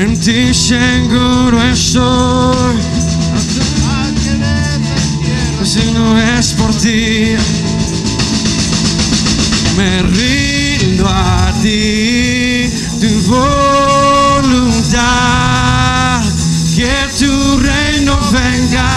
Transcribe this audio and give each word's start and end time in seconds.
en 0.00 0.18
ti 0.18 0.54
seguro 0.54 1.62
estoy. 1.62 2.78
Si 5.62 5.92
no 5.92 6.18
es 6.18 6.54
por 6.54 6.74
ti, 6.74 7.36
me 9.76 10.02
rindo 10.02 11.06
a 11.06 11.52
ti, 11.62 12.70
tu 12.98 13.08
voluntad, 13.30 14.72
que 16.74 16.94
tu 17.18 17.58
reino 17.58 18.18
venga, 18.32 18.90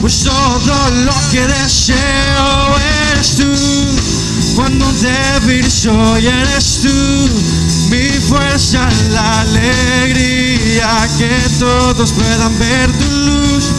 pues 0.00 0.22
todo 0.22 0.90
lo 1.04 1.14
que 1.32 1.44
deseo 1.46 2.78
eres 3.10 3.36
tú. 3.36 3.52
Cuando 4.54 4.86
débil 4.92 5.68
soy, 5.68 6.28
eres 6.28 6.82
tú, 6.82 7.28
mi 7.90 8.08
fuerza, 8.28 8.88
la 9.10 9.40
alegría, 9.40 11.08
que 11.18 11.30
todos 11.58 12.12
puedan 12.12 12.58
ver 12.58 12.90
tu 12.92 13.10
luz. 13.10 13.72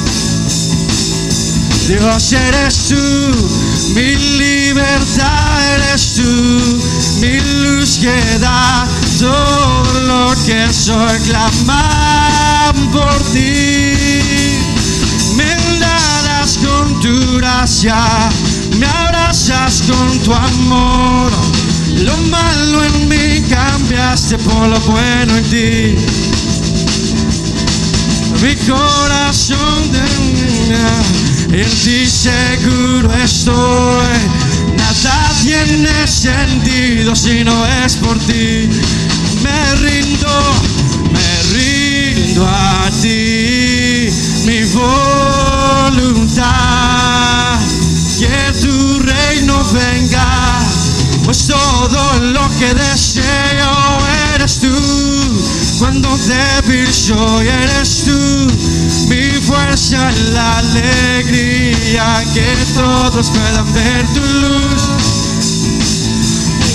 Dios 1.87 2.33
eres 2.33 2.87
tú, 2.89 2.95
mi 3.93 4.15
libertad 4.15 5.75
eres 5.75 6.15
tú, 6.15 6.81
mi 7.19 7.39
luz 7.39 7.99
que 7.99 8.39
da 8.39 8.87
todo 9.19 9.99
lo 10.01 10.35
que 10.45 10.73
soy, 10.73 11.19
clamar 11.27 12.73
por 12.91 13.21
ti. 13.33 13.93
Me 15.35 15.55
darás 15.79 16.57
con 16.57 16.99
tu 17.01 17.37
gracia, 17.37 17.97
me 18.79 18.87
abrazas 18.87 19.83
con 19.87 20.19
tu 20.19 20.33
amor. 20.33 21.54
Lo 22.03 22.17
malo 22.17 22.83
en 22.83 23.07
mí 23.07 23.41
cambiaste 23.49 24.37
por 24.39 24.67
lo 24.67 24.79
bueno 24.81 25.37
en 25.37 25.43
ti. 25.45 25.95
Mi 28.41 28.55
corazón 28.67 29.91
de 29.91 30.05
en 31.51 31.69
ti 31.69 32.05
seguro 32.05 33.13
estoy. 33.23 34.17
Nada 34.77 35.31
tiene 35.41 36.07
sentido 36.07 37.15
si 37.15 37.43
no 37.43 37.65
es 37.83 37.95
por 37.95 38.17
ti. 38.19 38.69
Me 39.41 39.75
rindo, 39.75 40.27
me 41.11 41.43
rindo 41.53 42.45
a 42.45 42.89
ti, 43.01 44.09
mi 44.45 44.63
voluntad. 44.73 46.45
Que 48.19 48.53
tu 48.61 48.99
reino 48.99 49.63
venga, 49.71 50.59
pues 51.25 51.47
todo 51.47 52.19
lo 52.19 52.49
que 52.59 52.73
deseo 52.73 53.97
eres 54.35 54.59
tú. 54.59 54.69
Cuando 55.79 56.17
débil 56.19 56.93
soy, 56.93 57.47
eres 57.47 58.03
tú. 58.05 58.47
Mi 59.09 59.31
fuerza, 59.41 60.11
la 60.33 60.59
alegría, 60.59 62.23
que 62.33 62.55
todos 62.75 63.29
puedan 63.31 63.73
ver 63.73 64.05
tu 64.13 64.21
luz. 64.21 64.83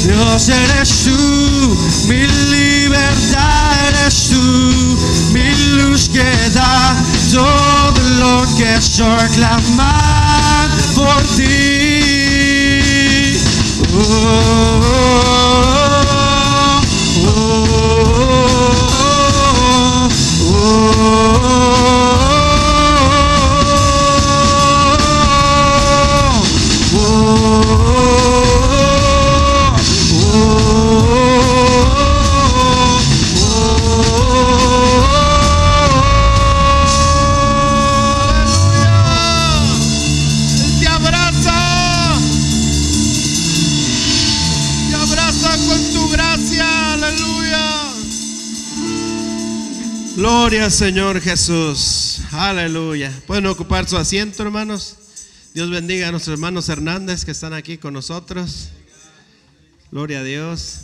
Dios 0.04 0.48
eres 0.48 1.04
tú, 1.04 1.76
mi 2.08 2.26
libertad 2.26 3.72
eres 3.88 4.30
tú, 4.30 4.98
mi 5.32 5.54
luz 5.76 6.08
que 6.08 6.50
da 6.54 6.96
todo 7.30 8.00
lo 8.18 8.56
que 8.56 8.80
soy, 8.80 9.28
clamar 9.34 10.70
por 10.94 11.22
ti. 11.36 11.99
Oh, 14.02 15.89
Señor 50.68 51.20
Jesús. 51.22 52.20
Aleluya. 52.32 53.10
Pueden 53.26 53.46
ocupar 53.46 53.88
su 53.88 53.96
asiento, 53.96 54.42
hermanos. 54.42 54.96
Dios 55.54 55.70
bendiga 55.70 56.08
a 56.08 56.10
nuestros 56.10 56.34
hermanos 56.34 56.68
Hernández 56.68 57.24
que 57.24 57.30
están 57.30 57.54
aquí 57.54 57.78
con 57.78 57.94
nosotros. 57.94 58.68
Gloria 59.90 60.20
a 60.20 60.22
Dios. 60.22 60.82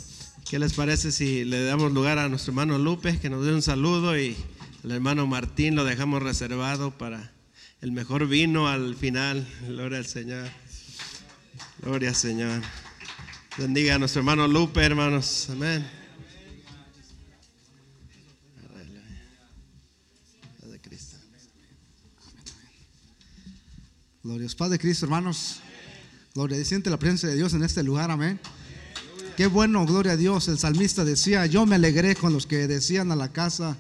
¿Qué 0.49 0.59
les 0.59 0.73
parece 0.73 1.13
si 1.13 1.45
le 1.45 1.65
damos 1.65 1.93
lugar 1.93 2.19
a 2.19 2.29
nuestro 2.29 2.53
hermano 2.53 2.79
Lupe 2.79 3.19
que 3.19 3.29
nos 3.29 3.45
dé 3.45 3.53
un 3.53 3.61
saludo 3.61 4.19
y 4.19 4.35
al 4.83 4.93
hermano 4.93 5.27
Martín 5.27 5.77
lo 5.77 5.85
dejamos 5.85 6.23
reservado 6.23 6.97
para 6.97 7.33
el 7.83 7.93
mejor 7.93 8.27
vino 8.27 8.69
al 8.69 8.97
final? 8.97 9.47
Gloria 9.69 9.99
al 9.99 10.07
Señor. 10.07 10.49
Gloria 11.83 12.15
Señor. 12.15 12.63
Bendiga 13.59 13.97
a 13.97 13.99
nuestro 13.99 14.21
hermano 14.21 14.49
Lupe, 14.49 14.81
hermanos. 14.83 15.49
Amén. 15.51 16.06
Gloria 24.27 24.49
a. 24.49 24.57
Padre 24.57 24.79
Cristo, 24.81 25.07
hermanos. 25.07 25.61
Gloria, 26.35 26.65
siente 26.65 26.91
la 26.91 26.99
presencia 26.99 27.29
de 27.29 27.37
Dios 27.37 27.55
en 27.55 27.63
este 27.63 27.85
lugar, 27.85 28.11
amén. 28.11 28.41
Qué 29.37 29.47
bueno, 29.47 29.87
gloria 29.87 30.13
a 30.13 30.17
Dios. 30.17 30.49
El 30.49 30.59
salmista 30.59 31.05
decía, 31.05 31.47
yo 31.47 31.65
me 31.65 31.77
alegré 31.77 32.17
con 32.17 32.33
los 32.33 32.45
que 32.45 32.67
decían 32.67 33.13
a 33.13 33.17
la 33.17 33.33
casa 33.33 33.79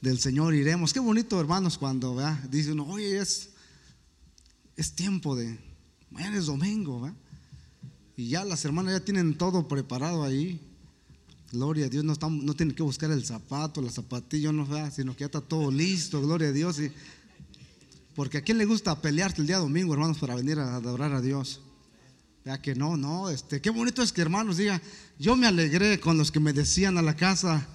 del 0.00 0.20
Señor 0.20 0.54
iremos. 0.54 0.92
Qué 0.92 1.00
bonito, 1.00 1.40
hermanos, 1.40 1.78
cuando 1.78 2.14
¿verdad? 2.14 2.38
dice 2.48 2.70
oye, 2.78 3.18
es, 3.18 3.48
es 4.76 4.92
tiempo 4.92 5.34
de, 5.34 5.58
mañana 6.12 6.38
es 6.38 6.46
domingo, 6.46 7.00
¿verdad? 7.00 7.16
Y 8.16 8.28
ya 8.28 8.44
las 8.44 8.64
hermanas 8.64 9.00
ya 9.00 9.04
tienen 9.04 9.36
todo 9.36 9.66
preparado 9.66 10.22
ahí. 10.22 10.60
Gloria 11.50 11.86
a 11.86 11.88
Dios, 11.88 12.04
no, 12.04 12.12
estamos, 12.12 12.44
no 12.44 12.54
tienen 12.54 12.76
que 12.76 12.84
buscar 12.84 13.10
el 13.10 13.24
zapato, 13.24 13.82
la 13.82 13.90
zapatilla, 13.90 14.52
no, 14.52 14.64
¿verdad? 14.64 14.92
sino 14.94 15.14
que 15.14 15.20
ya 15.20 15.26
está 15.26 15.40
todo 15.40 15.72
listo, 15.72 16.22
gloria 16.22 16.50
a 16.50 16.52
Dios. 16.52 16.78
Y, 16.78 16.92
porque 18.18 18.38
a 18.38 18.42
quién 18.42 18.58
le 18.58 18.64
gusta 18.64 19.00
pelearte 19.00 19.40
el 19.40 19.46
día 19.46 19.58
domingo, 19.58 19.92
hermanos, 19.94 20.18
para 20.18 20.34
venir 20.34 20.58
a 20.58 20.74
adorar 20.74 21.12
a 21.12 21.20
Dios. 21.20 21.60
Ya 22.44 22.60
que 22.60 22.74
no, 22.74 22.96
no, 22.96 23.30
este, 23.30 23.60
qué 23.60 23.70
bonito 23.70 24.02
es 24.02 24.10
que 24.12 24.20
hermanos 24.20 24.56
digan, 24.56 24.82
yo 25.20 25.36
me 25.36 25.46
alegré 25.46 26.00
con 26.00 26.18
los 26.18 26.32
que 26.32 26.40
me 26.40 26.52
decían 26.52 26.98
a 26.98 27.02
la 27.02 27.14
casa 27.14 27.68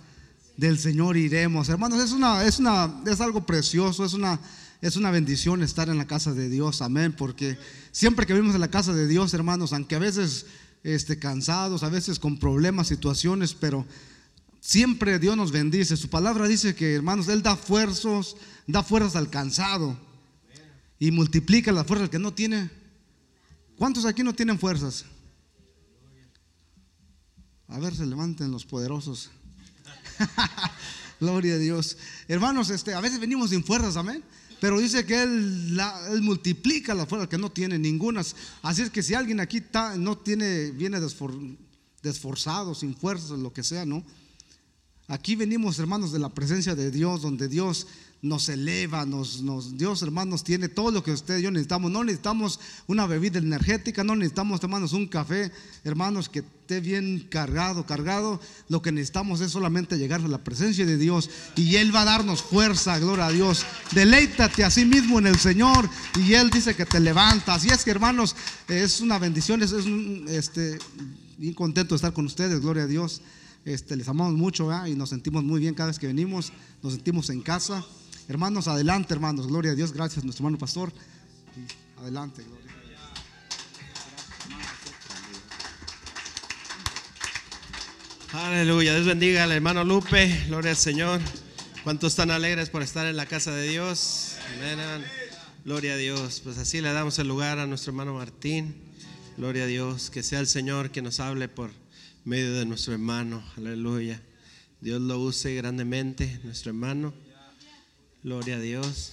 del 0.58 0.78
Señor 0.80 1.16
iremos. 1.16 1.70
Hermanos, 1.70 2.04
es 2.04 2.12
una, 2.12 2.44
es 2.44 2.60
una, 2.60 2.94
es 3.08 3.22
algo 3.22 3.46
precioso, 3.46 4.04
es 4.04 4.12
una, 4.12 4.38
es 4.82 4.98
una 4.98 5.12
bendición 5.12 5.64
estar 5.64 5.88
en 5.88 5.98
la 5.98 6.08
casa 6.08 6.34
de 6.34 6.50
Dios, 6.50 6.82
amén, 6.82 7.14
porque 7.14 7.58
siempre 7.94 8.26
que 8.26 8.34
vivimos 8.34 8.54
en 8.54 8.60
la 8.60 8.70
casa 8.70 8.92
de 8.92 9.08
Dios, 9.08 9.34
hermanos, 9.34 9.72
aunque 9.72 9.96
a 9.96 10.00
veces 10.00 10.46
este, 10.84 11.18
cansados, 11.20 11.84
a 11.84 11.90
veces 11.90 12.20
con 12.20 12.38
problemas, 12.38 12.88
situaciones, 12.88 13.54
pero 13.54 13.86
siempre 14.60 15.20
Dios 15.20 15.38
nos 15.38 15.54
bendice. 15.54 15.96
Su 15.96 16.10
palabra 16.10 16.50
dice 16.50 16.76
que, 16.76 16.96
hermanos, 16.96 17.30
Él 17.30 17.44
da 17.44 17.56
fuerzas, 17.56 18.36
da 18.68 18.84
fuerzas 18.84 19.16
al 19.16 19.30
cansado 19.30 20.12
y 21.04 21.12
multiplica 21.12 21.70
la 21.74 21.84
fuerza 21.84 22.06
al 22.06 22.10
que 22.10 22.18
no 22.18 22.34
tiene. 22.34 22.70
¿Cuántos 23.78 24.06
aquí 24.06 24.24
no 24.24 24.34
tienen 24.34 24.58
fuerzas? 24.58 25.04
A 27.68 27.78
ver, 27.78 27.94
se 27.94 28.06
levanten 28.06 28.50
los 28.52 28.66
poderosos. 28.66 29.30
Gloria 31.20 31.56
a 31.56 31.58
Dios. 31.58 31.98
Hermanos, 32.30 32.70
este, 32.70 32.94
a 32.94 33.02
veces 33.02 33.20
venimos 33.20 33.50
sin 33.50 33.66
fuerzas, 33.66 33.98
amén. 33.98 34.24
Pero 34.62 34.80
dice 34.80 35.06
que 35.06 35.24
él, 35.24 35.78
multiplica 36.22 36.94
la 36.94 37.06
fuerza 37.06 37.28
que 37.28 37.38
no 37.38 37.52
tiene 37.52 37.78
ninguna. 37.78 38.22
Así 38.62 38.82
es 38.82 38.90
que 38.90 39.04
si 39.04 39.14
alguien 39.14 39.42
aquí 39.42 39.58
está, 39.58 39.98
no 39.98 40.18
tiene, 40.18 40.72
viene 40.72 41.02
desfor- 41.02 41.58
desforzado, 42.02 42.74
sin 42.76 42.96
fuerzas, 42.96 43.32
lo 43.32 43.52
que 43.52 43.64
sea, 43.64 43.86
¿no? 43.86 44.06
Aquí 45.10 45.36
venimos, 45.36 45.80
hermanos, 45.80 46.14
de 46.14 46.20
la 46.20 46.30
presencia 46.30 46.76
de 46.76 46.92
Dios, 46.92 47.24
donde 47.24 47.50
Dios 47.50 47.88
nos 48.24 48.48
eleva, 48.48 49.06
nos, 49.06 49.42
nos, 49.42 49.78
Dios, 49.78 50.02
hermanos, 50.02 50.46
tiene 50.46 50.70
todo 50.70 50.92
lo 50.92 51.04
que 51.04 51.12
usted 51.12 51.40
y 51.40 51.42
yo 51.42 51.52
necesitamos. 51.52 51.92
No 51.92 52.06
necesitamos 52.06 52.58
una 52.88 53.06
bebida 53.06 53.38
energética, 53.38 54.06
no 54.06 54.16
necesitamos, 54.16 54.64
hermanos, 54.64 54.94
un 54.94 55.08
café, 55.08 55.52
hermanos, 55.84 56.30
que 56.30 56.40
esté 56.40 56.80
bien 56.80 57.28
cargado, 57.30 57.86
cargado. 57.86 58.40
Lo 58.70 58.82
que 58.82 58.94
necesitamos 58.94 59.42
es 59.42 59.52
solamente 59.52 59.98
llegar 59.98 60.22
a 60.22 60.28
la 60.30 60.38
presencia 60.38 60.86
de 60.86 60.98
Dios 60.98 61.30
y 61.58 61.76
Él 61.76 61.94
va 61.94 62.04
a 62.04 62.06
darnos 62.06 62.42
fuerza, 62.42 62.98
gloria 62.98 63.26
a 63.26 63.32
Dios. 63.32 63.66
Deleítate 63.92 64.64
a 64.64 64.72
sí 64.72 64.86
mismo 64.86 65.20
en 65.20 65.28
el 65.28 65.38
Señor 65.38 65.90
y 66.18 66.34
Él 66.34 66.50
dice 66.50 66.78
que 66.78 66.86
te 66.86 67.02
levantas. 67.02 67.66
Y 67.66 67.72
es 67.72 67.84
que, 67.84 67.92
hermanos, 67.92 68.38
es 68.70 69.02
una 69.02 69.20
bendición, 69.20 69.62
es, 69.62 69.74
un, 69.74 70.28
este, 70.30 70.80
bien 71.38 71.54
contento 71.54 71.94
de 71.94 71.98
estar 71.98 72.14
con 72.14 72.26
ustedes, 72.26 72.62
gloria 72.62 72.84
a 72.84 72.88
Dios. 72.88 73.22
Este, 73.66 73.98
les 73.98 74.08
amamos 74.08 74.36
mucho 74.36 74.70
y 74.88 74.96
nos 74.96 75.10
sentimos 75.10 75.44
muy 75.44 75.60
bien 75.60 75.74
cada 75.74 75.88
vez 75.88 76.00
que 76.00 76.08
venimos, 76.08 76.54
nos 76.82 76.94
sentimos 76.94 77.30
en 77.30 77.42
casa. 77.42 77.84
Hermanos, 78.28 78.68
adelante, 78.68 79.14
hermanos, 79.14 79.48
gloria 79.48 79.72
a 79.72 79.76
Dios, 79.76 79.92
gracias, 79.92 80.24
nuestro 80.24 80.44
hermano 80.44 80.58
pastor. 80.58 80.92
Adelante, 81.98 82.44
gloria. 82.44 82.64
Aleluya. 88.34 88.96
Dios 88.96 89.06
bendiga 89.06 89.44
al 89.44 89.52
hermano 89.52 89.84
Lupe. 89.84 90.46
Gloria 90.48 90.72
al 90.72 90.78
Señor. 90.78 91.22
¿Cuántos 91.84 92.14
están 92.14 92.32
alegres 92.32 92.72
por 92.72 92.82
estar 92.82 93.06
en 93.06 93.16
la 93.16 93.28
casa 93.28 93.52
de 93.52 93.68
Dios? 93.68 94.38
Amén. 94.56 94.80
Gloria 95.66 95.94
a 95.94 95.98
Dios. 95.98 96.42
Pues 96.44 96.58
así 96.58 96.82
le 96.82 96.92
damos 96.94 97.20
el 97.20 97.28
lugar 97.28 97.60
a 97.60 97.68
nuestro 97.68 97.92
hermano 97.92 98.16
Martín. 98.16 98.74
Gloria 99.38 99.66
a 99.66 99.68
Dios. 99.68 100.10
Que 100.10 100.24
sea 100.24 100.40
el 100.40 100.48
Señor 100.48 100.90
que 100.90 101.04
nos 101.04 101.20
hable 101.20 101.48
por 101.48 101.70
medio 102.26 102.54
de 102.54 102.66
nuestro 102.66 102.94
hermano. 102.94 103.44
Aleluya. 103.56 104.20
Dios 104.82 105.00
lo 105.00 105.20
use 105.20 105.54
grandemente, 105.54 106.40
nuestro 106.44 106.72
hermano. 106.72 107.14
Gloria 108.24 108.56
a 108.56 108.60
Dios. 108.60 109.12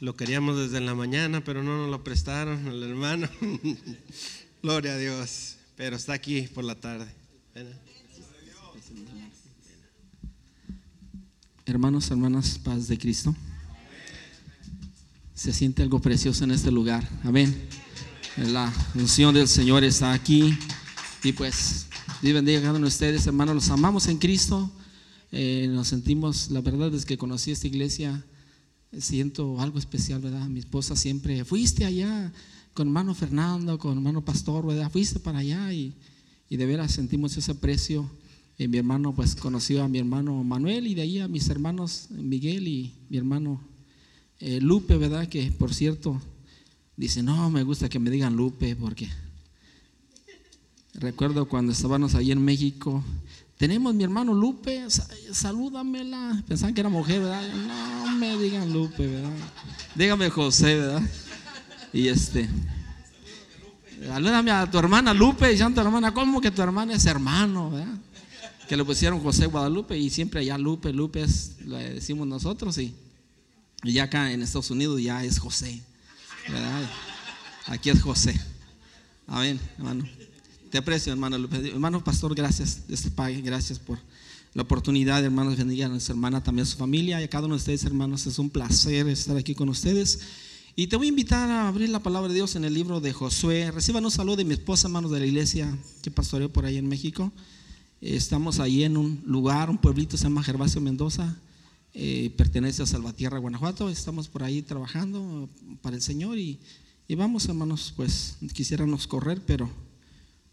Lo 0.00 0.16
queríamos 0.16 0.56
desde 0.56 0.80
la 0.80 0.94
mañana, 0.94 1.44
pero 1.44 1.62
no 1.62 1.76
nos 1.76 1.90
lo 1.90 2.02
prestaron 2.02 2.66
el 2.68 2.82
hermano. 2.82 3.28
Gloria 4.62 4.92
a 4.94 4.96
Dios. 4.96 5.56
Pero 5.76 5.96
está 5.96 6.14
aquí 6.14 6.42
por 6.42 6.64
la 6.64 6.74
tarde. 6.74 7.06
Ven. 7.54 7.68
Hermanos, 11.66 12.10
hermanas, 12.10 12.58
paz 12.58 12.88
de 12.88 12.96
Cristo. 12.96 13.36
Se 15.34 15.52
siente 15.52 15.82
algo 15.82 16.00
precioso 16.00 16.44
en 16.44 16.52
este 16.52 16.70
lugar. 16.70 17.06
Amén. 17.24 17.68
La 18.38 18.72
unción 18.94 19.34
del 19.34 19.48
Señor 19.48 19.84
está 19.84 20.14
aquí. 20.14 20.58
Y 21.22 21.32
pues, 21.32 21.88
Dios 22.22 22.32
bendiga 22.32 22.66
a 22.70 22.72
ustedes, 22.72 23.26
hermanos. 23.26 23.54
Los 23.54 23.68
amamos 23.68 24.06
en 24.06 24.16
Cristo. 24.16 24.70
Eh, 25.32 25.68
nos 25.70 25.88
sentimos, 25.88 26.50
la 26.50 26.60
verdad 26.60 26.94
es 26.94 27.04
que 27.04 27.18
conocí 27.18 27.50
esta 27.50 27.66
iglesia, 27.66 28.24
siento 28.98 29.60
algo 29.60 29.78
especial, 29.78 30.20
¿verdad? 30.20 30.48
Mi 30.48 30.60
esposa 30.60 30.96
siempre, 30.96 31.44
fuiste 31.44 31.84
allá 31.84 32.32
con 32.74 32.88
hermano 32.88 33.14
Fernando, 33.14 33.78
con 33.78 33.96
hermano 33.96 34.24
Pastor, 34.24 34.66
¿verdad? 34.66 34.90
Fuiste 34.90 35.18
para 35.18 35.38
allá 35.38 35.72
y, 35.72 35.94
y 36.48 36.56
de 36.56 36.66
veras 36.66 36.92
sentimos 36.92 37.36
ese 37.36 37.52
aprecio. 37.52 38.08
Eh, 38.58 38.68
mi 38.68 38.78
hermano 38.78 39.14
pues 39.14 39.34
conoció 39.34 39.82
a 39.82 39.88
mi 39.88 39.98
hermano 39.98 40.42
Manuel 40.42 40.86
y 40.86 40.94
de 40.94 41.02
ahí 41.02 41.18
a 41.18 41.28
mis 41.28 41.48
hermanos 41.50 42.06
Miguel 42.10 42.68
y 42.68 42.94
mi 43.10 43.18
hermano 43.18 43.60
eh, 44.40 44.60
Lupe, 44.60 44.96
¿verdad? 44.96 45.28
Que 45.28 45.50
por 45.52 45.74
cierto 45.74 46.20
dice, 46.96 47.22
no, 47.22 47.50
me 47.50 47.62
gusta 47.64 47.88
que 47.88 47.98
me 47.98 48.10
digan 48.10 48.34
Lupe 48.34 48.74
porque 48.76 49.10
recuerdo 50.94 51.46
cuando 51.48 51.72
estábamos 51.72 52.14
ahí 52.14 52.32
en 52.32 52.42
México, 52.42 53.04
tenemos 53.58 53.94
mi 53.94 54.04
hermano 54.04 54.34
Lupe, 54.34 54.84
sa- 54.90 55.06
salúdamela. 55.32 56.42
Pensaban 56.46 56.74
que 56.74 56.80
era 56.80 56.90
mujer, 56.90 57.20
¿verdad? 57.20 57.42
No 57.54 58.10
me 58.16 58.36
digan 58.38 58.72
Lupe, 58.72 59.06
¿verdad? 59.06 59.30
Dígame 59.94 60.28
José, 60.30 60.76
¿verdad? 60.76 61.02
Y 61.92 62.08
este, 62.08 62.48
salúdame 64.06 64.50
a 64.50 64.70
tu 64.70 64.78
hermana 64.78 65.14
Lupe, 65.14 65.52
y 65.52 65.56
ya 65.56 65.70
tu 65.70 65.80
hermana, 65.80 66.12
¿cómo 66.12 66.40
que 66.40 66.50
tu 66.50 66.60
hermana 66.62 66.94
es 66.94 67.06
hermano, 67.06 67.70
¿verdad? 67.70 67.94
Que 68.68 68.76
le 68.76 68.84
pusieron 68.84 69.20
José 69.20 69.46
Guadalupe 69.46 69.96
y 69.96 70.10
siempre 70.10 70.40
allá 70.40 70.58
Lupe, 70.58 70.92
Lupe 70.92 71.22
es, 71.22 71.56
le 71.64 71.94
decimos 71.94 72.26
nosotros 72.26 72.76
y, 72.78 72.94
y 73.84 73.92
ya 73.92 74.04
acá 74.04 74.32
en 74.32 74.42
Estados 74.42 74.70
Unidos 74.70 75.00
ya 75.00 75.22
es 75.24 75.38
José, 75.38 75.80
¿verdad? 76.48 76.82
Aquí 77.66 77.90
es 77.90 78.02
José. 78.02 78.38
Amén, 79.28 79.58
hermano. 79.78 80.04
Te 80.70 80.78
aprecio, 80.78 81.12
hermano 81.12 81.38
Lupe. 81.38 81.56
Hermano 81.68 82.02
pastor, 82.02 82.34
gracias, 82.34 82.82
gracias 83.42 83.78
por 83.78 83.98
la 84.52 84.62
oportunidad, 84.62 85.22
hermanos, 85.22 85.56
bendiga 85.56 85.86
a 85.86 85.88
nuestra 85.88 86.14
hermana, 86.14 86.42
también 86.42 86.62
a 86.62 86.70
su 86.70 86.76
familia 86.76 87.20
y 87.20 87.24
a 87.24 87.28
cada 87.28 87.44
uno 87.44 87.54
de 87.54 87.58
ustedes, 87.58 87.84
hermanos. 87.84 88.26
Es 88.26 88.38
un 88.38 88.50
placer 88.50 89.06
estar 89.06 89.36
aquí 89.36 89.54
con 89.54 89.68
ustedes. 89.68 90.20
Y 90.74 90.88
te 90.88 90.96
voy 90.96 91.06
a 91.06 91.10
invitar 91.10 91.50
a 91.50 91.68
abrir 91.68 91.90
la 91.90 92.00
palabra 92.02 92.28
de 92.28 92.34
Dios 92.34 92.56
en 92.56 92.64
el 92.64 92.74
libro 92.74 93.00
de 93.00 93.12
Josué. 93.12 93.70
Reciban 93.70 94.04
un 94.04 94.10
saludo 94.10 94.36
de 94.36 94.44
mi 94.44 94.54
esposa, 94.54 94.88
hermanos 94.88 95.10
de 95.10 95.20
la 95.20 95.26
iglesia 95.26 95.76
que 96.02 96.10
pastoreó 96.10 96.52
por 96.52 96.64
ahí 96.64 96.78
en 96.78 96.88
México. 96.88 97.32
Estamos 98.00 98.58
ahí 98.58 98.82
en 98.82 98.96
un 98.96 99.22
lugar, 99.24 99.70
un 99.70 99.78
pueblito 99.78 100.16
se 100.16 100.24
llama 100.24 100.42
Gervasio 100.42 100.80
Mendoza, 100.80 101.36
eh, 101.94 102.32
pertenece 102.36 102.82
a 102.82 102.86
Salvatierra, 102.86 103.38
Guanajuato. 103.38 103.88
Estamos 103.88 104.28
por 104.28 104.42
ahí 104.42 104.62
trabajando 104.62 105.48
para 105.80 105.96
el 105.96 106.02
Señor 106.02 106.38
y, 106.38 106.58
y 107.06 107.14
vamos, 107.14 107.46
hermanos, 107.46 107.92
pues 107.94 108.36
quisiéramos 108.52 109.06
correr, 109.06 109.40
pero 109.46 109.70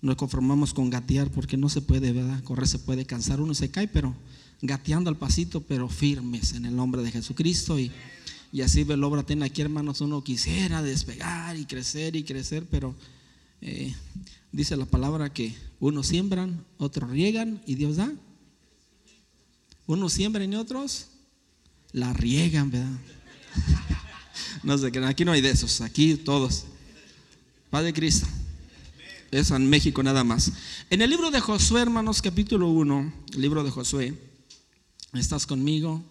nos 0.03 0.17
conformamos 0.17 0.73
con 0.73 0.89
gatear 0.89 1.31
porque 1.31 1.55
no 1.55 1.69
se 1.69 1.81
puede, 1.81 2.11
¿verdad? 2.11 2.43
Correr 2.43 2.67
se 2.67 2.77
puede 2.77 3.05
cansar, 3.05 3.39
uno 3.39 3.53
se 3.53 3.71
cae, 3.71 3.87
pero 3.87 4.13
gateando 4.61 5.09
al 5.09 5.15
pasito, 5.15 5.61
pero 5.61 5.87
firmes 5.87 6.51
en 6.51 6.65
el 6.65 6.75
nombre 6.75 7.01
de 7.01 7.09
Jesucristo. 7.09 7.79
Y, 7.79 7.89
y 8.51 8.61
así 8.61 8.83
ve 8.83 8.97
la 8.97 9.07
obra 9.07 9.23
tiene 9.23 9.45
aquí, 9.45 9.61
hermanos, 9.61 10.01
uno 10.01 10.21
quisiera 10.21 10.81
despegar 10.81 11.55
y 11.55 11.65
crecer 11.65 12.17
y 12.17 12.25
crecer, 12.25 12.65
pero 12.69 12.93
eh, 13.61 13.95
dice 14.51 14.75
la 14.75 14.85
palabra 14.85 15.31
que 15.31 15.55
unos 15.79 16.07
siembran, 16.07 16.65
otros 16.77 17.09
riegan 17.09 17.61
y 17.65 17.75
Dios 17.75 17.95
da. 17.95 18.11
Unos 19.87 20.11
siembran 20.11 20.51
y 20.51 20.57
otros 20.57 21.07
la 21.93 22.11
riegan, 22.11 22.69
¿verdad? 22.69 22.91
No 24.63 24.77
sé, 24.77 24.91
aquí 25.05 25.25
no 25.25 25.31
hay 25.31 25.41
de 25.41 25.51
esos, 25.51 25.81
aquí 25.81 26.15
todos. 26.15 26.65
Padre 27.69 27.93
Cristo. 27.93 28.27
Es 29.33 29.49
en 29.49 29.67
México 29.67 30.03
nada 30.03 30.23
más. 30.23 30.51
En 30.91 31.01
el 31.01 31.09
libro 31.09 31.31
de 31.31 31.39
Josué, 31.39 31.81
hermanos, 31.81 32.21
capítulo 32.21 32.69
1, 32.69 33.11
libro 33.35 33.63
de 33.63 33.71
Josué, 33.71 34.13
estás 35.13 35.47
conmigo 35.47 36.03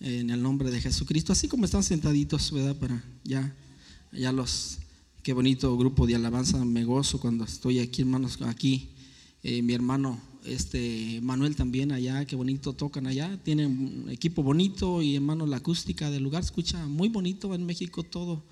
en 0.00 0.30
el 0.30 0.42
nombre 0.42 0.72
de 0.72 0.80
Jesucristo, 0.80 1.32
así 1.32 1.46
como 1.46 1.66
están 1.66 1.84
sentaditos, 1.84 2.50
¿verdad? 2.50 2.74
Para 2.74 3.04
ya, 3.22 3.54
ya 4.10 4.32
los, 4.32 4.78
qué 5.22 5.34
bonito 5.34 5.78
grupo 5.78 6.04
de 6.08 6.16
alabanza, 6.16 6.64
me 6.64 6.82
gozo 6.82 7.20
cuando 7.20 7.44
estoy 7.44 7.78
aquí, 7.78 8.02
hermanos, 8.02 8.42
aquí. 8.42 8.88
Eh, 9.44 9.62
mi 9.62 9.72
hermano, 9.74 10.20
este 10.44 11.20
Manuel 11.22 11.54
también 11.54 11.92
allá, 11.92 12.24
qué 12.24 12.34
bonito 12.34 12.72
tocan 12.72 13.06
allá, 13.06 13.38
tienen 13.44 14.02
un 14.04 14.10
equipo 14.10 14.42
bonito 14.42 15.00
y 15.00 15.14
hermano, 15.14 15.46
la 15.46 15.58
acústica 15.58 16.10
del 16.10 16.24
lugar 16.24 16.42
escucha 16.42 16.84
muy 16.86 17.08
bonito 17.08 17.54
en 17.54 17.64
México 17.64 18.02
todo 18.02 18.42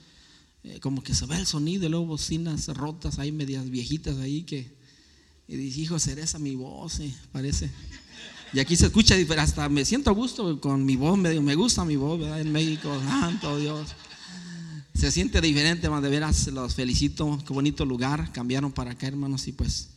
eh, 0.66 0.80
como 0.80 1.02
que 1.02 1.14
se 1.14 1.26
ve 1.26 1.36
el 1.36 1.46
sonido 1.46 1.86
y 1.86 1.88
luego 1.88 2.06
bocinas 2.06 2.66
rotas 2.68 3.20
ahí, 3.20 3.30
medias 3.30 3.70
viejitas 3.70 4.18
ahí 4.18 4.42
que 4.42 4.74
y 5.48 5.56
dice, 5.56 5.80
hijo, 5.80 5.98
será 6.00 6.22
esa 6.22 6.40
mi 6.40 6.56
voz, 6.56 6.98
eh, 6.98 7.14
parece. 7.30 7.70
Y 8.52 8.58
aquí 8.58 8.74
se 8.74 8.86
escucha, 8.86 9.14
hasta 9.38 9.68
me 9.68 9.84
siento 9.84 10.10
a 10.10 10.12
gusto 10.12 10.60
con 10.60 10.84
mi 10.84 10.96
voz, 10.96 11.16
me, 11.16 11.38
me 11.40 11.54
gusta 11.54 11.84
mi 11.84 11.94
voz, 11.94 12.18
¿verdad? 12.18 12.40
En 12.40 12.50
México, 12.50 12.92
santo 13.04 13.56
Dios. 13.58 13.90
Se 14.94 15.12
siente 15.12 15.40
diferente, 15.40 15.86
hermano, 15.86 16.02
de 16.02 16.10
veras, 16.10 16.48
los 16.48 16.74
felicito, 16.74 17.38
qué 17.46 17.52
bonito 17.52 17.84
lugar, 17.84 18.32
cambiaron 18.32 18.72
para 18.72 18.92
acá, 18.92 19.06
hermanos, 19.06 19.46
y 19.46 19.52
pues 19.52 19.88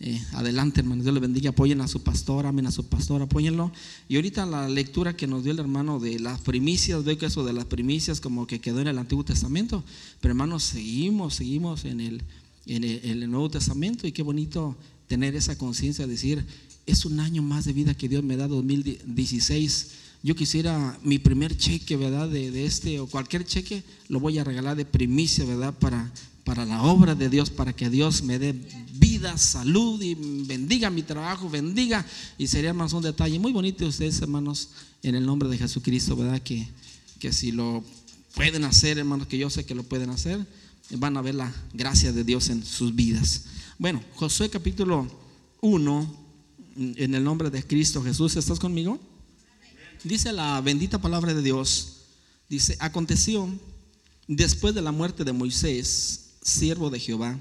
eh, 0.00 0.22
adelante, 0.34 0.80
hermanos, 0.80 1.04
Dios 1.04 1.14
les 1.14 1.20
bendiga, 1.20 1.50
apoyen 1.50 1.80
a 1.80 1.88
su 1.88 2.02
pastor, 2.02 2.46
amen 2.46 2.66
a 2.66 2.70
su 2.70 2.86
pastor, 2.86 3.20
apóyenlo. 3.20 3.72
Y 4.08 4.14
ahorita 4.14 4.46
la 4.46 4.68
lectura 4.68 5.16
que 5.16 5.26
nos 5.26 5.42
dio 5.42 5.52
el 5.52 5.58
hermano 5.58 5.98
de 5.98 6.20
las 6.20 6.40
primicias, 6.40 7.02
veo 7.04 7.18
que 7.18 7.26
eso 7.26 7.44
de 7.44 7.52
las 7.52 7.64
primicias 7.64 8.20
como 8.20 8.46
que 8.46 8.60
quedó 8.60 8.80
en 8.80 8.86
el 8.86 8.98
Antiguo 8.98 9.24
Testamento, 9.24 9.82
pero 10.20 10.32
hermanos, 10.32 10.62
seguimos, 10.62 11.34
seguimos 11.34 11.84
en 11.84 12.00
el, 12.00 12.22
en 12.66 12.84
el, 12.84 13.00
en 13.02 13.22
el 13.24 13.30
Nuevo 13.30 13.50
Testamento 13.50 14.06
y 14.06 14.12
qué 14.12 14.22
bonito 14.22 14.76
tener 15.08 15.34
esa 15.34 15.58
conciencia 15.58 16.06
de 16.06 16.12
decir, 16.12 16.46
es 16.86 17.04
un 17.04 17.18
año 17.18 17.42
más 17.42 17.64
de 17.64 17.72
vida 17.72 17.94
que 17.94 18.08
Dios 18.08 18.22
me 18.22 18.36
da, 18.36 18.46
2016. 18.46 19.88
Yo 20.22 20.36
quisiera 20.36 20.96
mi 21.02 21.18
primer 21.18 21.56
cheque, 21.56 21.96
¿verdad? 21.96 22.28
De, 22.28 22.52
de 22.52 22.66
este 22.66 23.00
o 23.00 23.08
cualquier 23.08 23.44
cheque, 23.44 23.82
lo 24.08 24.20
voy 24.20 24.38
a 24.38 24.44
regalar 24.44 24.76
de 24.76 24.84
primicia, 24.84 25.44
¿verdad? 25.44 25.74
Para, 25.76 26.12
para 26.48 26.64
la 26.64 26.82
obra 26.82 27.14
de 27.14 27.28
Dios, 27.28 27.50
para 27.50 27.74
que 27.74 27.90
Dios 27.90 28.22
me 28.22 28.38
dé 28.38 28.54
vida, 28.94 29.36
salud 29.36 30.00
y 30.00 30.14
bendiga 30.14 30.88
mi 30.88 31.02
trabajo, 31.02 31.50
bendiga. 31.50 32.06
Y 32.38 32.46
sería 32.46 32.72
más 32.72 32.94
un 32.94 33.02
detalle 33.02 33.38
muy 33.38 33.52
bonito 33.52 33.80
de 33.80 33.90
ustedes, 33.90 34.22
hermanos, 34.22 34.70
en 35.02 35.14
el 35.14 35.26
nombre 35.26 35.50
de 35.50 35.58
Jesucristo, 35.58 36.16
¿verdad? 36.16 36.40
Que, 36.40 36.66
que 37.18 37.34
si 37.34 37.52
lo 37.52 37.84
pueden 38.34 38.64
hacer, 38.64 38.96
hermanos, 38.96 39.26
que 39.26 39.36
yo 39.36 39.50
sé 39.50 39.66
que 39.66 39.74
lo 39.74 39.82
pueden 39.82 40.08
hacer, 40.08 40.46
van 40.92 41.18
a 41.18 41.20
ver 41.20 41.34
la 41.34 41.52
gracia 41.74 42.12
de 42.12 42.24
Dios 42.24 42.48
en 42.48 42.64
sus 42.64 42.94
vidas. 42.94 43.44
Bueno, 43.78 44.02
Josué 44.14 44.48
capítulo 44.48 45.06
1, 45.60 46.16
en 46.96 47.14
el 47.14 47.24
nombre 47.24 47.50
de 47.50 47.62
Cristo 47.62 48.02
Jesús, 48.02 48.36
¿estás 48.36 48.58
conmigo? 48.58 48.98
Dice 50.02 50.32
la 50.32 50.62
bendita 50.62 50.98
palabra 50.98 51.34
de 51.34 51.42
Dios, 51.42 52.06
dice, 52.48 52.74
aconteció 52.80 53.50
después 54.26 54.74
de 54.74 54.80
la 54.80 54.92
muerte 54.92 55.24
de 55.24 55.34
Moisés, 55.34 56.24
siervo 56.42 56.90
de 56.90 57.00
Jehová, 57.00 57.38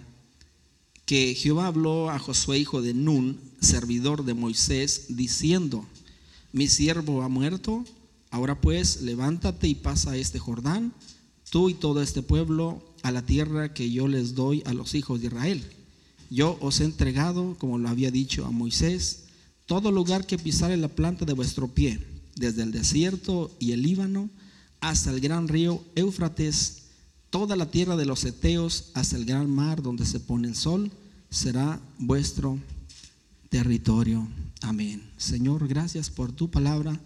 que 1.06 1.36
Jehová 1.36 1.68
habló 1.68 2.10
a 2.10 2.20
Josué, 2.20 2.60
hijo 2.60 2.82
de 2.82 2.94
Nun, 2.94 3.40
servidor 3.62 4.26
de 4.26 4.34
Moisés, 4.34 5.06
diciendo, 5.10 5.86
mi 6.52 6.68
siervo 6.68 7.22
ha 7.24 7.30
muerto, 7.30 7.86
ahora 8.30 8.60
pues 8.60 9.02
levántate 9.02 9.68
y 9.68 9.76
pasa 9.76 10.18
este 10.18 10.40
Jordán, 10.40 10.94
tú 11.50 11.70
y 11.70 11.74
todo 11.74 12.02
este 12.02 12.22
pueblo, 12.22 12.84
a 13.04 13.12
la 13.12 13.26
tierra 13.26 13.74
que 13.74 13.90
yo 13.90 14.08
les 14.08 14.36
doy 14.36 14.64
a 14.66 14.74
los 14.74 14.96
hijos 14.96 15.22
de 15.22 15.28
Israel. 15.28 15.64
Yo 16.30 16.58
os 16.60 16.82
he 16.82 16.84
entregado, 16.84 17.56
como 17.58 17.78
lo 17.78 17.88
había 17.88 18.12
dicho 18.12 18.46
a 18.46 18.52
Moisés, 18.52 19.24
todo 19.66 19.92
lugar 19.92 20.26
que 20.26 20.38
pisare 20.38 20.76
la 20.76 20.90
planta 20.90 21.24
de 21.24 21.34
vuestro 21.34 21.68
pie, 21.68 22.00
desde 22.36 22.64
el 22.64 22.72
desierto 22.72 23.56
y 23.60 23.72
el 23.72 23.82
Líbano 23.82 24.30
hasta 24.82 25.12
el 25.12 25.20
gran 25.20 25.48
río 25.48 25.84
Éufrates, 25.96 26.87
toda 27.30 27.56
la 27.56 27.70
tierra 27.70 27.96
de 27.96 28.06
los 28.06 28.24
Eteos 28.24 28.92
hasta 28.94 29.16
el 29.16 29.26
gran 29.26 29.50
mar 29.50 29.82
donde 29.82 30.06
se 30.06 30.20
pone 30.20 30.48
el 30.48 30.56
sol, 30.56 30.92
será 31.30 31.80
vuestro 31.98 32.58
territorio. 33.50 34.28
Amén. 34.62 35.04
Señor, 35.18 35.68
gracias 35.68 36.10
por 36.10 36.32
tu 36.32 36.50
palabra, 36.50 37.00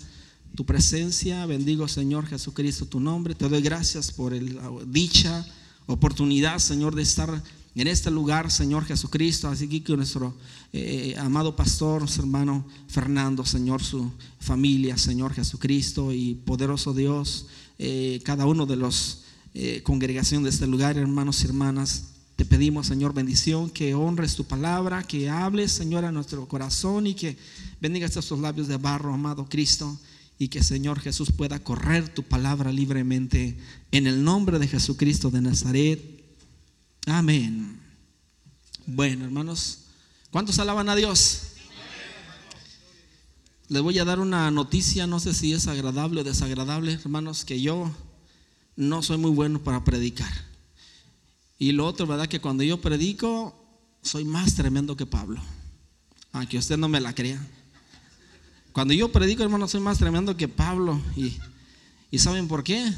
tu 0.55 0.65
presencia. 0.65 1.45
Bendigo, 1.45 1.87
Señor 1.87 2.25
Jesucristo, 2.25 2.85
tu 2.85 2.99
nombre. 2.99 3.35
Te 3.35 3.49
doy 3.49 3.61
gracias 3.61 4.11
por 4.11 4.33
la 4.33 4.71
dicha 4.85 5.45
oportunidad, 5.85 6.59
Señor, 6.59 6.95
de 6.95 7.01
estar 7.01 7.43
en 7.75 7.87
este 7.87 8.11
lugar, 8.11 8.51
Señor 8.51 8.85
Jesucristo. 8.85 9.47
Así 9.47 9.67
que 9.67 9.95
nuestro 9.95 10.35
eh, 10.73 11.15
amado 11.17 11.55
pastor, 11.55 12.01
nuestro 12.01 12.23
hermano 12.23 12.65
Fernando, 12.87 13.45
Señor, 13.45 13.83
su 13.83 14.11
familia, 14.39 14.97
Señor 14.97 15.33
Jesucristo 15.33 16.13
y 16.13 16.35
poderoso 16.35 16.93
Dios, 16.93 17.47
eh, 17.79 18.21
cada 18.23 18.45
uno 18.45 18.65
de 18.65 18.75
los 18.75 19.23
eh, 19.53 19.81
congregación 19.83 20.43
de 20.43 20.49
este 20.49 20.67
lugar, 20.67 20.97
hermanos 20.97 21.43
y 21.43 21.47
hermanas. 21.47 22.05
Te 22.35 22.45
pedimos, 22.45 22.87
Señor, 22.87 23.13
bendición, 23.13 23.69
que 23.69 23.93
honres 23.93 24.35
tu 24.35 24.45
palabra, 24.45 25.03
que 25.03 25.29
hables, 25.29 25.71
Señor, 25.73 26.05
a 26.05 26.11
nuestro 26.11 26.47
corazón 26.47 27.05
y 27.05 27.13
que 27.13 27.37
bendigas 27.79 28.15
estos 28.15 28.39
labios 28.39 28.67
de 28.67 28.77
barro, 28.77 29.13
amado 29.13 29.47
Cristo, 29.49 29.99
y 30.39 30.47
que, 30.47 30.63
Señor 30.63 30.99
Jesús, 30.99 31.31
pueda 31.31 31.59
correr 31.59 32.09
tu 32.09 32.23
palabra 32.23 32.71
libremente 32.71 33.57
en 33.91 34.07
el 34.07 34.23
nombre 34.23 34.57
de 34.57 34.67
Jesucristo 34.67 35.29
de 35.29 35.41
Nazaret. 35.41 36.01
Amén. 37.05 37.79
Bueno, 38.87 39.25
hermanos, 39.25 39.79
¿cuántos 40.31 40.57
alaban 40.59 40.89
a 40.89 40.95
Dios? 40.95 41.41
Les 43.67 43.81
voy 43.81 43.99
a 43.99 44.05
dar 44.05 44.19
una 44.19 44.49
noticia, 44.49 45.05
no 45.07 45.19
sé 45.19 45.33
si 45.33 45.53
es 45.53 45.67
agradable 45.67 46.21
o 46.21 46.23
desagradable, 46.23 46.93
hermanos, 46.93 47.45
que 47.45 47.61
yo 47.61 47.91
no 48.75 49.03
soy 49.03 49.17
muy 49.17 49.31
bueno 49.31 49.59
para 49.59 49.83
predicar. 49.83 50.31
Y 51.59 51.71
lo 51.73 51.85
otro, 51.85 52.07
¿verdad? 52.07 52.27
Que 52.27 52.39
cuando 52.39 52.63
yo 52.63 52.81
predico, 52.81 53.55
soy 54.01 54.25
más 54.25 54.55
tremendo 54.55 54.97
que 54.97 55.05
Pablo. 55.05 55.41
Aunque 56.31 56.57
usted 56.57 56.77
no 56.77 56.87
me 56.87 56.99
la 56.99 57.13
crea. 57.13 57.39
Cuando 58.71 58.93
yo 58.93 59.11
predico, 59.11 59.43
hermano, 59.43 59.67
soy 59.67 59.81
más 59.81 59.97
tremendo 59.97 60.35
que 60.37 60.47
Pablo. 60.47 60.99
Y, 61.15 61.37
y 62.09 62.19
¿saben 62.19 62.47
por 62.47 62.63
qué? 62.63 62.91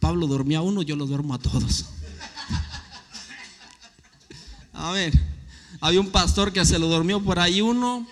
Pablo 0.00 0.26
dormía 0.26 0.58
a 0.58 0.62
uno, 0.62 0.82
yo 0.82 0.96
lo 0.96 1.06
duermo 1.06 1.34
a 1.34 1.38
todos. 1.38 1.86
A 4.72 4.92
ver, 4.92 5.12
había 5.80 6.00
un 6.00 6.10
pastor 6.10 6.52
que 6.52 6.64
se 6.64 6.78
lo 6.78 6.88
durmió 6.88 7.22
por 7.22 7.38
ahí 7.38 7.60
uno, 7.60 8.06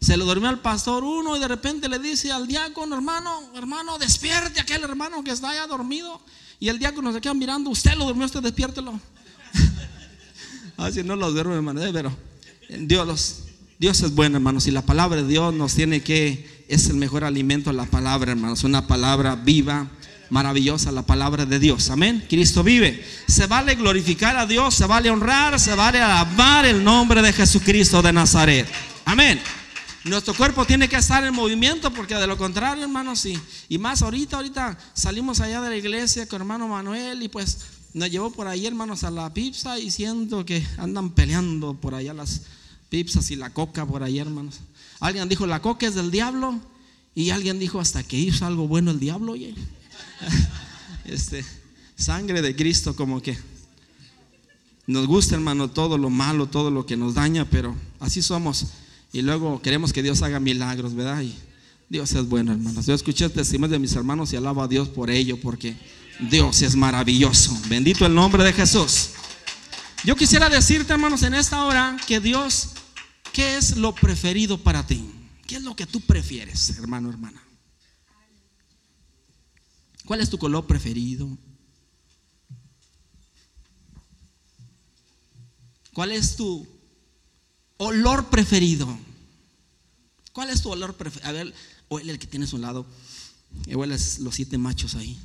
se 0.00 0.16
lo 0.16 0.24
durmió 0.24 0.48
al 0.48 0.60
pastor 0.60 1.02
uno 1.02 1.36
y 1.36 1.40
de 1.40 1.48
repente 1.48 1.88
le 1.88 1.98
dice 1.98 2.30
al 2.30 2.46
diácono, 2.46 2.94
hermano, 2.94 3.50
hermano, 3.54 3.98
despierte 3.98 4.60
aquel 4.60 4.84
hermano 4.84 5.24
que 5.24 5.32
está 5.32 5.50
allá 5.50 5.66
dormido. 5.66 6.20
Y 6.60 6.68
el 6.68 6.78
diácono 6.78 7.12
se 7.12 7.20
queda 7.20 7.34
mirando, 7.34 7.70
usted 7.70 7.94
lo 7.94 8.04
durmió, 8.04 8.26
usted 8.26 8.40
despiértelo. 8.40 8.98
Así 10.76 11.02
no 11.02 11.16
lo 11.16 11.30
duerme, 11.32 11.54
hermano, 11.54 11.82
eh, 11.82 11.90
pero 11.92 12.12
Dios, 12.68 13.44
Dios 13.78 14.00
es 14.02 14.14
bueno, 14.14 14.36
hermanos, 14.36 14.66
y 14.66 14.70
la 14.70 14.82
palabra 14.82 15.22
de 15.22 15.28
Dios 15.28 15.52
nos 15.54 15.74
tiene 15.74 16.02
que, 16.02 16.64
es 16.68 16.88
el 16.88 16.96
mejor 16.96 17.24
alimento 17.24 17.72
la 17.72 17.84
palabra, 17.84 18.32
hermanos, 18.32 18.62
una 18.64 18.86
palabra 18.86 19.34
viva, 19.36 19.88
maravillosa, 20.30 20.92
la 20.92 21.02
palabra 21.02 21.46
de 21.46 21.58
Dios, 21.58 21.90
amén. 21.90 22.24
Cristo 22.28 22.62
vive. 22.62 23.04
Se 23.26 23.46
vale 23.46 23.74
glorificar 23.74 24.36
a 24.36 24.46
Dios, 24.46 24.74
se 24.74 24.86
vale 24.86 25.10
honrar, 25.10 25.58
se 25.58 25.74
vale 25.74 26.00
alabar 26.00 26.66
el 26.66 26.84
nombre 26.84 27.22
de 27.22 27.32
Jesucristo 27.32 28.02
de 28.02 28.12
Nazaret, 28.12 28.68
amén. 29.04 29.40
Nuestro 30.08 30.34
cuerpo 30.34 30.64
tiene 30.64 30.88
que 30.88 30.96
estar 30.96 31.24
en 31.24 31.34
movimiento 31.34 31.92
porque 31.92 32.14
de 32.14 32.26
lo 32.26 32.38
contrario, 32.38 32.84
hermanos, 32.84 33.20
sí. 33.20 33.38
Y 33.68 33.78
más 33.78 34.02
ahorita, 34.02 34.36
ahorita 34.36 34.78
salimos 34.94 35.40
allá 35.40 35.60
de 35.60 35.70
la 35.70 35.76
iglesia 35.76 36.26
con 36.26 36.40
hermano 36.40 36.66
Manuel 36.68 37.22
y 37.22 37.28
pues 37.28 37.58
nos 37.92 38.10
llevó 38.10 38.30
por 38.30 38.46
ahí, 38.46 38.66
hermanos, 38.66 39.04
a 39.04 39.10
la 39.10 39.32
pizza 39.34 39.78
y 39.78 39.90
siento 39.90 40.44
que 40.44 40.66
andan 40.78 41.10
peleando 41.10 41.74
por 41.74 41.94
allá 41.94 42.14
las 42.14 42.42
pizzas 42.88 43.30
y 43.30 43.36
la 43.36 43.50
coca 43.50 43.84
por 43.84 44.02
allá, 44.02 44.22
hermanos. 44.22 44.60
Alguien 45.00 45.28
dijo, 45.28 45.46
la 45.46 45.60
coca 45.60 45.86
es 45.86 45.94
del 45.94 46.10
diablo 46.10 46.58
y 47.14 47.30
alguien 47.30 47.58
dijo, 47.58 47.78
hasta 47.78 48.02
que 48.02 48.16
hizo 48.16 48.46
algo 48.46 48.66
bueno 48.66 48.90
el 48.90 49.00
diablo, 49.00 49.32
oye. 49.32 49.54
Este, 51.04 51.42
sangre 51.96 52.42
de 52.42 52.54
Cristo 52.54 52.94
como 52.94 53.22
que 53.22 53.38
nos 54.86 55.06
gusta, 55.06 55.34
hermano, 55.34 55.70
todo 55.70 55.96
lo 55.96 56.10
malo, 56.10 56.48
todo 56.48 56.70
lo 56.70 56.84
que 56.84 56.98
nos 56.98 57.14
daña, 57.14 57.46
pero 57.46 57.74
así 57.98 58.20
somos. 58.20 58.66
Y 59.12 59.22
luego 59.22 59.62
queremos 59.62 59.92
que 59.92 60.02
Dios 60.02 60.22
haga 60.22 60.38
milagros, 60.38 60.94
¿verdad? 60.94 61.22
Y 61.22 61.34
Dios 61.88 62.12
es 62.12 62.28
bueno, 62.28 62.52
hermanos. 62.52 62.86
Yo 62.86 62.94
escuché 62.94 63.24
el 63.24 63.32
testimonio 63.32 63.72
de 63.74 63.78
mis 63.78 63.94
hermanos 63.94 64.32
y 64.32 64.36
alabo 64.36 64.62
a 64.62 64.68
Dios 64.68 64.88
por 64.88 65.10
ello, 65.10 65.40
porque 65.40 65.76
Dios 66.30 66.62
es 66.62 66.76
maravilloso. 66.76 67.58
Bendito 67.68 68.04
el 68.04 68.14
nombre 68.14 68.44
de 68.44 68.52
Jesús. 68.52 69.10
Yo 70.04 70.14
quisiera 70.14 70.48
decirte, 70.48 70.92
hermanos, 70.92 71.22
en 71.22 71.34
esta 71.34 71.64
hora 71.64 71.96
que 72.06 72.20
Dios, 72.20 72.70
¿qué 73.32 73.56
es 73.56 73.76
lo 73.76 73.94
preferido 73.94 74.58
para 74.62 74.86
ti? 74.86 75.10
¿Qué 75.46 75.56
es 75.56 75.62
lo 75.62 75.74
que 75.74 75.86
tú 75.86 76.00
prefieres, 76.00 76.70
hermano, 76.78 77.08
hermana? 77.08 77.42
¿Cuál 80.04 80.20
es 80.20 80.28
tu 80.28 80.38
color 80.38 80.66
preferido? 80.66 81.36
¿Cuál 85.92 86.12
es 86.12 86.36
tu 86.36 86.66
olor 87.78 88.28
preferido? 88.28 88.98
¿Cuál 90.32 90.50
es 90.50 90.62
tu 90.62 90.70
olor 90.70 90.94
preferido? 90.94 91.28
A 91.28 91.32
ver, 91.32 91.54
huele 91.88 92.12
el 92.12 92.18
que 92.18 92.26
tienes 92.26 92.52
a 92.52 92.56
un 92.56 92.62
lado. 92.62 92.86
Huele 93.66 93.96
los 94.20 94.34
siete 94.34 94.58
machos 94.58 94.94
ahí. 94.94 95.18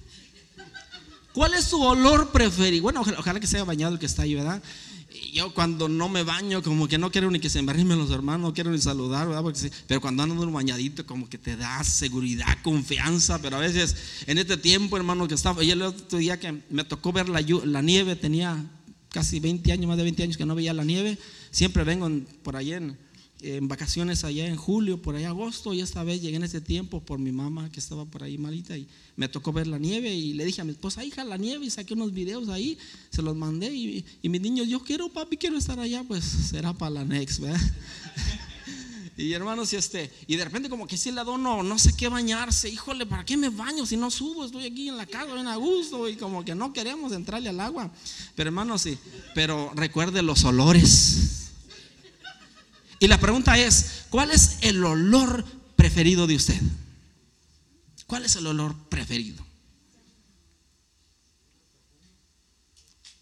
¿Cuál 1.33 1.55
es 1.55 1.69
tu 1.69 1.83
olor 1.83 2.31
preferido? 2.31 2.83
Bueno, 2.83 3.01
ojalá, 3.01 3.39
que 3.39 3.47
sea 3.47 3.63
bañado 3.63 3.93
el 3.93 3.99
que 3.99 4.05
está 4.05 4.21
ahí, 4.21 4.35
¿verdad? 4.35 4.61
Yo 5.31 5.53
cuando 5.53 5.89
no 5.89 6.09
me 6.09 6.23
baño, 6.23 6.61
como 6.61 6.87
que 6.87 6.97
no 6.97 7.11
quiero 7.11 7.29
ni 7.31 7.39
que 7.39 7.49
se 7.49 7.61
me 7.61 7.73
los 7.73 8.11
hermanos, 8.11 8.49
no 8.49 8.53
quiero 8.53 8.71
ni 8.71 8.79
saludar, 8.79 9.27
¿verdad? 9.27 9.43
pero 9.87 9.99
cuando 9.99 10.23
ando 10.23 10.35
un 10.35 10.53
bañadito, 10.53 11.05
como 11.05 11.27
que 11.27 11.37
te 11.37 11.55
da 11.55 11.83
seguridad, 11.83 12.57
confianza. 12.61 13.39
Pero 13.41 13.57
a 13.57 13.59
veces, 13.59 13.95
en 14.27 14.37
este 14.37 14.57
tiempo, 14.57 14.95
hermano, 14.95 15.27
que 15.27 15.33
estaba, 15.33 15.63
y 15.63 15.71
el 15.71 15.81
otro 15.81 16.19
día 16.19 16.39
que 16.39 16.61
me 16.69 16.83
tocó 16.83 17.11
ver 17.11 17.29
la 17.29 17.81
nieve, 17.81 18.15
tenía 18.15 18.63
casi 19.09 19.39
20 19.39 19.71
años, 19.71 19.87
más 19.87 19.97
de 19.97 20.03
20 20.03 20.23
años 20.23 20.37
que 20.37 20.45
no 20.45 20.55
veía 20.55 20.73
la 20.73 20.83
nieve. 20.83 21.17
Siempre 21.53 21.83
vengo 21.83 22.09
por 22.41 22.55
allá 22.55 22.77
en, 22.77 22.97
vacaciones 23.67 24.23
allá 24.23 24.47
en 24.47 24.55
julio, 24.55 25.03
por 25.03 25.15
allá 25.15 25.29
agosto, 25.29 25.71
y 25.71 25.81
esta 25.81 26.03
vez 26.03 26.19
llegué 26.19 26.37
en 26.37 26.43
ese 26.43 26.61
tiempo 26.61 26.99
por 26.99 27.19
mi 27.19 27.31
mamá 27.31 27.69
que 27.69 27.79
estaba 27.79 28.05
por 28.05 28.23
ahí 28.23 28.39
malita 28.39 28.75
y 28.75 28.87
me 29.17 29.27
tocó 29.27 29.53
ver 29.53 29.67
la 29.67 29.77
nieve 29.77 30.11
y 30.11 30.33
le 30.33 30.45
dije 30.45 30.61
a 30.61 30.63
mi 30.63 30.71
esposa, 30.71 31.05
hija, 31.05 31.23
la 31.23 31.37
nieve 31.37 31.63
y 31.63 31.69
saqué 31.69 31.93
unos 31.93 32.11
videos 32.11 32.49
ahí, 32.49 32.79
se 33.11 33.21
los 33.21 33.35
mandé 33.35 33.71
y, 33.71 34.03
y 34.23 34.29
mis 34.29 34.41
niños, 34.41 34.67
yo 34.67 34.79
quiero 34.79 35.09
papi, 35.09 35.37
quiero 35.37 35.55
estar 35.57 35.79
allá, 35.79 36.03
pues 36.03 36.23
será 36.23 36.73
para 36.73 36.89
la 36.89 37.05
next, 37.05 37.39
¿verdad? 37.39 37.61
Y 39.15 39.31
hermanos, 39.33 39.71
y 39.73 39.75
este, 39.75 40.11
y 40.25 40.37
de 40.37 40.43
repente 40.43 40.69
como 40.69 40.87
que 40.87 40.97
si 40.97 41.11
le 41.11 41.23
dono, 41.23 41.61
no 41.61 41.77
sé 41.77 41.95
qué 41.95 42.07
bañarse, 42.07 42.67
híjole, 42.67 43.05
¿para 43.05 43.23
qué 43.23 43.37
me 43.37 43.49
baño 43.49 43.85
si 43.85 43.95
no 43.95 44.09
subo? 44.09 44.43
Estoy 44.43 44.65
aquí 44.65 44.89
en 44.89 44.97
la 44.97 45.05
casa 45.05 45.35
bien 45.35 45.47
a 45.47 45.55
gusto 45.55 46.09
y 46.09 46.15
como 46.15 46.43
que 46.43 46.55
no 46.55 46.73
queremos 46.73 47.13
entrarle 47.13 47.49
al 47.49 47.59
agua. 47.59 47.91
Pero 48.35 48.47
hermanos, 48.49 48.81
sí, 48.81 48.97
pero 49.35 49.71
recuerde 49.75 50.23
los 50.23 50.43
olores. 50.45 51.42
Y 53.03 53.07
la 53.09 53.19
pregunta 53.19 53.57
es, 53.57 54.05
¿cuál 54.09 54.31
es 54.31 54.59
el 54.61 54.81
olor 54.81 55.43
preferido 55.75 56.25
de 56.25 56.37
usted? 56.37 56.61
¿Cuál 58.07 58.23
es 58.23 58.37
el 58.37 58.47
olor 58.47 58.73
preferido? 58.87 59.45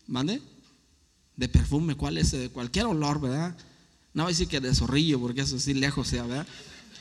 ¿Mande? 0.06 0.40
De 1.36 1.50
perfume, 1.50 1.96
¿cuál 1.96 2.20
es? 2.20 2.30
De 2.30 2.50
cualquier 2.50 2.86
olor, 2.86 3.20
¿verdad? 3.20 3.58
No 4.14 4.22
voy 4.22 4.30
a 4.30 4.34
decir 4.34 4.48
que 4.48 4.60
de 4.60 4.76
zorrillo, 4.76 5.20
porque 5.20 5.42
eso 5.42 5.60
sí 5.60 5.74
lejos 5.74 6.10
sea, 6.10 6.28
¿verdad? 6.28 6.48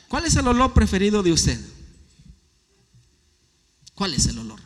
¿Cuál 0.07 0.25
es 0.25 0.35
el 0.35 0.47
olor 0.47 0.73
preferido 0.73 1.21
de 1.21 1.33
usted? 1.33 1.59
¿Cuál 3.93 4.15
es 4.15 4.25
el 4.25 4.39
olor? 4.39 4.59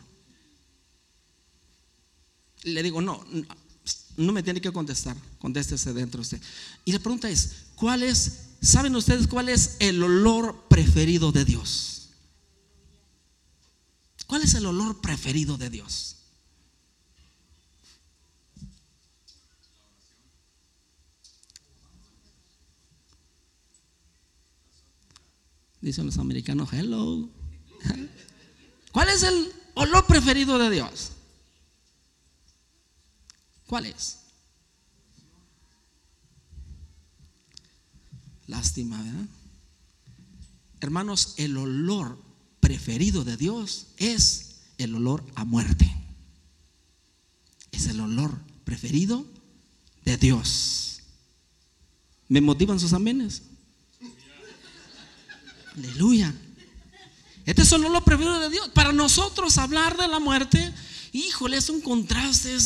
Le 2.62 2.82
digo, 2.82 3.02
no, 3.02 3.22
no 4.16 4.32
me 4.32 4.42
tiene 4.42 4.60
que 4.60 4.72
contestar, 4.72 5.16
contéstese 5.38 5.92
dentro 5.92 6.20
usted. 6.20 6.40
Y 6.84 6.92
la 6.92 6.98
pregunta 6.98 7.28
es, 7.28 7.66
¿cuál 7.74 8.02
es, 8.02 8.48
saben 8.62 8.96
ustedes 8.96 9.26
cuál 9.26 9.48
es 9.48 9.76
el 9.78 10.02
olor 10.02 10.64
preferido 10.68 11.32
de 11.32 11.44
Dios? 11.44 12.08
¿Cuál 14.26 14.42
es 14.42 14.54
el 14.54 14.66
olor 14.66 15.00
preferido 15.00 15.56
de 15.56 15.70
Dios? 15.70 16.16
Dicen 25.80 26.06
los 26.06 26.18
americanos, 26.18 26.72
hello. 26.72 27.28
¿Cuál 28.92 29.08
es 29.10 29.22
el 29.22 29.52
olor 29.74 30.04
preferido 30.06 30.58
de 30.58 30.70
Dios? 30.70 31.12
¿Cuál 33.66 33.86
es? 33.86 34.18
Lástima, 38.46 39.02
¿verdad? 39.02 39.26
hermanos, 40.80 41.34
el 41.36 41.56
olor 41.56 42.22
preferido 42.60 43.24
de 43.24 43.36
Dios 43.36 43.88
es 43.96 44.60
el 44.78 44.94
olor 44.94 45.24
a 45.34 45.44
muerte. 45.44 45.92
Es 47.72 47.86
el 47.86 48.00
olor 48.00 48.38
preferido 48.64 49.26
de 50.04 50.16
Dios. 50.16 51.00
¿Me 52.28 52.40
motivan 52.40 52.78
sus 52.78 52.92
amenes? 52.92 53.42
Aleluya. 55.76 56.34
Este 57.44 57.62
es 57.62 57.72
el 57.72 57.84
olor 57.84 58.04
preferido 58.04 58.40
de 58.40 58.50
Dios. 58.50 58.68
Para 58.70 58.92
nosotros 58.92 59.58
hablar 59.58 59.96
de 59.96 60.08
la 60.08 60.18
muerte, 60.18 60.72
híjole, 61.16 61.56
es 61.56 61.68
un 61.68 61.80
contraste. 61.80 62.56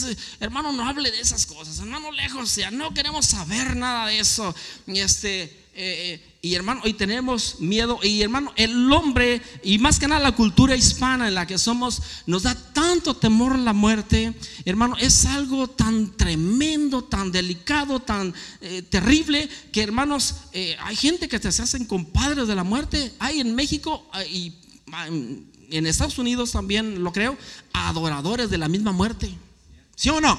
hermano, 0.41 0.73
no 0.73 0.89
hable 0.89 1.11
de 1.11 1.21
esas 1.21 1.47
cosas. 1.47 1.79
Hermano, 1.79 2.11
lejos 2.13 2.51
sea. 2.51 2.71
No 2.71 2.93
queremos 2.93 3.27
saber 3.27 3.77
nada 3.77 4.07
de 4.07 4.19
eso. 4.19 4.55
Este. 4.87 5.43
eh, 5.43 6.21
eh, 6.21 6.27
y 6.43 6.55
hermano, 6.55 6.81
hoy 6.85 6.95
tenemos 6.95 7.61
miedo. 7.61 8.01
Y 8.03 8.23
hermano, 8.23 8.53
el 8.57 8.91
hombre, 8.93 9.41
y 9.63 9.79
más 9.79 9.99
que 9.99 10.09
nada 10.09 10.21
la 10.21 10.35
cultura 10.35 10.75
hispana 10.75 11.29
en 11.29 11.35
la 11.35 11.47
que 11.47 11.59
somos, 11.59 12.03
nos 12.27 12.43
da 12.43 12.55
tanto 12.73 13.15
temor 13.15 13.59
la 13.59 13.73
muerte. 13.73 14.35
Hermano, 14.65 14.97
es 14.99 15.27
algo 15.27 15.69
tan 15.69 16.17
tremendo, 16.17 17.05
tan 17.05 17.31
delicado, 17.31 18.01
tan 18.01 18.35
eh, 18.63 18.83
terrible, 18.83 19.49
que 19.71 19.83
hermanos, 19.83 20.37
hay 20.53 20.97
gente 20.97 21.29
que 21.29 21.39
se 21.39 21.63
hacen 21.63 21.85
compadres 21.85 22.49
de 22.49 22.55
la 22.55 22.65
muerte. 22.65 23.13
Hay 23.19 23.41
en 23.41 23.55
México 23.55 24.11
y 24.31 24.55
en 25.71 25.87
Estados 25.87 26.19
Unidos 26.19 26.53
también 26.53 27.03
lo 27.03 27.13
creo, 27.13 27.37
adoradores 27.73 28.51
de 28.51 28.59
la 28.59 28.69
misma 28.69 28.93
muerte. 28.93 29.33
¿Sí 29.97 30.09
o 30.09 30.21
no? 30.21 30.39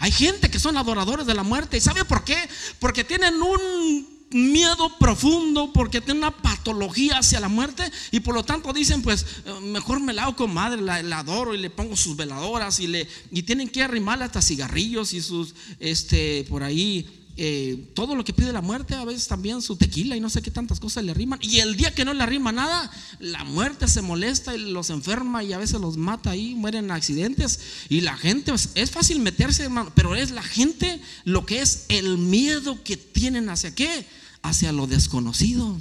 Hay 0.00 0.12
gente 0.12 0.50
que 0.50 0.58
son 0.58 0.76
adoradores 0.76 1.26
de 1.26 1.34
la 1.34 1.42
muerte. 1.42 1.76
¿Y 1.76 1.80
sabe 1.80 2.04
por 2.04 2.24
qué? 2.24 2.36
Porque 2.78 3.04
tienen 3.04 3.34
un 3.42 4.18
miedo 4.30 4.96
profundo, 4.98 5.72
porque 5.72 6.00
tienen 6.00 6.22
una 6.22 6.36
patología 6.36 7.18
hacia 7.18 7.40
la 7.40 7.48
muerte 7.48 7.90
y 8.10 8.20
por 8.20 8.34
lo 8.34 8.44
tanto 8.44 8.72
dicen, 8.72 9.02
pues 9.02 9.24
eh, 9.46 9.60
mejor 9.62 10.00
me 10.00 10.12
la 10.12 10.24
hago 10.24 10.36
con 10.36 10.52
madre, 10.52 10.80
la, 10.82 11.02
la 11.02 11.20
adoro 11.20 11.54
y 11.54 11.58
le 11.58 11.70
pongo 11.70 11.96
sus 11.96 12.16
veladoras 12.16 12.78
y 12.80 12.88
le 12.88 13.08
y 13.30 13.42
tienen 13.42 13.68
que 13.68 13.82
arrimarle 13.82 14.24
hasta 14.24 14.42
cigarrillos 14.42 15.14
y 15.14 15.22
sus 15.22 15.54
este 15.80 16.44
por 16.48 16.62
ahí 16.62 17.17
eh, 17.40 17.92
todo 17.94 18.16
lo 18.16 18.24
que 18.24 18.32
pide 18.32 18.52
la 18.52 18.60
muerte, 18.60 18.96
a 18.96 19.04
veces 19.04 19.28
también 19.28 19.62
su 19.62 19.76
tequila 19.76 20.16
y 20.16 20.20
no 20.20 20.28
sé 20.28 20.42
qué 20.42 20.50
tantas 20.50 20.80
cosas 20.80 21.04
le 21.04 21.12
arriman. 21.12 21.38
Y 21.40 21.60
el 21.60 21.76
día 21.76 21.94
que 21.94 22.04
no 22.04 22.12
le 22.12 22.22
arrima 22.24 22.50
nada, 22.50 22.90
la 23.20 23.44
muerte 23.44 23.86
se 23.86 24.02
molesta 24.02 24.56
y 24.56 24.72
los 24.72 24.90
enferma 24.90 25.44
y 25.44 25.52
a 25.52 25.58
veces 25.58 25.80
los 25.80 25.96
mata 25.96 26.30
ahí, 26.30 26.56
mueren 26.56 26.86
en 26.86 26.90
accidentes. 26.90 27.60
Y 27.88 28.00
la 28.00 28.16
gente, 28.16 28.50
pues, 28.50 28.70
es 28.74 28.90
fácil 28.90 29.20
meterse, 29.20 29.62
hermano, 29.62 29.92
pero 29.94 30.16
es 30.16 30.32
la 30.32 30.42
gente 30.42 31.00
lo 31.24 31.46
que 31.46 31.62
es 31.62 31.84
el 31.88 32.18
miedo 32.18 32.82
que 32.82 32.96
tienen 32.96 33.48
hacia 33.50 33.72
qué? 33.72 34.04
Hacia 34.42 34.72
lo 34.72 34.88
desconocido. 34.88 35.78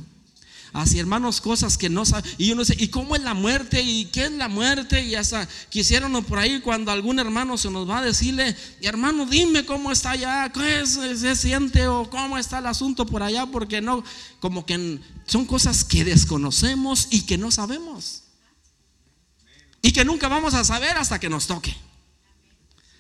Hacia 0.74 1.00
hermanos, 1.00 1.42
cosas 1.42 1.78
que 1.78 1.90
no 1.90 2.06
saben. 2.06 2.30
Y 2.38 2.52
uno 2.52 2.62
dice, 2.62 2.76
¿y 2.78 2.90
cómo 2.90 3.16
es 3.16 3.22
la 3.22 3.34
muerte? 3.34 3.82
¿Y 3.82 4.06
qué 4.06 4.26
es 4.26 4.32
la 4.32 4.48
muerte? 4.48 5.04
Y 5.04 5.16
hasta 5.16 5.48
quisieron 5.70 6.24
por 6.26 6.40
ahí 6.40 6.60
cuando 6.62 6.92
algún 6.92 7.20
hermano 7.20 7.58
se 7.58 7.72
nos 7.72 7.90
va 7.90 8.00
a 8.00 8.02
decirle, 8.02 8.56
hermano, 8.82 9.26
dime 9.26 9.66
cómo 9.66 9.92
está 9.92 10.12
allá, 10.12 10.52
qué 10.52 10.86
se 10.86 11.36
siente 11.36 11.88
o 11.88 12.10
cómo 12.10 12.38
está 12.38 12.60
el 12.60 12.68
asunto 12.68 13.06
por 13.06 13.24
allá, 13.24 13.46
porque 13.46 13.82
no, 13.82 14.04
como 14.40 14.66
que 14.66 15.00
son 15.26 15.46
cosas 15.46 15.84
que 15.84 16.04
desconocemos 16.04 17.08
y 17.12 17.22
que 17.22 17.38
no 17.38 17.52
sabemos. 17.52 18.24
Y 19.82 19.92
que 19.92 20.04
nunca 20.04 20.28
vamos 20.28 20.54
a 20.54 20.64
saber 20.64 20.98
hasta 20.98 21.20
que 21.20 21.30
nos 21.30 21.48
toque. 21.48 21.76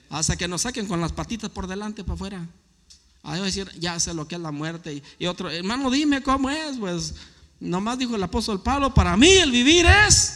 Hasta 0.09 0.38
que 0.38 0.47
nos 0.47 0.62
saquen 0.62 0.88
con 0.88 1.01
las 1.01 1.12
patitas 1.12 1.50
por 1.50 1.67
delante 1.67 2.03
para 2.03 2.15
afuera. 2.15 2.47
A 3.24 3.36
decir, 3.36 3.69
ya 3.77 4.00
sé 4.00 4.13
lo 4.13 4.27
que 4.27 4.36
es 4.36 4.41
la 4.41 4.51
muerte. 4.51 4.93
Y, 4.93 5.03
y 5.19 5.25
otro, 5.25 5.50
hermano, 5.50 5.91
dime 5.91 6.24
cómo 6.24 6.50
es. 6.50 6.77
Pues 6.77 7.15
nomás 7.59 7.97
dijo 7.97 8.15
el 8.15 8.23
apóstol 8.23 8.62
Pablo, 8.62 8.93
para 8.93 9.15
mí 9.17 9.29
el 9.29 9.51
vivir 9.51 9.86
es 9.86 10.34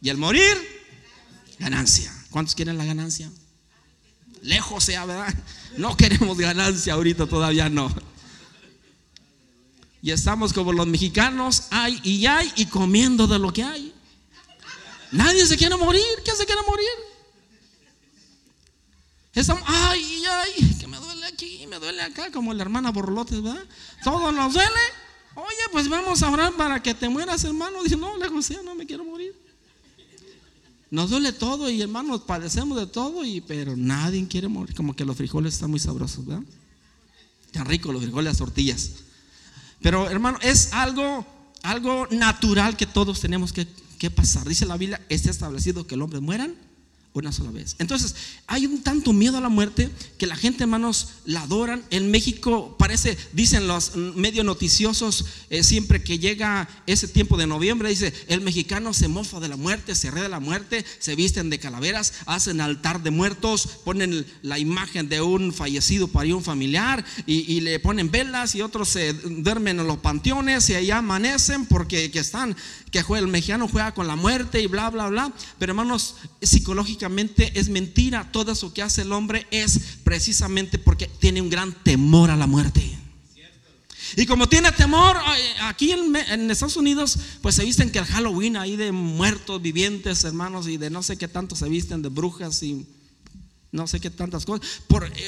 y 0.00 0.08
el 0.08 0.16
morir, 0.16 0.56
ganancia. 1.58 2.12
¿Cuántos 2.30 2.54
quieren 2.54 2.78
la 2.78 2.84
ganancia? 2.84 3.30
Lejos 4.42 4.84
sea, 4.84 5.04
¿verdad? 5.04 5.34
No 5.76 5.96
queremos 5.96 6.36
ganancia 6.38 6.94
ahorita, 6.94 7.26
todavía 7.26 7.68
no. 7.68 7.94
Y 10.02 10.10
estamos 10.10 10.52
como 10.52 10.72
los 10.72 10.86
mexicanos, 10.86 11.68
hay 11.70 12.00
y 12.02 12.26
hay 12.26 12.52
y 12.56 12.66
comiendo 12.66 13.26
de 13.28 13.38
lo 13.38 13.52
que 13.52 13.62
hay. 13.62 13.94
Nadie 15.12 15.46
se 15.46 15.56
quiere 15.56 15.76
morir. 15.76 16.02
¿Quién 16.24 16.36
se 16.36 16.44
quiere 16.46 16.62
morir? 16.66 16.88
Estamos, 19.34 19.62
ay, 19.66 20.24
ay, 20.28 20.76
que 20.78 20.86
me 20.86 20.96
duele 20.96 21.26
aquí, 21.26 21.66
me 21.66 21.78
duele 21.78 22.02
acá, 22.02 22.30
como 22.32 22.52
la 22.52 22.62
hermana 22.62 22.90
Borlotes, 22.90 23.40
¿verdad? 23.42 23.64
Todo 24.02 24.32
nos 24.32 24.52
duele. 24.52 24.80
Oye, 25.34 25.64
pues 25.70 25.88
vamos 25.88 26.22
a 26.22 26.30
orar 26.30 26.52
para 26.54 26.82
que 26.82 26.94
te 26.94 27.08
mueras, 27.08 27.44
hermano. 27.44 27.82
Dice, 27.82 27.96
no, 27.96 28.16
lejos 28.16 28.44
sea, 28.44 28.62
no 28.62 28.74
me 28.74 28.86
quiero 28.86 29.04
morir. 29.04 29.34
Nos 30.90 31.08
duele 31.08 31.32
todo 31.32 31.70
y 31.70 31.80
hermanos, 31.80 32.22
padecemos 32.22 32.78
de 32.78 32.86
todo, 32.86 33.24
y, 33.24 33.40
pero 33.40 33.76
nadie 33.76 34.26
quiere 34.28 34.48
morir. 34.48 34.74
Como 34.74 34.94
que 34.94 35.06
los 35.06 35.16
frijoles 35.16 35.54
están 35.54 35.70
muy 35.70 35.80
sabrosos, 35.80 36.26
¿verdad? 36.26 36.44
Tan 37.50 37.64
ricos 37.66 37.92
los 37.94 38.02
frijoles, 38.02 38.32
las 38.32 38.38
tortillas. 38.38 38.90
Pero 39.80 40.10
hermano, 40.10 40.38
es 40.42 40.72
algo, 40.74 41.26
algo 41.62 42.06
natural 42.10 42.76
que 42.76 42.86
todos 42.86 43.20
tenemos 43.20 43.52
que, 43.52 43.66
que 43.98 44.10
pasar. 44.10 44.46
Dice 44.46 44.66
la 44.66 44.76
Biblia, 44.76 45.00
está 45.08 45.30
establecido 45.30 45.86
que 45.86 45.94
el 45.94 46.02
hombre 46.02 46.20
mueran 46.20 46.54
una 47.14 47.30
sola 47.30 47.50
vez. 47.50 47.76
Entonces, 47.78 48.14
hay 48.46 48.64
un 48.64 48.82
tanto 48.82 49.12
miedo 49.12 49.36
a 49.36 49.40
la 49.42 49.50
muerte 49.50 49.90
que 50.16 50.26
la 50.26 50.36
gente, 50.36 50.64
hermanos, 50.64 51.08
la 51.26 51.42
adoran. 51.42 51.82
En 51.90 52.10
México 52.10 52.74
parece, 52.78 53.18
dicen 53.32 53.66
los 53.66 53.96
medios 53.96 54.46
noticiosos, 54.46 55.26
eh, 55.50 55.62
siempre 55.62 56.02
que 56.02 56.18
llega 56.18 56.68
ese 56.86 57.08
tiempo 57.08 57.36
de 57.36 57.46
noviembre, 57.46 57.90
dice, 57.90 58.14
el 58.28 58.40
mexicano 58.40 58.94
se 58.94 59.08
mofa 59.08 59.40
de 59.40 59.48
la 59.48 59.56
muerte, 59.56 59.94
se 59.94 60.10
ríe 60.10 60.22
de 60.22 60.28
la 60.30 60.40
muerte, 60.40 60.84
se 60.98 61.14
visten 61.14 61.50
de 61.50 61.58
calaveras, 61.58 62.14
hacen 62.24 62.62
altar 62.62 63.02
de 63.02 63.10
muertos, 63.10 63.68
ponen 63.84 64.24
la 64.40 64.58
imagen 64.58 65.08
de 65.08 65.20
un 65.20 65.52
fallecido 65.52 66.08
para 66.08 66.32
un 66.34 66.42
familiar 66.42 67.04
y, 67.26 67.60
le 67.62 67.78
ponen 67.78 68.10
velas 68.10 68.54
y 68.54 68.62
otros 68.62 68.88
se 68.88 69.12
duermen 69.12 69.78
en 69.78 69.86
los 69.86 69.98
panteones 69.98 70.68
y 70.70 70.74
allá 70.74 70.98
amanecen 70.98 71.66
porque 71.66 72.10
que 72.10 72.18
están, 72.18 72.56
que 72.92 73.00
el 73.16 73.26
mexicano 73.26 73.66
juega 73.66 73.94
con 73.94 74.06
la 74.06 74.16
muerte 74.16 74.60
y 74.60 74.66
bla, 74.66 74.90
bla, 74.90 75.08
bla. 75.08 75.32
Pero 75.58 75.72
hermanos, 75.72 76.16
psicológicamente 76.42 77.58
es 77.58 77.70
mentira. 77.70 78.30
Todo 78.30 78.52
eso 78.52 78.72
que 78.74 78.82
hace 78.82 79.02
el 79.02 79.12
hombre 79.12 79.46
es 79.50 79.98
precisamente 80.04 80.78
porque 80.78 81.08
tiene 81.18 81.40
un 81.40 81.48
gran 81.48 81.72
temor 81.72 82.30
a 82.30 82.36
la 82.36 82.46
muerte. 82.46 82.98
Y 84.14 84.26
como 84.26 84.46
tiene 84.46 84.70
temor, 84.72 85.16
aquí 85.62 85.92
en, 85.92 86.50
Estados 86.50 86.76
Unidos, 86.76 87.18
pues 87.40 87.54
se 87.54 87.64
visten 87.64 87.90
que 87.90 87.98
el 87.98 88.04
Halloween 88.04 88.58
ahí 88.58 88.76
de 88.76 88.92
muertos 88.92 89.62
vivientes, 89.62 90.24
hermanos, 90.24 90.68
y 90.68 90.76
de 90.76 90.90
no 90.90 91.02
sé 91.02 91.16
qué 91.16 91.28
tanto 91.28 91.56
se 91.56 91.70
visten 91.70 92.02
de 92.02 92.10
brujas 92.10 92.62
y 92.62 92.86
no 93.70 93.86
sé 93.86 94.00
qué 94.00 94.10
tantas 94.10 94.44
cosas. 94.44 94.68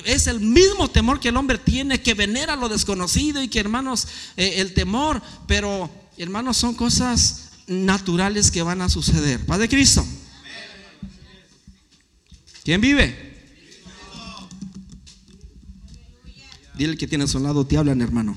Es 0.04 0.26
el 0.26 0.40
mismo 0.40 0.90
temor 0.90 1.18
que 1.18 1.30
el 1.30 1.36
hombre 1.38 1.56
tiene, 1.56 2.02
que 2.02 2.12
venera 2.12 2.56
lo 2.56 2.68
desconocido 2.68 3.42
y 3.42 3.48
que 3.48 3.60
hermanos, 3.60 4.06
eh, 4.36 4.56
el 4.58 4.74
temor, 4.74 5.22
pero 5.46 5.90
hermanos, 6.18 6.58
son 6.58 6.74
cosas 6.74 7.43
naturales 7.66 8.50
que 8.50 8.62
van 8.62 8.80
a 8.82 8.88
suceder. 8.88 9.44
Padre 9.44 9.68
Cristo. 9.68 10.06
¿Quién 12.64 12.80
vive? 12.80 13.34
Dile 16.76 16.96
que 16.96 17.06
tiene 17.06 17.24
a 17.24 17.28
su 17.28 17.38
lado, 17.38 17.66
te 17.66 17.76
hablan, 17.76 18.00
hermano. 18.00 18.36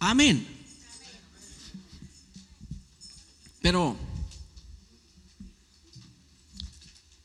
Amén. 0.00 0.59
Pero 3.60 3.96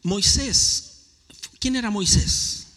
Moisés, 0.04 1.08
¿quién 1.60 1.76
era 1.76 1.90
Moisés? 1.90 2.68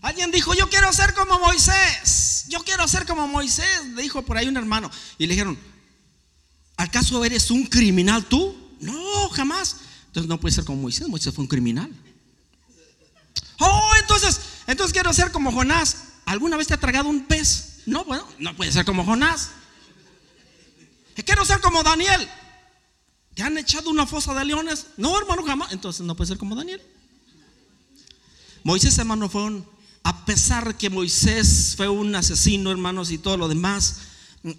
Alguien 0.00 0.30
dijo, 0.30 0.54
yo 0.54 0.68
quiero 0.68 0.92
ser 0.92 1.14
como 1.14 1.38
Moisés, 1.38 2.44
yo 2.48 2.60
quiero 2.60 2.86
ser 2.86 3.06
como 3.06 3.26
Moisés, 3.26 3.84
le 3.94 4.02
dijo 4.02 4.22
por 4.22 4.36
ahí 4.36 4.46
un 4.46 4.56
hermano. 4.56 4.90
Y 5.18 5.26
le 5.26 5.34
dijeron, 5.34 5.58
¿acaso 6.76 7.24
eres 7.24 7.50
un 7.50 7.64
criminal 7.66 8.24
tú? 8.26 8.56
No, 8.80 9.28
jamás. 9.30 9.76
Entonces 10.06 10.28
no 10.28 10.38
puede 10.38 10.54
ser 10.54 10.64
como 10.64 10.82
Moisés, 10.82 11.08
Moisés 11.08 11.34
fue 11.34 11.42
un 11.42 11.48
criminal. 11.48 11.90
Oh, 13.58 13.90
entonces, 14.00 14.40
entonces 14.66 14.92
quiero 14.92 15.12
ser 15.12 15.32
como 15.32 15.52
Jonás. 15.52 15.96
¿Alguna 16.26 16.56
vez 16.56 16.68
te 16.68 16.74
ha 16.74 16.80
tragado 16.80 17.08
un 17.08 17.24
pez? 17.26 17.80
No, 17.86 18.04
bueno, 18.04 18.26
no 18.38 18.54
puede 18.56 18.70
ser 18.70 18.84
como 18.84 19.04
Jonás. 19.04 19.50
Quiero 21.24 21.44
ser 21.44 21.60
como 21.60 21.82
Daniel. 21.82 22.28
¿Te 23.34 23.42
han 23.42 23.56
echado 23.58 23.90
una 23.90 24.06
fosa 24.06 24.34
de 24.34 24.44
leones? 24.44 24.86
No, 24.96 25.18
hermano, 25.18 25.44
jamás. 25.44 25.72
Entonces 25.72 26.04
no 26.04 26.16
puede 26.16 26.28
ser 26.28 26.38
como 26.38 26.56
Daniel. 26.56 26.82
Moisés, 28.64 28.98
hermano, 28.98 29.28
fue 29.28 29.44
un 29.44 29.78
a 30.08 30.24
pesar 30.24 30.78
que 30.78 30.88
Moisés 30.88 31.74
fue 31.76 31.86
un 31.86 32.14
asesino, 32.14 32.70
hermanos, 32.70 33.10
y 33.10 33.18
todo 33.18 33.36
lo 33.36 33.46
demás, 33.46 33.96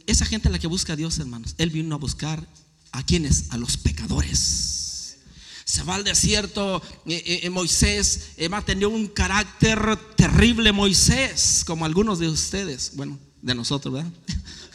esa 0.06 0.24
gente 0.24 0.48
es 0.48 0.52
la 0.52 0.60
que 0.60 0.68
busca 0.68 0.94
a 0.94 0.96
Dios, 0.96 1.18
hermanos. 1.18 1.56
Él 1.58 1.72
vino 1.72 1.96
a 1.96 1.98
buscar 1.98 2.48
a 2.92 3.04
quienes, 3.04 3.46
a 3.50 3.58
los 3.58 3.76
pecadores. 3.76 5.18
Se 5.66 5.82
va 5.82 5.96
al 5.96 6.04
desierto, 6.04 6.84
eh, 7.08 7.24
eh, 7.26 7.40
eh, 7.44 7.50
Moisés 7.50 8.34
eh, 8.38 8.48
va 8.48 8.58
a 8.58 8.66
tener 8.66 8.86
un 8.86 9.08
carácter 9.08 9.98
terrible, 10.16 10.72
Moisés, 10.72 11.64
como 11.66 11.84
algunos 11.84 12.20
de 12.20 12.28
ustedes, 12.28 12.92
bueno, 12.96 13.18
de 13.42 13.56
nosotros, 13.56 13.94
¿verdad? 13.96 14.12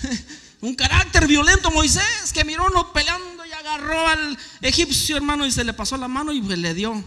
un 0.64 0.74
carácter 0.74 1.26
violento, 1.26 1.70
Moisés, 1.70 2.32
que 2.32 2.42
miró 2.42 2.66
uno 2.66 2.90
peleando 2.90 3.44
y 3.44 3.52
agarró 3.52 4.08
al 4.08 4.38
egipcio, 4.62 5.16
hermano, 5.16 5.46
y 5.46 5.52
se 5.52 5.62
le 5.62 5.74
pasó 5.74 5.98
la 5.98 6.08
mano 6.08 6.32
y 6.32 6.40
pues 6.40 6.58
le 6.58 6.72
dio 6.72 7.04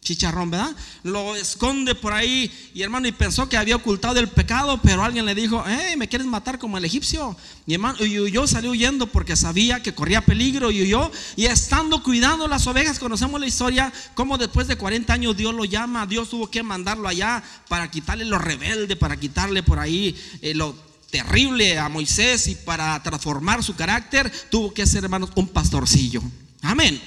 chicharrón, 0.00 0.50
¿verdad? 0.50 0.74
Lo 1.04 1.36
esconde 1.36 1.94
por 1.94 2.12
ahí 2.12 2.50
y 2.74 2.82
hermano 2.82 3.06
y 3.06 3.12
pensó 3.12 3.48
que 3.48 3.56
había 3.56 3.76
ocultado 3.76 4.18
el 4.18 4.28
pecado, 4.28 4.80
pero 4.82 5.04
alguien 5.04 5.24
le 5.24 5.36
dijo, 5.36 5.62
hey, 5.64 5.94
¿me 5.96 6.08
quieres 6.08 6.26
matar 6.26 6.58
como 6.58 6.78
el 6.78 6.84
egipcio? 6.84 7.36
Y 7.64 7.74
hermano, 7.74 8.04
y 8.04 8.18
huyó, 8.18 8.48
salió 8.48 8.70
huyendo 8.72 9.06
porque 9.06 9.36
sabía 9.36 9.82
que 9.82 9.94
corría 9.94 10.22
peligro 10.22 10.72
y 10.72 10.82
huyó 10.82 11.12
y 11.36 11.44
estando 11.46 12.02
cuidando 12.02 12.48
las 12.48 12.66
ovejas, 12.66 12.98
conocemos 12.98 13.40
la 13.40 13.46
historia, 13.46 13.92
como 14.14 14.36
después 14.36 14.66
de 14.66 14.74
40 14.74 15.12
años 15.12 15.36
Dios 15.36 15.54
lo 15.54 15.64
llama, 15.64 16.06
Dios 16.06 16.28
tuvo 16.30 16.50
que 16.50 16.64
mandarlo 16.64 17.06
allá 17.06 17.44
para 17.68 17.88
quitarle 17.88 18.24
lo 18.24 18.38
rebelde, 18.38 18.96
para 18.96 19.16
quitarle 19.16 19.62
por 19.62 19.78
ahí 19.78 20.16
eh, 20.42 20.54
lo 20.54 20.89
terrible 21.10 21.78
a 21.78 21.88
Moisés 21.88 22.46
y 22.48 22.54
para 22.54 23.02
transformar 23.02 23.62
su 23.62 23.74
carácter, 23.74 24.32
tuvo 24.50 24.72
que 24.72 24.86
ser, 24.86 25.04
hermanos, 25.04 25.30
un 25.34 25.48
pastorcillo. 25.48 26.22
Amén. 26.62 27.00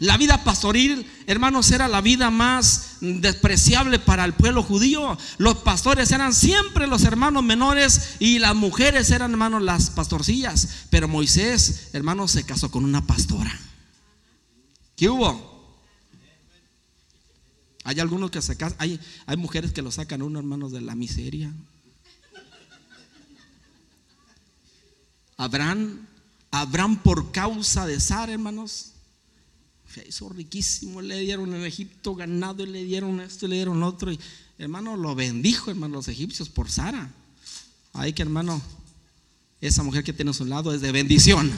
La 0.00 0.16
vida 0.16 0.44
pastoril, 0.44 1.10
hermanos, 1.26 1.72
era 1.72 1.88
la 1.88 2.00
vida 2.00 2.30
más 2.30 2.98
despreciable 3.00 3.98
para 3.98 4.24
el 4.24 4.32
pueblo 4.32 4.62
judío. 4.62 5.18
Los 5.38 5.56
pastores 5.58 6.12
eran 6.12 6.32
siempre 6.32 6.86
los 6.86 7.02
hermanos 7.02 7.42
menores 7.42 8.16
y 8.20 8.38
las 8.38 8.54
mujeres 8.54 9.10
eran, 9.10 9.32
hermanos, 9.32 9.62
las 9.62 9.90
pastorcillas. 9.90 10.86
Pero 10.90 11.08
Moisés, 11.08 11.88
hermanos, 11.94 12.30
se 12.30 12.44
casó 12.44 12.70
con 12.70 12.84
una 12.84 13.06
pastora. 13.06 13.58
¿Qué 14.96 15.08
hubo? 15.08 15.48
Hay 17.82 17.98
algunos 17.98 18.30
que 18.30 18.42
se 18.42 18.56
casan, 18.56 18.76
hay, 18.78 19.00
hay 19.26 19.36
mujeres 19.36 19.72
que 19.72 19.82
lo 19.82 19.90
sacan 19.90 20.22
uno, 20.22 20.38
hermanos, 20.38 20.70
de 20.70 20.80
la 20.80 20.94
miseria. 20.94 21.52
Abraham, 25.38 26.04
Abraham 26.50 26.96
por 26.96 27.30
causa 27.30 27.86
de 27.86 28.00
Sara, 28.00 28.32
hermanos, 28.32 28.90
se 29.94 30.06
hizo 30.06 30.28
riquísimo, 30.28 31.00
le 31.00 31.20
dieron 31.20 31.54
en 31.54 31.64
Egipto 31.64 32.14
ganado, 32.16 32.64
y 32.64 32.66
le 32.66 32.84
dieron 32.84 33.20
esto, 33.20 33.46
y 33.46 33.50
le 33.50 33.56
dieron 33.56 33.82
otro, 33.84 34.12
y 34.12 34.18
hermano 34.58 34.96
lo 34.96 35.14
bendijo, 35.14 35.70
hermano, 35.70 35.94
los 35.94 36.08
egipcios 36.08 36.48
por 36.48 36.68
Sara. 36.68 37.10
Ay, 37.92 38.12
que 38.12 38.22
hermano, 38.22 38.60
esa 39.60 39.84
mujer 39.84 40.02
que 40.02 40.12
tiene 40.12 40.32
a 40.32 40.34
su 40.34 40.44
lado 40.44 40.74
es 40.74 40.80
de 40.80 40.90
bendición. 40.90 41.50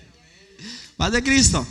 Paz 0.98 1.12
de 1.12 1.22
Cristo. 1.22 1.66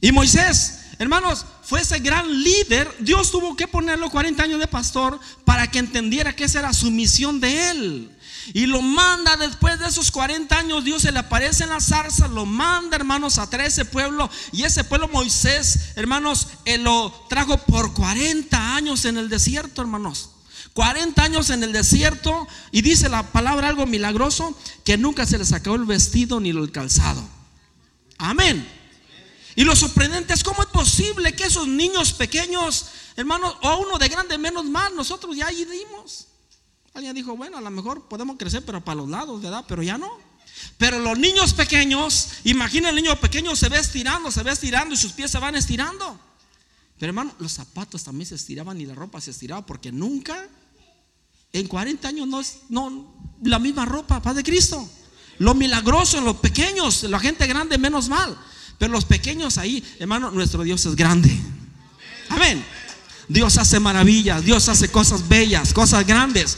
Y 0.00 0.10
Moisés, 0.10 0.80
hermanos, 0.98 1.46
fue 1.68 1.82
ese 1.82 1.98
gran 1.98 2.26
líder. 2.42 2.90
Dios 2.98 3.30
tuvo 3.30 3.54
que 3.54 3.68
ponerlo 3.68 4.08
40 4.08 4.42
años 4.42 4.58
de 4.58 4.66
pastor 4.66 5.20
para 5.44 5.70
que 5.70 5.78
entendiera 5.78 6.34
que 6.34 6.44
esa 6.44 6.60
era 6.60 6.72
su 6.72 6.90
misión 6.90 7.40
de 7.40 7.70
él. 7.70 8.16
Y 8.54 8.64
lo 8.64 8.80
manda 8.80 9.36
después 9.36 9.78
de 9.78 9.86
esos 9.86 10.10
40 10.10 10.58
años, 10.58 10.82
Dios 10.82 11.02
se 11.02 11.12
le 11.12 11.18
aparece 11.18 11.64
en 11.64 11.68
la 11.68 11.82
zarza, 11.82 12.26
lo 12.26 12.46
manda, 12.46 12.96
hermanos, 12.96 13.36
a 13.36 13.44
ese 13.66 13.84
pueblo. 13.84 14.30
Y 14.50 14.62
ese 14.62 14.82
pueblo 14.82 15.08
Moisés, 15.08 15.92
hermanos, 15.96 16.48
él 16.64 16.84
lo 16.84 17.12
trajo 17.28 17.58
por 17.58 17.92
40 17.92 18.74
años 18.74 19.04
en 19.04 19.18
el 19.18 19.28
desierto, 19.28 19.82
hermanos. 19.82 20.30
40 20.72 21.22
años 21.22 21.50
en 21.50 21.62
el 21.64 21.74
desierto 21.74 22.48
y 22.72 22.80
dice 22.80 23.10
la 23.10 23.24
palabra 23.24 23.68
algo 23.68 23.84
milagroso, 23.84 24.58
que 24.84 24.96
nunca 24.96 25.26
se 25.26 25.36
le 25.36 25.44
sacó 25.44 25.74
el 25.74 25.84
vestido 25.84 26.40
ni 26.40 26.48
el 26.48 26.72
calzado. 26.72 27.22
Amén. 28.16 28.77
Y 29.58 29.64
lo 29.64 29.74
sorprendente 29.74 30.32
es 30.34 30.44
cómo 30.44 30.62
es 30.62 30.68
posible 30.68 31.34
que 31.34 31.42
esos 31.42 31.66
niños 31.66 32.12
pequeños, 32.12 32.90
hermanos, 33.16 33.56
o 33.60 33.78
uno 33.78 33.98
de 33.98 34.08
grande 34.08 34.38
menos 34.38 34.64
mal, 34.64 34.94
nosotros 34.94 35.36
ya 35.36 35.48
allí 35.48 35.64
dimos. 35.64 36.28
Alguien 36.94 37.12
dijo, 37.12 37.36
bueno, 37.36 37.58
a 37.58 37.60
lo 37.60 37.68
mejor 37.68 38.06
podemos 38.06 38.36
crecer, 38.38 38.64
pero 38.64 38.84
para 38.84 38.98
los 38.98 39.08
lados, 39.08 39.42
¿verdad? 39.42 39.64
Pero 39.66 39.82
ya 39.82 39.98
no. 39.98 40.16
Pero 40.76 41.00
los 41.00 41.18
niños 41.18 41.54
pequeños, 41.54 42.28
imagina 42.44 42.90
el 42.90 42.94
niño 42.94 43.18
pequeño 43.18 43.56
se 43.56 43.68
ve 43.68 43.80
estirando, 43.80 44.30
se 44.30 44.44
ve 44.44 44.52
estirando 44.52 44.94
y 44.94 44.96
sus 44.96 45.10
pies 45.10 45.32
se 45.32 45.40
van 45.40 45.56
estirando. 45.56 46.20
Pero 46.96 47.10
hermano, 47.10 47.34
los 47.40 47.50
zapatos 47.50 48.04
también 48.04 48.28
se 48.28 48.36
estiraban 48.36 48.80
y 48.80 48.86
la 48.86 48.94
ropa 48.94 49.20
se 49.20 49.32
estiraba 49.32 49.66
porque 49.66 49.90
nunca, 49.90 50.48
en 51.52 51.66
40 51.66 52.06
años 52.06 52.28
no 52.28 52.38
es 52.38 52.60
no, 52.68 53.12
la 53.42 53.58
misma 53.58 53.86
ropa, 53.86 54.22
paz 54.22 54.36
de 54.36 54.44
Cristo. 54.44 54.88
Lo 55.38 55.54
milagroso 55.54 56.18
en 56.18 56.26
los 56.26 56.36
pequeños, 56.36 57.02
la 57.02 57.18
gente 57.18 57.44
grande 57.48 57.76
menos 57.76 58.08
mal. 58.08 58.38
Pero 58.78 58.92
los 58.92 59.04
pequeños 59.04 59.58
ahí, 59.58 59.84
hermano, 59.98 60.30
nuestro 60.30 60.62
Dios 60.62 60.86
es 60.86 60.94
grande. 60.94 61.36
Amén. 62.28 62.64
Dios 63.28 63.58
hace 63.58 63.78
maravillas, 63.78 64.42
Dios 64.44 64.68
hace 64.68 64.88
cosas 64.90 65.28
bellas, 65.28 65.74
cosas 65.74 66.06
grandes. 66.06 66.56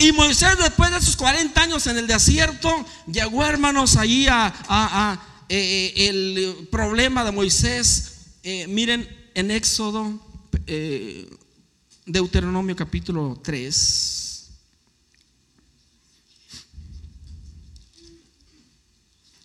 Y 0.00 0.10
Moisés 0.12 0.58
después 0.58 0.90
de 0.90 0.98
esos 0.98 1.16
40 1.16 1.62
años 1.62 1.86
en 1.86 1.98
el 1.98 2.06
desierto, 2.06 2.84
llegó 3.06 3.44
hermanos 3.44 3.96
allí 3.96 4.26
a, 4.28 5.20
eh, 5.48 5.92
eh, 5.96 6.08
el 6.08 6.68
problema 6.70 7.24
de 7.24 7.30
Moisés. 7.30 8.14
Eh, 8.42 8.66
miren 8.66 9.08
en 9.34 9.50
Éxodo, 9.50 10.18
Deuteronomio 12.04 12.74
capítulo 12.74 13.40
3. 13.42 14.50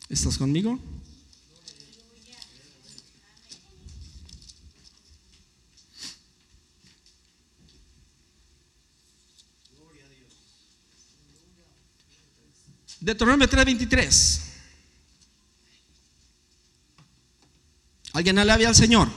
¿Estás 0.09 0.37
conmigo? 0.37 0.79
Deuteronomio 13.03 13.49
3:23. 13.49 14.39
¿Alguien 18.13 18.39
alabe 18.39 18.65
al 18.65 18.75
Señor? 18.75 19.09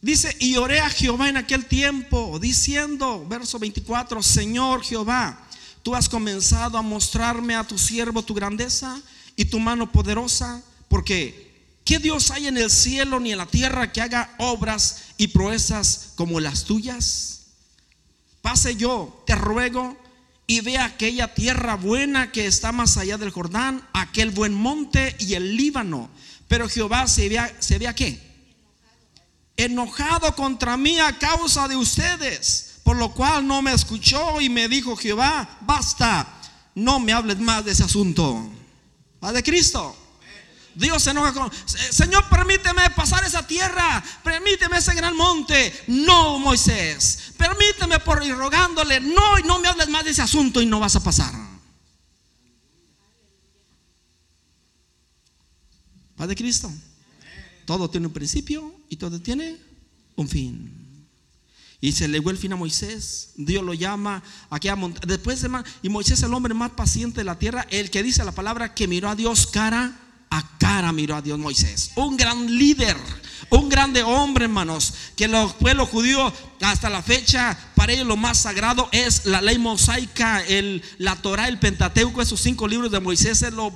Dice, 0.00 0.36
y 0.38 0.56
oré 0.56 0.78
a 0.78 0.88
Jehová 0.88 1.28
en 1.28 1.36
aquel 1.36 1.66
tiempo, 1.66 2.38
diciendo, 2.38 3.26
verso 3.28 3.58
24, 3.58 4.22
Señor 4.22 4.84
Jehová, 4.84 5.44
tú 5.82 5.96
has 5.96 6.08
comenzado 6.08 6.78
a 6.78 6.82
mostrarme 6.82 7.56
a 7.56 7.64
tu 7.64 7.76
siervo 7.76 8.22
tu 8.22 8.32
grandeza 8.32 9.00
y 9.34 9.46
tu 9.46 9.58
mano 9.58 9.90
poderosa, 9.90 10.62
porque 10.88 11.52
¿qué 11.84 11.98
Dios 11.98 12.30
hay 12.30 12.46
en 12.46 12.58
el 12.58 12.70
cielo 12.70 13.18
ni 13.18 13.32
en 13.32 13.38
la 13.38 13.46
tierra 13.46 13.92
que 13.92 14.00
haga 14.00 14.34
obras 14.38 15.06
y 15.16 15.26
proezas 15.28 16.12
como 16.14 16.38
las 16.38 16.64
tuyas? 16.64 17.40
Pase 18.40 18.76
yo, 18.76 19.24
te 19.26 19.34
ruego, 19.34 19.98
y 20.50 20.62
ve 20.62 20.78
aquella 20.78 21.32
tierra 21.32 21.76
buena 21.76 22.32
que 22.32 22.48
está 22.48 22.72
más 22.72 22.96
allá 22.96 23.16
del 23.16 23.30
Jordán, 23.30 23.86
aquel 23.92 24.30
buen 24.30 24.52
monte 24.52 25.14
y 25.20 25.34
el 25.34 25.56
Líbano. 25.56 26.10
Pero 26.48 26.68
Jehová 26.68 27.06
se 27.06 27.28
vea, 27.28 27.54
se 27.60 27.78
vea 27.78 27.94
qué? 27.94 28.20
Enojado 29.56 30.34
contra 30.34 30.76
mí 30.76 30.98
a 30.98 31.16
causa 31.20 31.68
de 31.68 31.76
ustedes, 31.76 32.80
por 32.82 32.96
lo 32.96 33.14
cual 33.14 33.46
no 33.46 33.62
me 33.62 33.72
escuchó 33.72 34.40
y 34.40 34.48
me 34.48 34.66
dijo 34.66 34.96
Jehová, 34.96 35.58
basta, 35.60 36.26
no 36.74 36.98
me 36.98 37.12
hables 37.12 37.38
más 37.38 37.64
de 37.64 37.70
ese 37.70 37.84
asunto. 37.84 38.50
¿Va 39.22 39.32
de 39.32 39.44
Cristo? 39.44 39.96
Dios 40.74 41.02
se 41.02 41.10
enoja 41.10 41.32
con, 41.32 41.50
Señor, 41.66 42.28
permíteme 42.28 42.90
pasar 42.90 43.24
esa 43.24 43.46
tierra, 43.46 44.02
permíteme 44.22 44.78
ese 44.78 44.94
gran 44.94 45.16
monte. 45.16 45.72
No, 45.88 46.38
Moisés, 46.38 47.32
permíteme 47.36 47.98
por 48.00 48.22
ir 48.24 48.36
rogándole, 48.36 49.00
no, 49.00 49.38
y 49.38 49.42
no 49.42 49.58
me 49.58 49.68
hables 49.68 49.88
más 49.88 50.04
de 50.04 50.10
ese 50.10 50.22
asunto 50.22 50.60
y 50.60 50.66
no 50.66 50.80
vas 50.80 50.96
a 50.96 51.02
pasar. 51.02 51.34
Paz 56.16 56.28
de 56.28 56.36
Cristo. 56.36 56.70
Todo 57.64 57.88
tiene 57.88 58.08
un 58.08 58.12
principio 58.12 58.74
y 58.88 58.96
todo 58.96 59.20
tiene 59.20 59.56
un 60.16 60.28
fin. 60.28 61.06
Y 61.80 61.92
se 61.92 62.08
legó 62.08 62.30
el 62.30 62.36
fin 62.36 62.52
a 62.52 62.56
Moisés. 62.56 63.30
Dios 63.36 63.64
lo 63.64 63.72
llama 63.72 64.22
aquí 64.50 64.68
a 64.68 64.76
montar. 64.76 65.06
Después, 65.06 65.46
y 65.82 65.88
Moisés, 65.88 66.22
el 66.22 66.34
hombre 66.34 66.52
más 66.52 66.72
paciente 66.72 67.20
de 67.20 67.24
la 67.24 67.38
tierra, 67.38 67.66
el 67.70 67.90
que 67.90 68.02
dice 68.02 68.22
la 68.24 68.32
palabra 68.32 68.74
que 68.74 68.86
miró 68.86 69.08
a 69.08 69.14
Dios 69.14 69.46
cara 69.46 70.09
a 70.30 70.58
cara, 70.58 70.92
miró 70.92 71.16
a 71.16 71.22
Dios 71.22 71.38
Moisés. 71.38 71.90
Un 71.96 72.16
gran 72.16 72.46
líder, 72.56 72.96
un 73.50 73.68
grande 73.68 74.02
hombre, 74.02 74.44
hermanos. 74.44 74.94
Que 75.16 75.28
los 75.28 75.54
pueblos 75.54 75.88
judíos, 75.88 76.32
hasta 76.60 76.88
la 76.88 77.02
fecha, 77.02 77.58
para 77.74 77.92
ellos 77.92 78.06
lo 78.06 78.16
más 78.16 78.38
sagrado 78.38 78.88
es 78.92 79.26
la 79.26 79.42
ley 79.42 79.58
mosaica, 79.58 80.44
el, 80.46 80.82
la 80.98 81.16
Torah, 81.16 81.48
el 81.48 81.58
Pentateuco, 81.58 82.22
esos 82.22 82.40
cinco 82.40 82.68
libros 82.68 82.90
de 82.90 83.00
Moisés 83.00 83.42
es 83.42 83.52
lo 83.52 83.72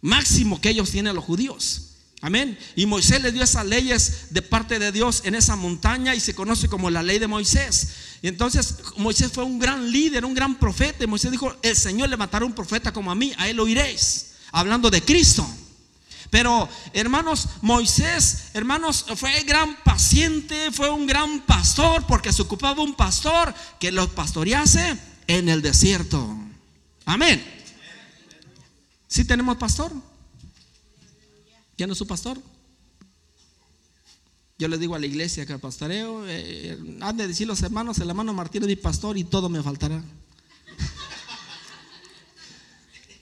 máximo 0.00 0.60
que 0.60 0.70
ellos 0.70 0.90
tienen 0.90 1.14
los 1.14 1.24
judíos. 1.24 1.84
Amén. 2.20 2.58
Y 2.74 2.86
Moisés 2.86 3.22
le 3.22 3.30
dio 3.30 3.44
esas 3.44 3.64
leyes 3.64 4.28
de 4.30 4.42
parte 4.42 4.80
de 4.80 4.90
Dios 4.90 5.22
en 5.24 5.36
esa 5.36 5.54
montaña 5.54 6.16
y 6.16 6.20
se 6.20 6.34
conoce 6.34 6.68
como 6.68 6.90
la 6.90 7.02
ley 7.02 7.20
de 7.20 7.28
Moisés. 7.28 7.90
Y 8.22 8.28
entonces 8.28 8.78
Moisés 8.96 9.30
fue 9.30 9.44
un 9.44 9.60
gran 9.60 9.92
líder, 9.92 10.24
un 10.24 10.34
gran 10.34 10.58
profeta. 10.58 11.06
Moisés 11.06 11.30
dijo, 11.30 11.54
el 11.62 11.76
Señor 11.76 12.08
le 12.08 12.16
matará 12.16 12.44
un 12.44 12.54
profeta 12.54 12.92
como 12.92 13.12
a 13.12 13.14
mí, 13.14 13.32
a 13.38 13.48
él 13.48 13.60
oiréis. 13.60 14.27
Hablando 14.52 14.90
de 14.90 15.02
Cristo. 15.02 15.48
Pero 16.30 16.68
hermanos, 16.92 17.48
Moisés, 17.62 18.50
hermanos, 18.52 19.06
fue 19.16 19.42
gran 19.44 19.76
paciente, 19.82 20.70
fue 20.72 20.90
un 20.90 21.06
gran 21.06 21.40
pastor 21.40 22.04
porque 22.06 22.32
se 22.32 22.42
ocupaba 22.42 22.82
un 22.82 22.94
pastor 22.94 23.54
que 23.78 23.90
los 23.90 24.08
pastorease 24.10 24.98
en 25.26 25.48
el 25.48 25.62
desierto. 25.62 26.36
Amén. 27.06 27.42
¿Sí 29.06 29.24
tenemos 29.24 29.56
pastor? 29.56 29.90
¿Quién 31.76 31.90
es 31.90 31.98
su 31.98 32.06
pastor? 32.06 32.38
Yo 34.58 34.68
le 34.68 34.76
digo 34.76 34.94
a 34.96 34.98
la 34.98 35.06
iglesia 35.06 35.46
que 35.46 35.56
pastoreo, 35.58 36.24
eh, 36.26 36.76
han 37.00 37.16
de 37.16 37.28
decir 37.28 37.46
los 37.46 37.62
hermanos, 37.62 37.98
el 38.00 38.08
hermano 38.08 38.34
Martín 38.34 38.62
es 38.64 38.68
mi 38.68 38.76
pastor 38.76 39.16
y 39.16 39.24
todo 39.24 39.48
me 39.48 39.62
faltará. 39.62 40.02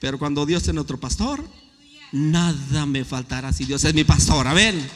Pero 0.00 0.18
cuando 0.18 0.44
Dios 0.46 0.66
es 0.68 0.74
nuestro 0.74 0.98
pastor, 0.98 1.42
nada 2.12 2.87
me 2.87 3.04
faltará 3.04 3.52
si 3.52 3.64
Dios 3.64 3.85
es 3.85 3.94
mi 3.94 4.04
pastor. 4.04 4.46
Amén. 4.46 4.87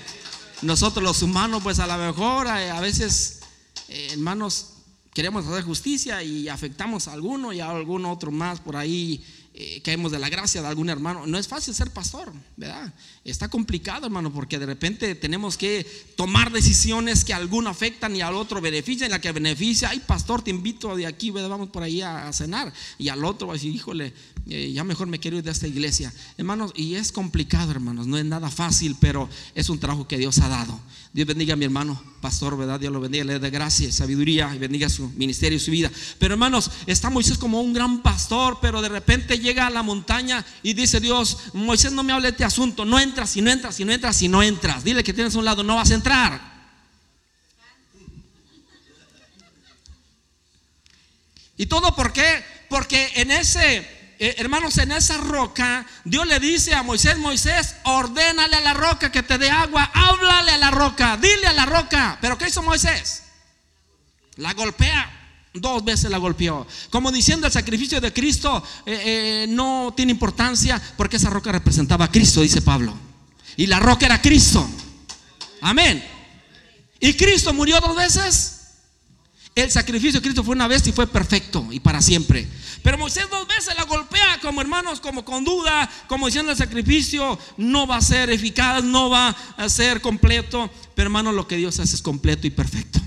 Nosotros 0.62 1.02
los 1.02 1.22
humanos, 1.22 1.62
pues 1.62 1.78
a 1.78 1.86
lo 1.86 1.96
mejor 1.96 2.46
eh, 2.46 2.70
a 2.70 2.80
veces, 2.80 3.40
eh, 3.88 4.10
hermanos, 4.12 4.74
queremos 5.14 5.46
hacer 5.46 5.64
justicia 5.64 6.22
y 6.22 6.48
afectamos 6.48 7.08
a 7.08 7.14
alguno 7.14 7.52
y 7.52 7.60
a 7.60 7.70
algún 7.70 8.04
otro 8.04 8.30
más 8.30 8.60
por 8.60 8.76
ahí 8.76 9.24
eh, 9.62 9.82
caemos 9.82 10.10
de 10.10 10.18
la 10.18 10.30
gracia 10.30 10.62
de 10.62 10.68
algún 10.68 10.88
hermano. 10.88 11.26
No 11.26 11.36
es 11.36 11.46
fácil 11.46 11.74
ser 11.74 11.90
pastor, 11.90 12.32
¿verdad? 12.56 12.94
Está 13.26 13.48
complicado, 13.48 14.06
hermano, 14.06 14.32
porque 14.32 14.58
de 14.58 14.64
repente 14.64 15.14
tenemos 15.14 15.58
que 15.58 15.84
tomar 16.16 16.50
decisiones 16.50 17.26
que 17.26 17.34
a 17.34 17.36
alguno 17.36 17.68
afectan 17.68 18.16
y 18.16 18.22
al 18.22 18.36
otro 18.36 18.62
benefician. 18.62 19.10
Y 19.10 19.12
la 19.12 19.20
que 19.20 19.30
beneficia, 19.32 19.90
ay, 19.90 20.00
pastor, 20.00 20.40
te 20.40 20.48
invito 20.48 20.96
de 20.96 21.06
aquí, 21.06 21.30
vamos 21.30 21.68
por 21.68 21.82
ahí 21.82 22.00
a, 22.00 22.32
cenar. 22.32 22.72
Y 22.96 23.10
al 23.10 23.22
otro 23.22 23.48
va 23.48 23.52
a 23.52 23.56
decir, 23.56 23.74
híjole, 23.74 24.14
eh, 24.48 24.72
ya 24.72 24.82
mejor 24.82 25.08
me 25.08 25.18
quiero 25.18 25.36
ir 25.36 25.44
de 25.44 25.50
esta 25.50 25.66
iglesia. 25.66 26.10
Hermanos, 26.38 26.72
y 26.74 26.94
es 26.94 27.12
complicado, 27.12 27.70
hermanos, 27.70 28.06
no 28.06 28.16
es 28.16 28.24
nada 28.24 28.48
fácil, 28.48 28.96
pero 28.98 29.28
es 29.54 29.68
un 29.68 29.78
trabajo 29.78 30.08
que 30.08 30.16
Dios 30.16 30.38
ha 30.38 30.48
dado. 30.48 30.80
Dios 31.12 31.26
bendiga 31.26 31.54
a 31.54 31.56
mi 31.56 31.64
hermano, 31.64 32.00
pastor, 32.20 32.56
¿verdad? 32.56 32.78
Dios 32.78 32.92
lo 32.92 33.00
bendiga, 33.00 33.24
le 33.24 33.40
dé 33.40 33.50
gracia 33.50 33.88
y 33.88 33.90
sabiduría 33.90 34.54
y 34.54 34.58
bendiga 34.58 34.88
su 34.88 35.08
ministerio 35.10 35.56
y 35.56 35.60
su 35.60 35.72
vida. 35.72 35.90
Pero 36.20 36.34
hermanos, 36.34 36.70
está 36.86 37.10
Moisés 37.10 37.36
como 37.36 37.60
un 37.60 37.72
gran 37.72 38.00
pastor, 38.00 38.58
pero 38.62 38.80
de 38.80 38.88
repente 38.88 39.40
llega 39.40 39.66
a 39.66 39.70
la 39.70 39.82
montaña 39.82 40.46
y 40.62 40.72
dice 40.72 41.00
Dios, 41.00 41.36
Moisés 41.52 41.92
no 41.92 42.04
me 42.04 42.12
hable 42.12 42.28
de 42.28 42.32
este 42.32 42.44
asunto, 42.44 42.84
no 42.84 43.00
entras, 43.00 43.30
si 43.30 43.42
no 43.42 43.50
entras, 43.50 43.74
si 43.74 43.84
no 43.84 43.92
entras, 43.92 44.16
si 44.16 44.28
no 44.28 44.40
entras. 44.40 44.84
Dile 44.84 45.02
que 45.02 45.12
tienes 45.12 45.34
a 45.34 45.38
un 45.40 45.44
lado, 45.44 45.64
no 45.64 45.74
vas 45.74 45.90
a 45.90 45.94
entrar. 45.94 46.50
¿Y 51.56 51.66
todo 51.66 51.94
por 51.96 52.12
qué? 52.12 52.44
Porque 52.68 53.10
en 53.16 53.32
ese, 53.32 53.84
eh, 54.22 54.34
hermanos, 54.36 54.76
en 54.76 54.92
esa 54.92 55.16
roca, 55.16 55.86
Dios 56.04 56.26
le 56.26 56.38
dice 56.38 56.74
a 56.74 56.82
Moisés, 56.82 57.16
Moisés, 57.16 57.76
ordénale 57.84 58.54
a 58.54 58.60
la 58.60 58.74
roca 58.74 59.10
que 59.10 59.22
te 59.22 59.38
dé 59.38 59.48
agua, 59.48 59.90
háblale 59.94 60.52
a 60.52 60.58
la 60.58 60.70
roca, 60.70 61.16
dile 61.16 61.46
a 61.46 61.54
la 61.54 61.64
roca. 61.64 62.18
Pero 62.20 62.36
¿qué 62.36 62.48
hizo 62.48 62.62
Moisés? 62.62 63.22
La 64.36 64.52
golpea. 64.52 65.16
Dos 65.54 65.82
veces 65.82 66.10
la 66.10 66.18
golpeó. 66.18 66.66
Como 66.90 67.10
diciendo 67.10 67.46
el 67.46 67.52
sacrificio 67.52 67.98
de 67.98 68.12
Cristo 68.12 68.62
eh, 68.84 69.02
eh, 69.04 69.46
no 69.48 69.94
tiene 69.96 70.12
importancia 70.12 70.80
porque 70.98 71.16
esa 71.16 71.30
roca 71.30 71.50
representaba 71.50 72.04
a 72.04 72.10
Cristo, 72.10 72.42
dice 72.42 72.60
Pablo. 72.60 72.94
Y 73.56 73.68
la 73.68 73.80
roca 73.80 74.04
era 74.04 74.20
Cristo. 74.20 74.68
Amén. 75.62 76.06
¿Y 77.00 77.14
Cristo 77.14 77.54
murió 77.54 77.80
dos 77.80 77.96
veces? 77.96 78.59
El 79.54 79.70
sacrificio 79.70 80.20
de 80.20 80.22
Cristo 80.22 80.44
fue 80.44 80.54
una 80.54 80.68
vez 80.68 80.86
y 80.86 80.92
fue 80.92 81.06
perfecto 81.06 81.66
y 81.70 81.80
para 81.80 82.00
siempre. 82.00 82.48
Pero 82.82 82.96
Moisés 82.96 83.28
dos 83.30 83.46
veces 83.48 83.76
la 83.76 83.84
golpea 83.84 84.38
como 84.40 84.60
hermanos, 84.60 85.00
como 85.00 85.24
con 85.24 85.44
duda, 85.44 85.90
como 86.06 86.26
diciendo 86.26 86.52
el 86.52 86.58
sacrificio 86.58 87.38
no 87.56 87.86
va 87.86 87.96
a 87.96 88.00
ser 88.00 88.30
eficaz, 88.30 88.84
no 88.84 89.10
va 89.10 89.36
a 89.56 89.68
ser 89.68 90.00
completo. 90.00 90.70
Pero 90.94 91.08
hermanos, 91.08 91.34
lo 91.34 91.48
que 91.48 91.56
Dios 91.56 91.80
hace 91.80 91.96
es 91.96 92.02
completo 92.02 92.46
y 92.46 92.50
perfecto. 92.50 93.00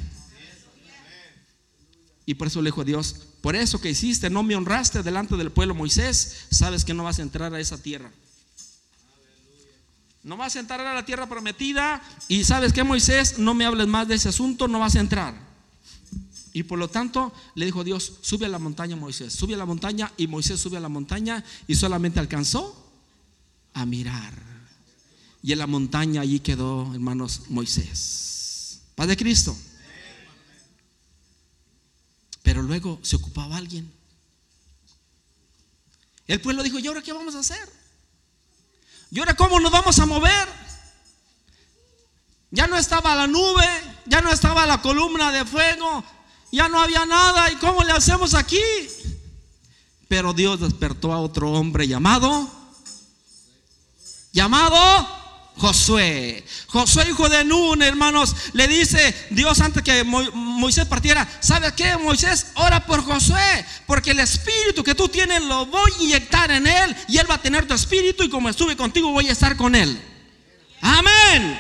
Y 2.25 2.35
por 2.35 2.47
eso 2.47 2.61
le 2.61 2.67
dijo 2.67 2.81
a 2.81 2.85
Dios, 2.85 3.15
por 3.41 3.55
eso 3.55 3.81
que 3.81 3.89
hiciste, 3.89 4.29
no 4.29 4.43
me 4.43 4.55
honraste 4.55 5.03
delante 5.03 5.35
del 5.35 5.51
pueblo 5.51 5.75
Moisés, 5.75 6.45
sabes 6.51 6.85
que 6.85 6.93
no 6.93 7.03
vas 7.03 7.19
a 7.19 7.21
entrar 7.21 7.53
a 7.53 7.59
esa 7.59 7.81
tierra. 7.81 8.11
No 10.23 10.37
vas 10.37 10.55
a 10.55 10.59
entrar 10.59 10.79
a 10.81 10.93
la 10.93 11.05
tierra 11.05 11.27
prometida 11.27 12.01
y 12.29 12.45
sabes 12.45 12.71
que 12.71 12.83
Moisés, 12.83 13.39
no 13.39 13.53
me 13.53 13.65
hables 13.65 13.87
más 13.87 14.07
de 14.07 14.15
ese 14.15 14.29
asunto, 14.29 14.69
no 14.69 14.79
vas 14.79 14.95
a 14.95 15.01
entrar. 15.01 15.52
Y 16.53 16.63
por 16.63 16.77
lo 16.77 16.87
tanto 16.87 17.33
le 17.55 17.65
dijo 17.65 17.83
Dios, 17.83 18.13
sube 18.21 18.45
a 18.45 18.49
la 18.49 18.59
montaña 18.59 18.95
Moisés, 18.95 19.33
sube 19.33 19.55
a 19.55 19.57
la 19.57 19.65
montaña 19.65 20.11
y 20.17 20.27
Moisés 20.27 20.59
sube 20.59 20.77
a 20.77 20.79
la 20.79 20.89
montaña 20.89 21.43
y 21.67 21.75
solamente 21.75 22.19
alcanzó 22.19 22.79
a 23.73 23.85
mirar. 23.87 24.33
Y 25.41 25.51
en 25.51 25.57
la 25.57 25.67
montaña 25.67 26.21
allí 26.21 26.39
quedó, 26.39 26.93
hermanos, 26.93 27.41
Moisés. 27.49 28.81
Paz 28.95 29.07
de 29.07 29.17
Cristo. 29.17 29.57
Pero 32.43 32.61
luego 32.61 32.99
se 33.01 33.15
ocupaba 33.15 33.57
alguien. 33.57 33.91
El 36.27 36.39
pueblo 36.39 36.61
dijo, 36.63 36.77
¿y 36.79 36.87
ahora 36.87 37.01
qué 37.01 37.13
vamos 37.13 37.35
a 37.35 37.39
hacer? 37.39 37.67
¿Y 39.11 39.19
ahora 39.19 39.35
cómo 39.35 39.59
nos 39.59 39.71
vamos 39.71 39.97
a 39.99 40.05
mover? 40.05 40.47
Ya 42.51 42.67
no 42.67 42.77
estaba 42.77 43.15
la 43.15 43.25
nube, 43.25 43.67
ya 44.05 44.21
no 44.21 44.31
estaba 44.31 44.65
la 44.65 44.81
columna 44.81 45.31
de 45.31 45.43
fuego, 45.43 46.03
ya 46.53 46.69
no 46.69 46.79
había 46.79 47.05
nada. 47.05 47.51
¿Y 47.51 47.55
cómo 47.55 47.83
le 47.83 47.91
hacemos 47.91 48.35
aquí? 48.35 48.61
Pero 50.07 50.33
Dios 50.33 50.59
despertó 50.59 51.11
a 51.11 51.19
otro 51.19 51.51
hombre 51.51 51.87
llamado, 51.87 52.47
llamado 54.31 54.77
Josué. 55.57 56.45
Josué, 56.67 57.09
hijo 57.09 57.27
de 57.27 57.43
Nun, 57.43 57.81
hermanos, 57.81 58.35
le 58.53 58.67
dice 58.67 59.15
Dios 59.31 59.59
antes 59.61 59.81
que 59.81 60.03
Moisés 60.03 60.85
partiera, 60.85 61.27
¿sabe 61.39 61.73
qué, 61.73 61.97
Moisés? 61.97 62.47
Ora 62.53 62.85
por 62.85 63.03
Josué, 63.03 63.65
porque 63.87 64.11
el 64.11 64.19
espíritu 64.19 64.83
que 64.83 64.93
tú 64.93 65.07
tienes 65.07 65.41
lo 65.43 65.65
voy 65.65 65.91
a 65.99 66.03
inyectar 66.03 66.51
en 66.51 66.67
él 66.67 66.95
y 67.07 67.17
él 67.17 67.29
va 67.29 67.35
a 67.35 67.41
tener 67.41 67.67
tu 67.67 67.73
espíritu 67.73 68.23
y 68.23 68.29
como 68.29 68.49
estuve 68.49 68.77
contigo 68.77 69.11
voy 69.11 69.27
a 69.27 69.31
estar 69.31 69.57
con 69.57 69.73
él. 69.73 69.99
Amén. 70.81 71.59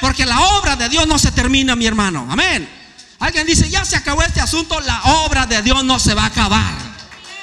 Porque 0.00 0.24
la 0.24 0.40
obra 0.58 0.76
de 0.76 0.88
Dios 0.88 1.08
no 1.08 1.18
se 1.18 1.32
termina, 1.32 1.74
mi 1.74 1.86
hermano. 1.86 2.28
Amén. 2.30 2.83
Alguien 3.24 3.46
dice, 3.46 3.70
ya 3.70 3.82
se 3.86 3.96
acabó 3.96 4.20
este 4.20 4.42
asunto, 4.42 4.78
la 4.80 5.02
obra 5.24 5.46
de 5.46 5.62
Dios 5.62 5.82
no 5.82 5.98
se 5.98 6.12
va 6.12 6.24
a 6.24 6.26
acabar. 6.26 6.74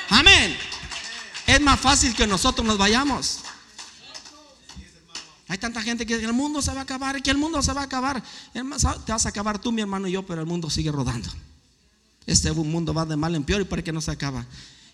Amén. 0.09 0.55
Es 1.47 1.59
más 1.59 1.79
fácil 1.79 2.13
que 2.13 2.27
nosotros 2.27 2.67
nos 2.67 2.77
vayamos. 2.77 3.39
Hay 5.47 5.57
tanta 5.57 5.81
gente 5.81 6.05
que 6.05 6.13
el 6.13 6.33
mundo 6.33 6.61
se 6.61 6.71
va 6.71 6.81
a 6.81 6.83
acabar, 6.83 7.19
que 7.23 7.31
el 7.31 7.37
mundo 7.37 7.63
se 7.63 7.73
va 7.73 7.81
a 7.81 7.85
acabar. 7.85 8.21
Te 8.53 8.61
vas 9.11 9.25
a 9.25 9.29
acabar 9.29 9.57
tú, 9.57 9.71
mi 9.71 9.81
hermano 9.81 10.07
y 10.07 10.11
yo, 10.11 10.23
pero 10.23 10.41
el 10.41 10.47
mundo 10.47 10.69
sigue 10.69 10.91
rodando. 10.91 11.27
Este 12.27 12.51
mundo 12.51 12.93
va 12.93 13.03
de 13.07 13.15
mal 13.15 13.33
en 13.33 13.43
peor 13.43 13.61
y 13.61 13.65
para 13.65 13.81
que 13.81 13.91
no 13.91 14.01
se 14.01 14.11
acaba. 14.11 14.45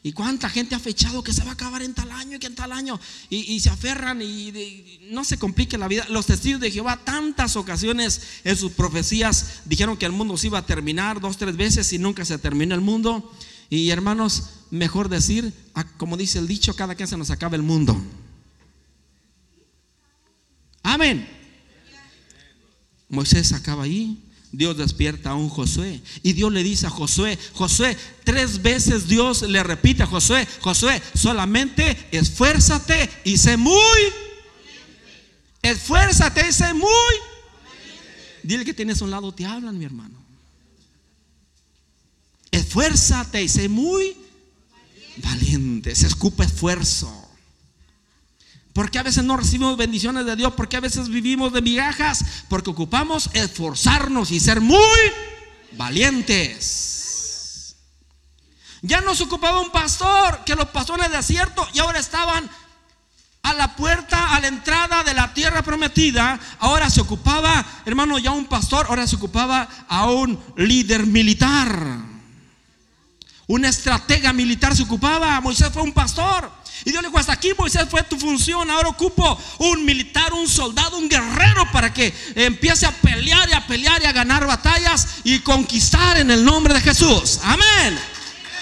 ¿Y 0.07 0.13
cuánta 0.13 0.49
gente 0.49 0.73
ha 0.73 0.79
fechado 0.79 1.21
que 1.21 1.33
se 1.33 1.43
va 1.43 1.49
a 1.49 1.53
acabar 1.55 1.81
en 1.81 1.93
tal 1.93 2.09
año 2.13 2.37
y 2.37 2.39
que 2.39 2.47
en 2.47 2.55
tal 2.55 2.71
año? 2.71 2.97
Y, 3.29 3.59
se 3.59 3.69
aferran 3.69 4.21
y, 4.21 5.01
no 5.11 5.25
se 5.25 5.37
complique 5.37 5.77
la 5.77 5.89
vida. 5.89 6.05
Los 6.07 6.27
testigos 6.27 6.61
de 6.61 6.71
Jehová, 6.71 7.01
tantas 7.03 7.57
ocasiones 7.57 8.21
en 8.45 8.55
sus 8.55 8.71
profecías 8.71 9.63
dijeron 9.65 9.97
que 9.97 10.05
el 10.05 10.13
mundo 10.13 10.37
se 10.37 10.47
iba 10.47 10.59
a 10.59 10.65
terminar 10.65 11.19
dos, 11.19 11.35
tres 11.35 11.57
veces 11.57 11.91
y 11.91 11.99
nunca 11.99 12.23
se 12.23 12.37
terminó 12.37 12.73
el 12.73 12.79
mundo. 12.79 13.33
Y 13.69 13.89
hermanos, 13.89 14.51
mejor 14.71 15.09
decir, 15.09 15.51
como 15.97 16.15
dice 16.15 16.39
el 16.39 16.47
dicho, 16.47 16.73
cada 16.73 16.95
que 16.95 17.05
se 17.05 17.17
nos 17.17 17.29
acaba 17.29 17.57
el 17.57 17.63
mundo. 17.63 18.01
Amén. 20.83 21.27
Moisés 23.09 23.51
acaba 23.51 23.83
ahí. 23.83 24.23
Dios 24.51 24.77
despierta 24.77 25.31
a 25.31 25.35
un 25.35 25.49
Josué. 25.49 26.01
Y 26.23 26.33
Dios 26.33 26.51
le 26.51 26.63
dice 26.63 26.87
a 26.87 26.89
Josué, 26.89 27.37
Josué, 27.53 27.97
tres 28.23 28.61
veces 28.61 29.07
Dios 29.07 29.41
le 29.43 29.61
repite 29.63 30.03
a 30.03 30.07
Josué, 30.07 30.47
Josué, 30.61 31.01
solamente 31.13 32.07
esfuérzate 32.11 33.09
y 33.23 33.37
sé 33.37 33.57
muy. 33.57 33.77
Esfuérzate 35.61 36.47
y 36.47 36.53
sé 36.53 36.73
muy. 36.73 36.87
Dile 38.43 38.63
que 38.63 38.73
tienes 38.73 39.01
un 39.01 39.11
lado, 39.11 39.33
te 39.33 39.45
hablan, 39.45 39.77
mi 39.77 39.85
hermano. 39.85 40.15
Esfuérzate 42.51 43.43
y 43.43 43.49
sé 43.49 43.67
muy 43.67 44.15
valiente. 45.17 45.93
Se 45.95 46.07
escupa 46.07 46.45
esfuerzo. 46.45 47.26
Porque 48.77 48.99
a 48.99 49.03
veces 49.03 49.23
no 49.23 49.37
recibimos 49.37 49.75
bendiciones 49.75 50.27
de 50.27 50.35
Dios? 50.35 50.53
Porque 50.55 50.77
a 50.77 50.79
veces 50.79 51.09
vivimos 51.09 51.51
de 51.51 51.63
migajas? 51.63 52.23
Porque 52.47 52.69
ocupamos 52.69 53.31
esforzarnos 53.33 54.29
y 54.29 54.39
ser 54.39 54.61
muy 54.61 54.79
valientes. 55.71 57.75
Ya 58.83 59.01
nos 59.01 59.19
ocupaba 59.21 59.61
un 59.61 59.71
pastor, 59.71 60.43
que 60.45 60.53
los 60.53 60.67
pastores 60.67 61.09
de 61.09 61.17
desierto 61.17 61.67
y 61.73 61.79
ahora 61.79 61.97
estaban 61.97 62.47
a 63.41 63.53
la 63.53 63.75
puerta, 63.75 64.35
a 64.35 64.41
la 64.41 64.47
entrada 64.47 65.03
de 65.03 65.15
la 65.15 65.33
tierra 65.33 65.63
prometida, 65.63 66.39
ahora 66.59 66.91
se 66.91 67.01
ocupaba, 67.01 67.65
hermano, 67.83 68.19
ya 68.19 68.29
un 68.29 68.45
pastor, 68.45 68.85
ahora 68.89 69.07
se 69.07 69.15
ocupaba 69.15 69.67
a 69.87 70.11
un 70.11 70.39
líder 70.55 71.07
militar. 71.07 71.97
Una 73.47 73.69
estratega 73.69 74.33
militar 74.33 74.75
se 74.75 74.83
ocupaba, 74.83 75.41
Moisés 75.41 75.71
fue 75.73 75.81
un 75.81 75.93
pastor. 75.93 76.66
Y 76.87 76.91
Dios 76.91 77.03
le 77.03 77.09
dijo, 77.09 77.19
hasta 77.19 77.33
aquí 77.33 77.51
Moisés 77.57 77.85
fue 77.89 78.01
tu 78.03 78.17
función, 78.17 78.71
ahora 78.71 78.87
ocupo 78.87 79.37
un 79.57 79.83
militar, 79.83 80.31
un 80.31 80.47
soldado, 80.47 80.97
un 80.97 81.09
guerrero 81.09 81.69
para 81.73 81.93
que 81.93 82.13
empiece 82.33 82.85
a 82.85 82.91
pelear 82.93 83.49
y 83.49 83.51
a 83.51 83.67
pelear 83.67 84.01
y 84.01 84.05
a 84.05 84.13
ganar 84.13 84.47
batallas 84.47 85.17
y 85.25 85.39
conquistar 85.39 86.17
en 86.17 86.31
el 86.31 86.45
nombre 86.45 86.73
de 86.73 86.79
Jesús. 86.79 87.41
Amén. 87.43 87.99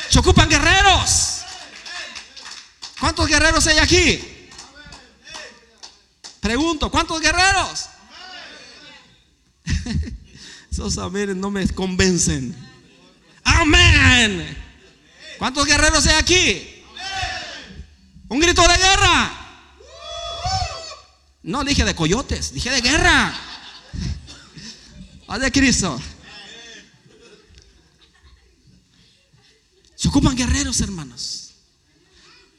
Se 0.09 0.17
ocupan 0.17 0.49
guerreros. 0.49 1.41
¿Cuántos 2.99 3.27
guerreros 3.27 3.67
hay 3.67 3.77
aquí? 3.77 4.19
Pregunto, 6.39 6.89
¿cuántos 6.89 7.21
guerreros? 7.21 7.89
Esos 10.71 10.97
amén 10.97 11.39
no 11.39 11.51
me 11.51 11.67
convencen. 11.67 12.55
Amén. 13.43 14.57
¿Cuántos 15.37 15.67
guerreros 15.67 16.07
hay 16.07 16.15
aquí? 16.15 16.74
Un 18.27 18.39
grito 18.39 18.61
de 18.61 18.77
guerra. 18.77 19.31
No 21.43 21.63
dije 21.63 21.85
de 21.85 21.95
coyotes, 21.95 22.53
dije 22.53 22.71
de 22.71 22.81
guerra. 22.81 23.33
Haz 25.27 25.41
de 25.41 25.51
Cristo. 25.51 25.99
Se 29.95 30.07
ocupan 30.07 30.35
guerreros, 30.35 30.81
hermanos. 30.81 31.44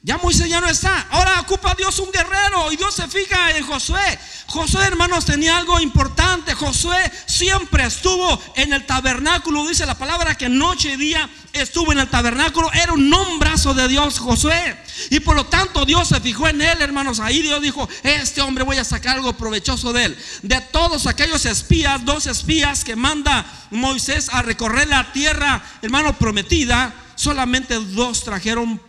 Ya 0.06 0.18
Moisés 0.18 0.48
ya 0.48 0.60
no 0.60 0.68
está. 0.68 1.08
Ahora 1.10 1.40
ocupa 1.40 1.74
Dios 1.76 1.98
un 1.98 2.12
guerrero. 2.12 2.70
Y 2.70 2.76
Dios 2.76 2.94
se 2.94 3.08
fija 3.08 3.56
en 3.56 3.66
Josué. 3.66 4.16
Josué, 4.46 4.84
hermanos, 4.84 5.24
tenía 5.24 5.56
algo 5.56 5.80
importante. 5.80 6.54
Josué 6.54 7.10
siempre 7.26 7.84
estuvo 7.84 8.40
en 8.54 8.72
el 8.72 8.86
tabernáculo. 8.86 9.66
Dice 9.66 9.84
la 9.84 9.98
palabra 9.98 10.36
que 10.36 10.48
noche 10.48 10.92
y 10.92 10.96
día 10.96 11.28
estuvo 11.52 11.90
en 11.90 11.98
el 11.98 12.08
tabernáculo. 12.08 12.72
Era 12.72 12.92
un 12.92 13.10
nombrazo 13.10 13.74
de 13.74 13.88
Dios, 13.88 14.20
Josué. 14.20 14.78
Y 15.10 15.18
por 15.18 15.34
lo 15.34 15.46
tanto 15.46 15.84
Dios 15.84 16.06
se 16.06 16.20
fijó 16.20 16.46
en 16.46 16.62
él, 16.62 16.80
hermanos. 16.80 17.18
Ahí 17.18 17.42
Dios 17.42 17.60
dijo, 17.60 17.88
este 18.04 18.42
hombre 18.42 18.62
voy 18.62 18.76
a 18.76 18.84
sacar 18.84 19.16
algo 19.16 19.32
provechoso 19.32 19.92
de 19.92 20.04
él. 20.04 20.18
De 20.42 20.60
todos 20.60 21.08
aquellos 21.08 21.44
espías, 21.46 22.04
dos 22.04 22.28
espías 22.28 22.84
que 22.84 22.94
manda 22.94 23.44
Moisés 23.72 24.28
a 24.32 24.42
recorrer 24.42 24.86
la 24.86 25.10
tierra, 25.12 25.64
hermano, 25.82 26.16
prometida, 26.16 26.94
solamente 27.16 27.74
dos 27.74 28.22
trajeron 28.22 28.85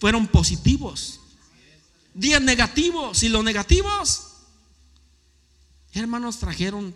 fueron 0.00 0.26
positivos. 0.26 1.20
Diez 2.14 2.40
negativos. 2.40 3.22
Y 3.22 3.28
los 3.28 3.44
negativos, 3.44 4.22
hermanos, 5.92 6.38
trajeron 6.38 6.94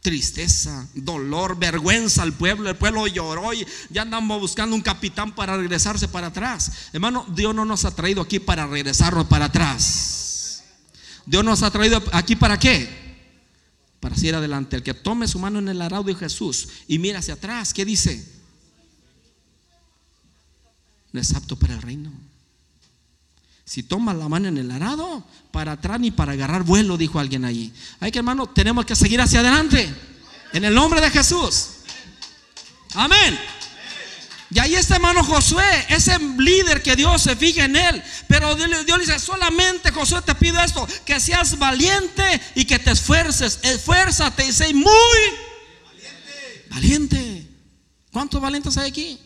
tristeza, 0.00 0.88
dolor, 0.94 1.58
vergüenza 1.58 2.22
al 2.22 2.32
pueblo. 2.32 2.68
El 2.68 2.76
pueblo 2.76 3.06
lloró 3.06 3.54
y 3.54 3.66
ya 3.90 4.02
andamos 4.02 4.40
buscando 4.40 4.76
un 4.76 4.82
capitán 4.82 5.34
para 5.34 5.56
regresarse 5.56 6.08
para 6.08 6.28
atrás. 6.28 6.90
Hermano, 6.92 7.24
Dios 7.34 7.54
no 7.54 7.64
nos 7.64 7.84
ha 7.84 7.94
traído 7.94 8.20
aquí 8.20 8.38
para 8.38 8.66
regresarnos 8.66 9.26
para 9.26 9.46
atrás. 9.46 10.64
Dios 11.24 11.44
nos 11.44 11.62
ha 11.62 11.70
traído 11.70 12.02
aquí 12.12 12.34
para 12.36 12.58
qué? 12.58 12.88
Para 14.00 14.16
seguir 14.16 14.34
adelante. 14.34 14.76
El 14.76 14.82
que 14.82 14.92
tome 14.92 15.28
su 15.28 15.38
mano 15.38 15.60
en 15.60 15.68
el 15.68 15.80
arado 15.80 16.02
de 16.02 16.16
Jesús 16.16 16.68
y 16.88 16.98
mira 16.98 17.20
hacia 17.20 17.34
atrás, 17.34 17.72
¿qué 17.72 17.84
dice? 17.84 18.41
No 21.12 21.20
es 21.20 21.34
apto 21.34 21.56
para 21.56 21.74
el 21.74 21.82
reino. 21.82 22.10
Si 23.64 23.82
toma 23.82 24.12
la 24.12 24.28
mano 24.28 24.48
en 24.48 24.58
el 24.58 24.70
arado, 24.70 25.24
para 25.50 25.72
atrás 25.72 26.00
ni 26.00 26.10
para 26.10 26.32
agarrar 26.32 26.62
vuelo, 26.64 26.96
dijo 26.96 27.18
alguien 27.18 27.44
allí. 27.44 27.72
Hay 28.00 28.10
que, 28.10 28.18
hermano, 28.18 28.48
tenemos 28.48 28.84
que 28.84 28.96
seguir 28.96 29.20
hacia 29.20 29.40
adelante. 29.40 29.94
En 30.52 30.64
el 30.64 30.74
nombre 30.74 31.00
de 31.00 31.10
Jesús. 31.10 31.68
Amén. 32.94 33.38
Y 34.50 34.58
ahí 34.58 34.74
está 34.74 34.96
hermano 34.96 35.24
Josué, 35.24 35.86
ese 35.88 36.18
líder 36.18 36.82
que 36.82 36.94
Dios 36.94 37.22
se 37.22 37.36
fija 37.36 37.64
en 37.64 37.76
él. 37.76 38.02
Pero 38.28 38.54
Dios, 38.54 38.68
le 38.68 38.98
dice, 38.98 39.18
solamente 39.18 39.90
Josué 39.90 40.20
te 40.20 40.34
pido 40.34 40.60
esto, 40.60 40.86
que 41.06 41.18
seas 41.20 41.58
valiente 41.58 42.40
y 42.54 42.66
que 42.66 42.78
te 42.78 42.90
esfuerces. 42.90 43.60
Esfuérzate 43.62 44.46
y 44.46 44.52
sé 44.52 44.74
muy 44.74 44.86
valiente. 45.86 46.68
valiente. 46.68 47.46
¿Cuántos 48.12 48.42
valientes 48.42 48.76
hay 48.76 48.90
aquí? 48.90 49.18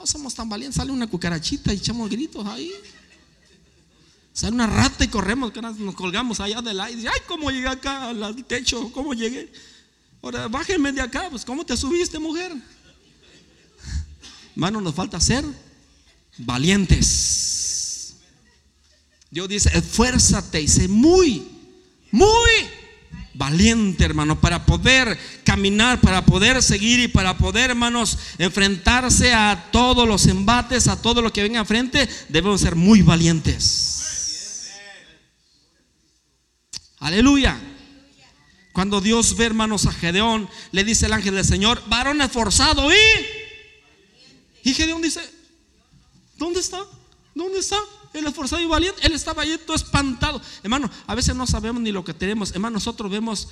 No 0.00 0.06
somos 0.06 0.34
tan 0.34 0.48
valientes. 0.48 0.76
Sale 0.76 0.92
una 0.92 1.06
cucarachita 1.06 1.74
y 1.74 1.76
echamos 1.76 2.08
gritos 2.08 2.46
ahí. 2.46 2.72
Sale 4.32 4.54
una 4.54 4.66
rata 4.66 5.04
y 5.04 5.08
corremos, 5.08 5.52
nos 5.54 5.94
colgamos 5.94 6.40
allá 6.40 6.62
del 6.62 6.80
aire. 6.80 7.06
Ay, 7.06 7.20
¿cómo 7.28 7.50
llegué 7.50 7.68
acá 7.68 8.08
al 8.08 8.44
techo? 8.46 8.90
¿Cómo 8.92 9.12
llegué? 9.12 9.52
Ahora, 10.22 10.48
bájenme 10.48 10.92
de 10.92 11.02
acá. 11.02 11.28
Pues, 11.28 11.44
¿cómo 11.44 11.66
te 11.66 11.76
subiste, 11.76 12.18
mujer? 12.18 12.50
Hermano, 14.52 14.80
nos 14.80 14.94
falta 14.94 15.20
ser 15.20 15.44
valientes. 16.38 18.14
Dios 19.30 19.50
dice, 19.50 19.70
esfuérzate 19.74 20.62
y 20.62 20.68
sé 20.68 20.88
muy, 20.88 21.46
muy 22.10 22.50
valiente, 23.40 24.04
hermano, 24.04 24.38
para 24.38 24.66
poder 24.66 25.18
caminar, 25.44 25.98
para 26.02 26.26
poder 26.26 26.62
seguir 26.62 27.00
y 27.00 27.08
para 27.08 27.38
poder, 27.38 27.70
hermanos, 27.70 28.18
enfrentarse 28.36 29.32
a 29.32 29.70
todos 29.72 30.06
los 30.06 30.26
embates, 30.26 30.88
a 30.88 31.00
todo 31.00 31.22
lo 31.22 31.32
que 31.32 31.42
venga 31.42 31.58
enfrente, 31.58 32.06
debemos 32.28 32.60
ser 32.60 32.76
muy 32.76 33.00
valientes. 33.00 34.70
Aleluya. 36.98 37.58
Cuando 38.74 39.00
Dios 39.00 39.34
ve, 39.38 39.46
hermanos, 39.46 39.86
a 39.86 39.92
Gedeón, 39.92 40.46
le 40.70 40.84
dice 40.84 41.06
el 41.06 41.14
ángel 41.14 41.34
del 41.34 41.46
Señor, 41.46 41.82
varón 41.88 42.20
esforzado 42.20 42.92
y... 42.92 42.96
Y 44.64 44.74
Gedeón 44.74 45.00
dice, 45.00 45.22
¿dónde 46.36 46.60
está? 46.60 46.84
¿Dónde 47.34 47.60
está? 47.60 47.78
El 48.12 48.26
esforzado 48.26 48.62
y 48.62 48.66
valiente, 48.66 49.06
él 49.06 49.12
estaba 49.12 49.42
ahí 49.42 49.58
todo 49.64 49.76
espantado. 49.76 50.40
Hermano, 50.62 50.90
a 51.06 51.14
veces 51.14 51.34
no 51.34 51.46
sabemos 51.46 51.82
ni 51.82 51.92
lo 51.92 52.04
que 52.04 52.14
tenemos. 52.14 52.50
Hermano, 52.52 52.74
nosotros 52.74 53.10
vemos, 53.10 53.48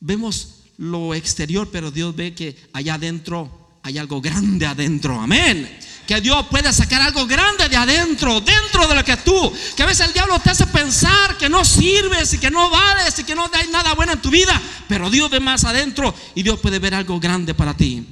vemos 0.00 0.64
lo 0.76 1.14
exterior, 1.14 1.68
pero 1.70 1.90
Dios 1.90 2.14
ve 2.14 2.34
que 2.34 2.56
allá 2.72 2.94
adentro 2.94 3.78
hay 3.82 3.98
algo 3.98 4.20
grande 4.20 4.66
adentro. 4.66 5.20
Amén. 5.20 5.78
Que 6.06 6.20
Dios 6.20 6.46
puede 6.50 6.72
sacar 6.72 7.00
algo 7.00 7.26
grande 7.26 7.68
de 7.68 7.76
adentro, 7.76 8.40
dentro 8.40 8.86
de 8.88 8.94
lo 8.94 9.04
que 9.04 9.16
tú. 9.18 9.52
Que 9.76 9.82
a 9.82 9.86
veces 9.86 10.06
el 10.06 10.12
diablo 10.12 10.38
te 10.38 10.50
hace 10.50 10.66
pensar 10.66 11.38
que 11.38 11.48
no 11.48 11.64
sirves 11.64 12.34
y 12.34 12.38
que 12.38 12.50
no 12.50 12.68
vales 12.68 13.18
y 13.18 13.24
que 13.24 13.34
no 13.34 13.48
hay 13.52 13.68
nada 13.68 13.94
bueno 13.94 14.12
en 14.12 14.20
tu 14.20 14.30
vida. 14.30 14.60
Pero 14.88 15.08
Dios 15.08 15.30
ve 15.30 15.40
más 15.40 15.64
adentro 15.64 16.14
y 16.34 16.42
Dios 16.42 16.58
puede 16.60 16.78
ver 16.78 16.94
algo 16.94 17.18
grande 17.20 17.54
para 17.54 17.74
ti. 17.74 18.06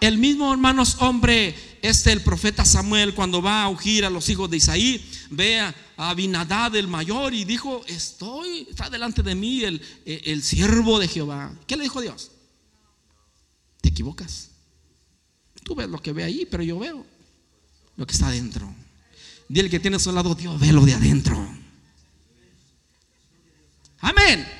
El 0.00 0.18
mismo, 0.18 0.52
hermanos, 0.52 0.96
hombre 1.00 1.54
este 1.82 2.12
el 2.12 2.22
profeta 2.22 2.64
Samuel 2.64 3.14
cuando 3.14 3.40
va 3.40 3.62
a 3.62 3.68
ungir 3.68 4.04
a 4.04 4.10
los 4.10 4.28
hijos 4.28 4.50
de 4.50 4.56
Isaí, 4.56 5.04
ve 5.30 5.60
a 5.60 5.74
Abinadad 5.96 6.74
el 6.76 6.88
mayor 6.88 7.34
y 7.34 7.44
dijo, 7.44 7.84
estoy, 7.86 8.66
está 8.70 8.90
delante 8.90 9.22
de 9.22 9.34
mí 9.34 9.64
el, 9.64 9.80
el 10.04 10.42
siervo 10.42 10.98
de 10.98 11.08
Jehová. 11.08 11.52
¿Qué 11.66 11.76
le 11.76 11.84
dijo 11.84 12.00
Dios? 12.00 12.30
Te 13.80 13.88
equivocas. 13.88 14.50
Tú 15.64 15.74
ves 15.74 15.88
lo 15.88 16.00
que 16.00 16.12
ve 16.12 16.24
ahí, 16.24 16.46
pero 16.50 16.62
yo 16.62 16.78
veo 16.78 17.04
lo 17.96 18.06
que 18.06 18.12
está 18.12 18.28
adentro. 18.28 18.72
Dile 19.48 19.70
que 19.70 19.80
tiene 19.80 19.96
a 19.96 20.00
su 20.00 20.12
lado, 20.12 20.34
Dios 20.34 20.58
ve 20.60 20.72
lo 20.72 20.84
de 20.84 20.94
adentro. 20.94 21.36
Amén. 24.00 24.57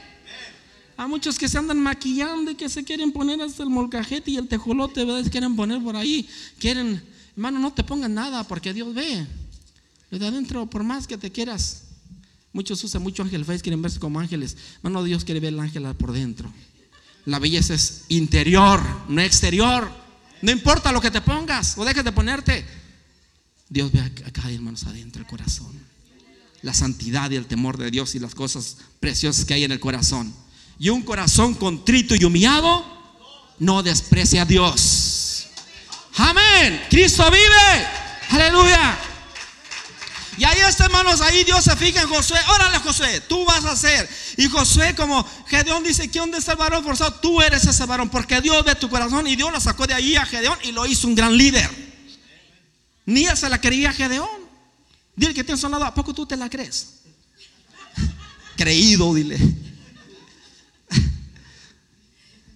A 0.98 1.06
muchos 1.06 1.38
que 1.38 1.48
se 1.48 1.56
andan 1.56 1.80
maquillando 1.80 2.50
y 2.50 2.56
que 2.56 2.68
se 2.68 2.82
quieren 2.82 3.12
poner 3.12 3.40
hasta 3.40 3.62
el 3.62 3.70
molcajete 3.70 4.32
y 4.32 4.36
el 4.36 4.48
tejolote, 4.48 5.04
¿verdad? 5.04 5.22
Se 5.22 5.30
quieren 5.30 5.54
poner 5.54 5.80
por 5.80 5.94
ahí. 5.94 6.28
Quieren, 6.58 7.00
hermano, 7.36 7.60
no 7.60 7.72
te 7.72 7.84
pongan 7.84 8.14
nada 8.14 8.42
porque 8.42 8.74
Dios 8.74 8.92
ve. 8.92 9.24
Lo 10.10 10.18
de 10.18 10.26
adentro, 10.26 10.66
por 10.66 10.82
más 10.82 11.06
que 11.06 11.16
te 11.16 11.30
quieras. 11.30 11.84
Muchos 12.52 12.82
usan 12.82 13.00
mucho 13.00 13.22
ángel 13.22 13.44
face, 13.44 13.60
quieren 13.60 13.80
verse 13.80 14.00
como 14.00 14.18
ángeles. 14.18 14.56
Hermano, 14.78 15.04
Dios 15.04 15.24
quiere 15.24 15.38
ver 15.38 15.54
el 15.54 15.60
ángel 15.60 15.84
por 15.94 16.10
dentro. 16.10 16.52
La 17.26 17.38
belleza 17.38 17.74
es 17.74 18.02
interior, 18.08 18.82
no 19.08 19.20
exterior. 19.22 19.88
No 20.42 20.50
importa 20.50 20.90
lo 20.90 21.00
que 21.00 21.12
te 21.12 21.20
pongas 21.20 21.78
o 21.78 21.84
dejes 21.84 22.02
de 22.02 22.10
ponerte. 22.10 22.66
Dios 23.68 23.92
ve 23.92 24.00
acá, 24.00 24.50
hermanos, 24.50 24.82
adentro 24.82 25.22
el 25.22 25.28
corazón. 25.28 25.78
La 26.62 26.74
santidad 26.74 27.30
y 27.30 27.36
el 27.36 27.46
temor 27.46 27.78
de 27.78 27.92
Dios 27.92 28.16
y 28.16 28.18
las 28.18 28.34
cosas 28.34 28.78
preciosas 28.98 29.44
que 29.44 29.54
hay 29.54 29.62
en 29.62 29.70
el 29.70 29.78
corazón. 29.78 30.34
Y 30.78 30.90
un 30.90 31.02
corazón 31.02 31.54
contrito 31.54 32.14
y 32.14 32.24
humillado 32.24 32.84
no 33.58 33.82
desprecia 33.82 34.42
a 34.42 34.44
Dios. 34.44 35.48
Amén. 36.16 36.84
Cristo 36.88 37.28
vive. 37.30 37.86
Aleluya. 38.30 38.98
Y 40.36 40.44
ahí 40.44 40.60
está, 40.60 40.84
hermanos, 40.84 41.20
ahí 41.20 41.42
Dios 41.42 41.64
se 41.64 41.74
fija 41.74 42.00
en 42.00 42.08
Josué. 42.08 42.38
Órale, 42.48 42.78
Josué, 42.78 43.20
tú 43.22 43.44
vas 43.44 43.64
a 43.64 43.72
hacer. 43.72 44.08
Y 44.36 44.46
Josué, 44.46 44.94
como 44.94 45.26
Gedeón 45.48 45.82
dice, 45.82 46.08
¿quién 46.08 46.32
es 46.32 46.46
el 46.46 46.54
varón 46.54 46.84
forzado? 46.84 47.14
Tú 47.14 47.42
eres 47.42 47.66
ese 47.66 47.84
varón, 47.86 48.08
porque 48.08 48.40
Dios 48.40 48.64
ve 48.64 48.76
tu 48.76 48.88
corazón 48.88 49.26
y 49.26 49.34
Dios 49.34 49.50
lo 49.50 49.60
sacó 49.60 49.84
de 49.88 49.94
ahí 49.94 50.14
a 50.14 50.24
Gedeón 50.24 50.56
y 50.62 50.70
lo 50.70 50.86
hizo 50.86 51.08
un 51.08 51.16
gran 51.16 51.36
líder. 51.36 51.68
Ni 53.04 53.26
él 53.26 53.36
se 53.36 53.48
la 53.48 53.60
quería 53.60 53.90
a 53.90 53.92
Gedeón. 53.92 54.28
Dile 55.16 55.34
que 55.34 55.42
tienes 55.42 55.64
un 55.64 55.72
lado, 55.72 55.84
¿a 55.84 55.92
poco 55.92 56.14
tú 56.14 56.24
te 56.24 56.36
la 56.36 56.48
crees? 56.48 57.00
Creído, 58.56 59.12
dile. 59.14 59.38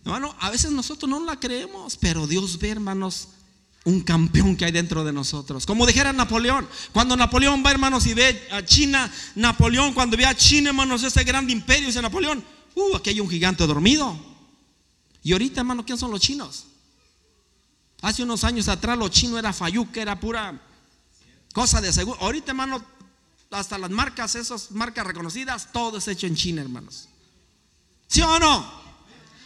Hermano, 0.04 0.34
a 0.40 0.50
veces 0.50 0.70
nosotros 0.72 1.08
no 1.08 1.24
la 1.24 1.38
creemos, 1.38 1.96
pero 1.96 2.26
Dios 2.26 2.58
ve, 2.58 2.70
hermanos, 2.70 3.28
un 3.84 4.00
campeón 4.00 4.56
que 4.56 4.64
hay 4.64 4.72
dentro 4.72 5.04
de 5.04 5.12
nosotros. 5.12 5.66
Como 5.66 5.86
dijera 5.86 6.12
Napoleón, 6.12 6.68
cuando 6.92 7.16
Napoleón 7.16 7.62
va, 7.64 7.70
hermanos, 7.70 8.06
y 8.06 8.14
ve 8.14 8.48
a 8.50 8.64
China, 8.64 9.12
Napoleón, 9.34 9.92
cuando 9.92 10.16
ve 10.16 10.26
a 10.26 10.34
China, 10.34 10.70
hermanos, 10.70 11.02
ese 11.02 11.22
gran 11.24 11.48
imperio, 11.48 11.86
dice 11.86 12.02
Napoleón, 12.02 12.44
uh, 12.74 12.96
aquí 12.96 13.10
hay 13.10 13.20
un 13.20 13.30
gigante 13.30 13.66
dormido. 13.66 14.16
Y 15.22 15.32
ahorita, 15.32 15.60
hermano, 15.60 15.84
¿quién 15.84 15.98
son 15.98 16.10
los 16.10 16.20
chinos? 16.20 16.66
Hace 18.00 18.24
unos 18.24 18.42
años 18.42 18.66
atrás, 18.66 18.98
los 18.98 19.10
chinos 19.10 19.38
era 19.38 19.54
que 19.92 20.00
era 20.00 20.18
pura 20.18 20.60
cosa 21.52 21.80
de 21.80 21.92
seguro. 21.92 22.20
Ahorita, 22.20 22.50
hermano, 22.50 22.84
hasta 23.50 23.78
las 23.78 23.90
marcas, 23.90 24.34
esas 24.34 24.72
marcas 24.72 25.06
reconocidas, 25.06 25.68
todo 25.72 25.98
es 25.98 26.08
hecho 26.08 26.26
en 26.26 26.34
China, 26.34 26.62
hermanos. 26.62 27.08
¿Sí 28.08 28.20
o 28.20 28.38
no? 28.40 28.82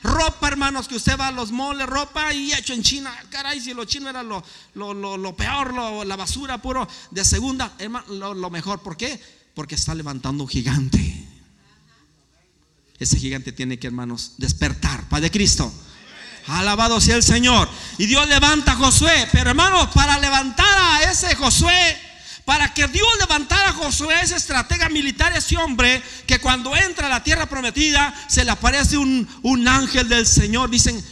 Ropa, 0.07 0.49
hermanos, 0.49 0.87
que 0.87 0.95
usted 0.95 1.19
va 1.19 1.29
a 1.29 1.33
los 1.33 1.51
moles, 1.51 1.87
ropa 1.87 2.33
y 2.33 2.53
hecho 2.53 2.73
en 2.73 2.83
China. 2.83 3.13
Caray, 3.29 3.61
si 3.61 3.75
lo 3.75 3.85
chino 3.85 4.09
era 4.09 4.23
lo, 4.23 4.43
lo, 4.75 5.37
peor, 5.37 5.75
la 6.07 6.17
basura 6.17 6.63
puro 6.63 6.89
de 7.11 7.25
segunda, 7.25 7.75
hermano, 7.79 8.35
lo, 8.35 8.51
mejor. 8.51 8.81
¿Por 8.81 8.97
qué? 8.97 9.21
Porque 9.55 9.75
está 9.75 9.95
levantando 9.95 10.45
un 10.45 10.49
gigante. 10.49 11.27
Ese 12.99 13.19
gigante 13.19 13.53
tiene 13.53 13.79
que, 13.79 13.89
hermanos, 13.89 14.35
despertar. 14.39 15.09
Padre 15.09 15.31
Cristo. 15.31 15.73
Alabado 16.47 17.01
sea 17.01 17.17
el 17.17 17.25
Señor. 17.25 17.69
Y 17.99 18.07
Dios 18.07 18.29
levanta 18.29 18.73
a 18.73 18.77
Josué. 18.77 19.29
Pero 19.33 19.51
hermanos, 19.51 19.89
para 19.93 20.19
levantar 20.19 20.67
a 20.67 21.11
ese 21.11 21.35
Josué, 21.35 21.99
para 22.47 22.73
que 22.73 22.87
Dios 22.87 23.09
levantara 23.19 23.71
a 23.71 23.73
Josué, 23.73 24.15
ese 24.23 24.37
estratega 24.37 24.89
militar, 24.89 25.37
ese 25.37 25.57
hombre, 25.57 26.01
que 26.29 26.39
cuando 26.39 26.77
entra 26.77 27.09
a 27.09 27.11
la 27.11 27.25
tierra 27.25 27.47
prometida, 27.47 28.15
se 28.29 28.45
le 28.45 28.53
aparece 28.53 28.97
un, 28.97 29.67
ángel 29.67 30.09
del 30.09 30.25
Señor. 30.25 30.71
Dicen, 30.71 31.05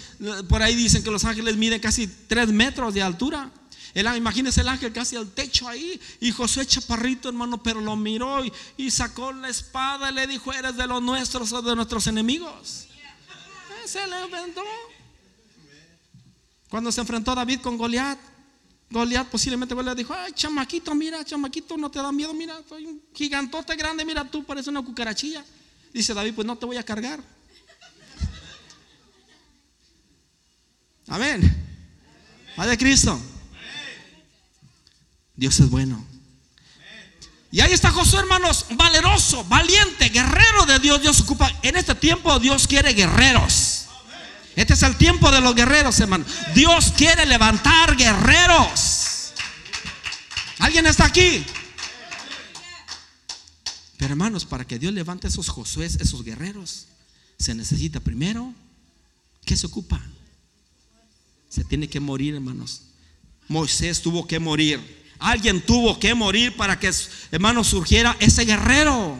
por 0.48 0.62
ahí 0.62 0.76
dicen 0.76 1.02
que 1.02 1.10
los 1.10 1.24
ángeles 1.24 1.56
miden 1.56 1.80
casi 1.80 2.06
tres 2.06 2.50
metros 2.50 2.94
de 2.94 3.02
altura. 3.02 3.50
El, 3.94 4.06
imagínese 4.16 4.60
el 4.60 4.68
ángel 4.68 4.92
casi 4.92 5.16
al 5.16 5.28
techo 5.32 5.68
ahí. 5.68 6.00
Y 6.20 6.30
Josué 6.30 6.66
chaparrito, 6.66 7.28
hermano, 7.28 7.60
pero 7.60 7.80
lo 7.80 7.96
miró 7.96 8.44
y, 8.76 8.90
sacó 8.92 9.32
la 9.32 9.48
espada 9.48 10.12
y 10.12 10.14
le 10.14 10.28
dijo: 10.28 10.52
Eres 10.52 10.76
de 10.76 10.86
los 10.86 11.02
nuestros 11.02 11.52
o 11.52 11.62
de 11.62 11.74
nuestros 11.74 12.06
enemigos. 12.06 12.86
Se 13.86 14.06
le 14.06 14.26
vendó. 14.28 14.62
Cuando 16.68 16.92
se 16.92 17.00
enfrentó 17.00 17.34
David 17.34 17.58
con 17.58 17.76
Goliat, 17.76 18.20
Goliat 18.90 19.28
posiblemente 19.28 19.74
Goliat 19.74 19.96
dijo, 19.96 20.14
ay, 20.14 20.32
chamaquito, 20.32 20.94
mira, 20.94 21.24
chamaquito, 21.24 21.76
no 21.76 21.90
te 21.90 21.98
da 21.98 22.12
miedo, 22.12 22.32
mira, 22.34 22.60
soy 22.68 22.86
un 22.86 23.02
gigantote 23.14 23.74
grande, 23.76 24.04
mira, 24.04 24.24
tú 24.24 24.44
pareces 24.44 24.68
una 24.68 24.82
cucarachilla. 24.82 25.44
Dice 25.92 26.14
David, 26.14 26.34
pues 26.34 26.46
no 26.46 26.56
te 26.56 26.66
voy 26.66 26.76
a 26.76 26.82
cargar. 26.82 27.20
Amén. 31.08 31.64
Padre 32.56 32.78
Cristo. 32.78 33.20
Dios 35.36 35.58
es 35.60 35.68
bueno. 35.68 36.04
Y 37.50 37.60
ahí 37.60 37.72
está 37.72 37.90
Josué, 37.90 38.20
hermanos, 38.20 38.66
valeroso, 38.70 39.44
valiente, 39.44 40.08
guerrero 40.08 40.66
de 40.66 40.78
Dios. 40.80 41.00
Dios 41.02 41.20
ocupa. 41.20 41.50
En 41.62 41.76
este 41.76 41.94
tiempo 41.94 42.38
Dios 42.40 42.66
quiere 42.66 42.92
guerreros. 42.94 43.73
Este 44.56 44.74
es 44.74 44.82
el 44.82 44.96
tiempo 44.96 45.30
de 45.30 45.40
los 45.40 45.54
guerreros, 45.54 45.98
hermano. 46.00 46.24
Dios 46.54 46.92
quiere 46.96 47.26
levantar 47.26 47.96
guerreros. 47.96 49.32
¿Alguien 50.58 50.86
está 50.86 51.06
aquí? 51.06 51.44
Pero 53.96 54.12
hermanos, 54.12 54.44
para 54.44 54.64
que 54.64 54.78
Dios 54.78 54.92
levante 54.92 55.28
esos 55.28 55.48
Josué, 55.48 55.86
esos 55.86 56.22
guerreros, 56.24 56.86
se 57.38 57.54
necesita 57.54 58.00
primero, 58.00 58.52
¿qué 59.44 59.56
se 59.56 59.66
ocupa? 59.66 60.00
Se 61.48 61.64
tiene 61.64 61.88
que 61.88 62.00
morir, 62.00 62.34
hermanos. 62.34 62.82
Moisés 63.48 64.02
tuvo 64.02 64.26
que 64.26 64.38
morir. 64.38 65.04
Alguien 65.18 65.60
tuvo 65.64 65.98
que 65.98 66.14
morir 66.14 66.56
para 66.56 66.78
que, 66.78 66.92
hermanos, 67.30 67.68
surgiera 67.68 68.16
ese 68.20 68.44
guerrero. 68.44 69.16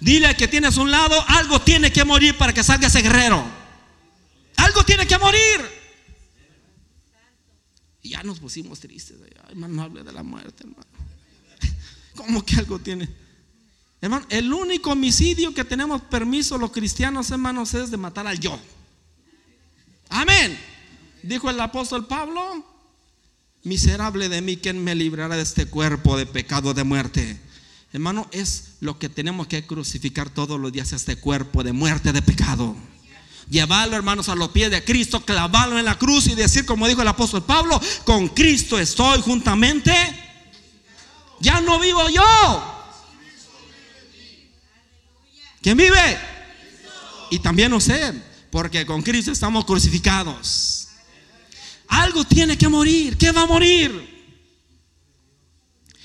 Dile 0.00 0.34
que 0.36 0.48
tienes 0.48 0.76
un 0.76 0.90
lado, 0.90 1.22
algo 1.28 1.60
tiene 1.60 1.92
que 1.92 2.04
morir 2.04 2.36
para 2.36 2.52
que 2.52 2.64
salga 2.64 2.86
ese 2.86 3.02
guerrero. 3.02 3.59
Algo 4.60 4.84
tiene 4.84 5.06
que 5.06 5.18
morir. 5.18 5.60
Y 8.02 8.10
ya 8.10 8.22
nos 8.22 8.38
pusimos 8.38 8.78
tristes. 8.80 9.16
Hermano, 9.48 9.74
no 9.74 9.82
hable 9.82 10.02
de 10.02 10.12
la 10.12 10.22
muerte, 10.22 10.64
hermano. 10.64 10.86
¿Cómo 12.16 12.44
que 12.44 12.56
algo 12.56 12.78
tiene? 12.78 13.08
Hermano, 14.02 14.26
el 14.28 14.52
único 14.52 14.92
homicidio 14.92 15.54
que 15.54 15.64
tenemos 15.64 16.02
permiso 16.02 16.58
los 16.58 16.72
cristianos, 16.72 17.30
hermanos, 17.30 17.74
es 17.74 17.90
de 17.90 17.96
matar 17.96 18.26
al 18.26 18.38
yo. 18.38 18.58
Amén. 20.08 20.58
Dijo 21.22 21.50
el 21.50 21.60
apóstol 21.60 22.06
Pablo, 22.06 22.64
miserable 23.62 24.28
de 24.28 24.40
mí, 24.40 24.56
¿quién 24.56 24.82
me 24.82 24.94
librará 24.94 25.36
de 25.36 25.42
este 25.42 25.66
cuerpo 25.66 26.16
de 26.16 26.26
pecado 26.26 26.74
de 26.74 26.84
muerte? 26.84 27.40
Hermano, 27.92 28.28
es 28.30 28.76
lo 28.80 28.98
que 28.98 29.08
tenemos 29.08 29.46
que 29.46 29.66
crucificar 29.66 30.30
todos 30.30 30.58
los 30.60 30.72
días, 30.72 30.92
este 30.92 31.16
cuerpo 31.16 31.62
de 31.62 31.72
muerte, 31.72 32.12
de 32.12 32.22
pecado 32.22 32.76
llevarlo, 33.50 33.96
hermanos, 33.96 34.28
a 34.28 34.34
los 34.34 34.50
pies 34.50 34.70
de 34.70 34.84
Cristo, 34.84 35.24
clavarlo 35.24 35.78
en 35.78 35.84
la 35.84 35.98
cruz 35.98 36.28
y 36.28 36.34
decir, 36.34 36.64
como 36.64 36.86
dijo 36.86 37.02
el 37.02 37.08
apóstol 37.08 37.44
Pablo, 37.44 37.80
con 38.04 38.28
Cristo 38.28 38.78
estoy 38.78 39.20
juntamente. 39.20 39.92
Ya 41.40 41.60
no 41.60 41.78
vivo 41.78 42.08
yo. 42.08 42.76
¿Quién 45.60 45.76
vive? 45.76 46.18
Y 47.30 47.38
también 47.40 47.72
usted, 47.72 48.14
porque 48.50 48.86
con 48.86 49.02
Cristo 49.02 49.32
estamos 49.32 49.64
crucificados. 49.64 50.88
Algo 51.88 52.24
tiene 52.24 52.56
que 52.56 52.68
morir. 52.68 53.18
¿Qué 53.18 53.32
va 53.32 53.42
a 53.42 53.46
morir? 53.46 54.08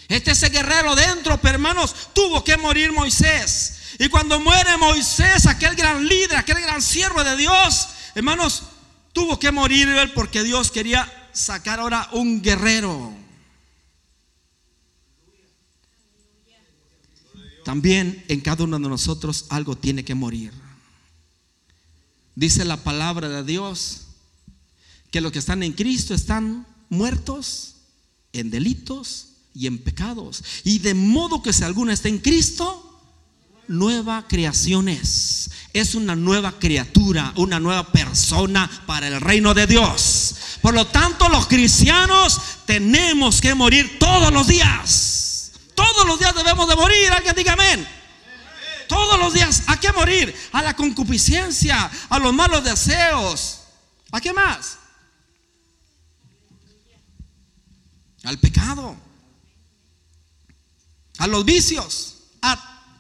Este 0.08 0.32
ese 0.32 0.50
guerrero 0.50 0.96
dentro, 0.96 1.40
pero 1.40 1.56
hermanos, 1.56 1.96
tuvo 2.14 2.44
que 2.44 2.58
morir 2.58 2.92
Moisés. 2.92 3.76
Y 4.00 4.10
cuando 4.10 4.40
muere 4.40 4.78
Moisés, 4.78 5.46
aquel 5.46 5.76
gran 5.76 6.06
líder, 6.06 6.38
aquel 6.38 6.62
gran 6.62 6.82
siervo 6.82 7.24
de 7.24 7.38
Dios, 7.38 7.88
hermanos, 8.14 8.64
tuvo 9.14 9.40
que 9.40 9.52
morir 9.52 9.88
él 9.88 10.12
porque 10.14 10.44
Dios 10.44 10.72
quería 10.72 11.12
sacar 11.32 11.80
ahora 11.80 12.10
un 12.12 12.42
guerrero. 12.42 13.14
También 17.64 18.24
en 18.28 18.42
cada 18.42 18.64
uno 18.64 18.78
de 18.78 18.90
nosotros 18.90 19.46
algo 19.50 19.76
tiene 19.76 20.06
que 20.06 20.14
morir. 20.14 20.52
Dice 22.36 22.66
la 22.66 22.78
palabra 22.78 23.30
de 23.30 23.44
Dios 23.44 24.02
que 25.10 25.22
los 25.22 25.32
que 25.32 25.40
están 25.40 25.64
en 25.64 25.74
Cristo 25.74 26.14
están 26.14 26.68
muertos 26.90 27.76
en 28.34 28.52
delitos 28.52 29.30
y 29.54 29.68
en 29.68 29.80
pecados. 29.80 30.44
Y 30.64 30.80
de 30.80 30.94
modo 30.94 31.42
que 31.42 31.54
si 31.54 31.64
alguno 31.64 31.92
está 31.92 32.10
en 32.10 32.20
Cristo, 32.20 32.85
nueva 33.68 34.26
creación 34.28 34.90
es. 34.90 35.50
Es 35.74 35.96
una 35.96 36.16
nueva 36.16 36.54
criatura, 36.54 37.34
una 37.36 37.60
nueva 37.60 37.92
persona 37.92 38.70
para 38.86 39.08
el 39.08 39.20
reino 39.20 39.54
de 39.54 39.68
Dios. 39.68 40.36
Por 40.62 40.74
lo 40.74 40.88
tanto, 40.88 41.28
los 41.30 41.48
cristianos 41.48 42.40
tenemos 42.66 43.42
que 43.42 43.54
morir 43.54 44.00
todos 44.00 44.32
los 44.32 44.48
días. 44.48 45.52
Todos 45.76 46.08
los 46.08 46.18
días 46.18 46.34
debemos 46.34 46.68
de 46.68 46.76
morir. 46.76 47.12
Alguien 47.12 47.36
diga 47.36 47.54
amén. 47.54 47.88
Todos 48.88 49.20
los 49.20 49.34
días. 49.34 49.64
¿A 49.68 49.80
qué 49.80 49.92
morir? 49.92 50.36
A 50.54 50.62
la 50.62 50.76
concupiscencia, 50.76 51.92
a 52.10 52.20
los 52.20 52.34
malos 52.34 52.64
deseos. 52.64 53.62
¿A 54.12 54.22
qué 54.22 54.32
más? 54.34 54.78
Al 58.24 58.40
pecado. 58.40 58.96
A 61.18 61.28
los 61.28 61.44
vicios. 61.46 62.15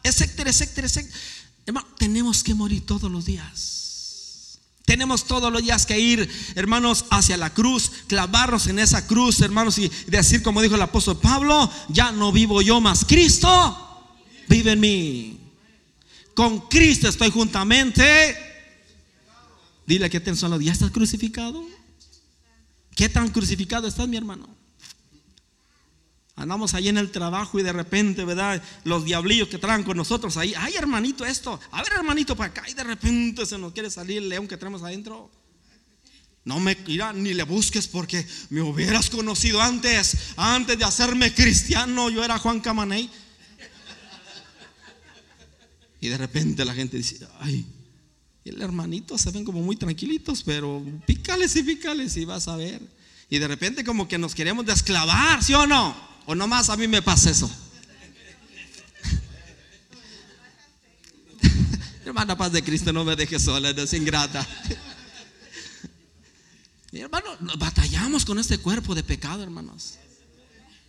Etcétera, 0.05 0.51
etcétera, 0.51 0.85
etcétera. 0.85 1.17
Hermano, 1.65 1.87
tenemos 1.97 2.43
que 2.43 2.53
morir 2.53 2.85
todos 2.85 3.11
los 3.11 3.25
días. 3.25 4.59
Tenemos 4.85 5.25
todos 5.25 5.51
los 5.51 5.63
días 5.63 5.87
que 5.87 5.99
ir, 5.99 6.29
hermanos, 6.53 7.05
hacia 7.09 7.37
la 7.37 7.51
cruz, 7.51 7.91
clavarnos 8.05 8.67
en 8.67 8.77
esa 8.77 9.07
cruz, 9.07 9.41
hermanos, 9.41 9.79
y 9.79 9.89
decir, 10.05 10.43
como 10.43 10.61
dijo 10.61 10.75
el 10.75 10.81
apóstol 10.83 11.19
Pablo, 11.19 11.71
ya 11.89 12.11
no 12.11 12.31
vivo 12.31 12.61
yo 12.61 12.79
más, 12.79 13.03
Cristo 13.03 14.13
vive 14.47 14.73
en 14.73 14.79
mí. 14.79 15.39
Con 16.35 16.67
Cristo 16.67 17.09
estoy 17.09 17.31
juntamente. 17.31 18.37
Dile 19.87 20.07
que 20.11 20.19
ten 20.19 20.37
solo, 20.37 20.61
¿ya 20.61 20.73
estás 20.73 20.91
crucificado? 20.91 21.65
¿Qué 22.95 23.09
tan 23.09 23.29
crucificado 23.29 23.87
estás, 23.87 24.07
mi 24.07 24.17
hermano? 24.17 24.54
Andamos 26.37 26.73
ahí 26.73 26.89
en 26.89 26.97
el 26.97 27.11
trabajo 27.11 27.59
y 27.59 27.63
de 27.63 27.71
repente, 27.71 28.25
¿verdad? 28.25 28.61
Los 28.83 29.05
diablillos 29.05 29.47
que 29.47 29.57
traen 29.57 29.83
con 29.83 29.95
nosotros 29.95 30.35
ahí. 30.35 30.53
Ay, 30.57 30.75
hermanito, 30.75 31.25
esto. 31.25 31.59
A 31.71 31.81
ver, 31.81 31.93
hermanito, 31.93 32.35
para 32.35 32.49
acá. 32.49 32.69
Y 32.69 32.73
de 32.73 32.83
repente 32.83 33.45
se 33.45 33.57
nos 33.57 33.71
quiere 33.71 33.89
salir 33.89 34.17
el 34.17 34.27
león 34.27 34.47
que 34.47 34.57
tenemos 34.57 34.83
adentro. 34.83 35.31
No 36.43 36.59
me 36.59 36.77
mira, 36.85 37.13
ni 37.13 37.33
le 37.33 37.43
busques 37.43 37.87
porque 37.87 38.27
me 38.49 38.61
hubieras 38.61 39.09
conocido 39.09 39.61
antes, 39.61 40.33
antes 40.35 40.77
de 40.77 40.85
hacerme 40.85 41.33
cristiano, 41.33 42.09
yo 42.09 42.23
era 42.23 42.37
Juan 42.37 42.59
Camaney. 42.59 43.09
Y 46.01 46.09
de 46.09 46.17
repente 46.17 46.63
la 46.65 46.75
gente 46.75 46.97
dice, 46.97 47.25
ay, 47.39 47.65
el 48.43 48.61
hermanito 48.61 49.17
se 49.17 49.31
ven 49.31 49.43
como 49.43 49.61
muy 49.61 49.75
tranquilitos, 49.75 50.43
pero 50.43 50.85
pícales 51.07 51.55
y 51.55 51.63
pícales 51.63 52.15
y 52.17 52.25
vas 52.25 52.47
a 52.47 52.57
ver. 52.57 52.79
Y 53.27 53.39
de 53.39 53.47
repente 53.47 53.83
como 53.83 54.07
que 54.07 54.19
nos 54.19 54.35
queremos 54.35 54.67
desclavar, 54.67 55.43
¿sí 55.43 55.55
o 55.55 55.65
no? 55.65 56.14
O 56.25 56.35
nomás 56.35 56.69
a 56.69 56.77
mí 56.77 56.87
me 56.87 57.01
pasa 57.01 57.29
eso. 57.29 57.49
Hermana 62.05 62.37
paz 62.37 62.51
de 62.51 62.63
Cristo, 62.63 62.91
no 62.91 63.03
me 63.05 63.15
dejes 63.15 63.43
sola, 63.43 63.73
no 63.73 63.81
es 63.81 63.93
ingrata. 63.93 64.47
Mi 66.91 67.01
hermano, 67.01 67.37
batallamos 67.57 68.23
con 68.25 68.39
este 68.39 68.57
cuerpo 68.57 68.95
de 68.95 69.03
pecado, 69.03 69.43
hermanos. 69.43 69.99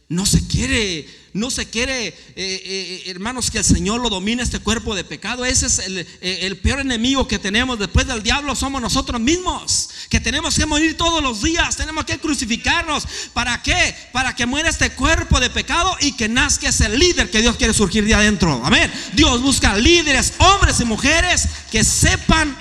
No 0.08 0.24
se 0.24 0.46
quiere, 0.46 1.08
no 1.32 1.50
se 1.50 1.68
quiere, 1.68 2.06
eh, 2.06 2.14
eh, 2.36 3.02
hermanos, 3.06 3.50
que 3.50 3.58
el 3.58 3.64
Señor 3.64 4.00
lo 4.00 4.08
domine 4.08 4.40
este 4.40 4.60
cuerpo 4.60 4.94
de 4.94 5.02
pecado. 5.02 5.44
Ese 5.44 5.66
es 5.66 5.80
el, 5.80 5.98
eh, 5.98 6.06
el, 6.42 6.58
peor 6.58 6.78
enemigo 6.78 7.26
que 7.26 7.40
tenemos 7.40 7.76
después 7.76 8.06
del 8.06 8.22
diablo, 8.22 8.54
somos 8.54 8.80
nosotros 8.80 9.20
mismos. 9.20 9.90
Que 10.08 10.20
tenemos 10.20 10.54
que 10.54 10.64
morir 10.64 10.96
todos 10.96 11.20
los 11.20 11.42
días, 11.42 11.76
tenemos 11.76 12.04
que 12.04 12.20
crucificarnos. 12.20 13.04
¿Para 13.32 13.60
qué? 13.64 13.96
Para 14.12 14.36
que 14.36 14.46
muera 14.46 14.68
este 14.68 14.90
cuerpo 14.90 15.40
de 15.40 15.50
pecado 15.50 15.96
y 16.00 16.12
que 16.12 16.28
nazca 16.28 16.68
ese 16.68 16.88
líder 16.88 17.28
que 17.28 17.40
Dios 17.40 17.56
quiere 17.56 17.74
surgir 17.74 18.04
de 18.04 18.14
adentro. 18.14 18.62
Amén. 18.64 18.92
Dios 19.14 19.42
busca 19.42 19.76
líderes, 19.76 20.34
hombres 20.38 20.78
y 20.78 20.84
mujeres 20.84 21.48
que 21.72 21.82
sepan 21.82 22.56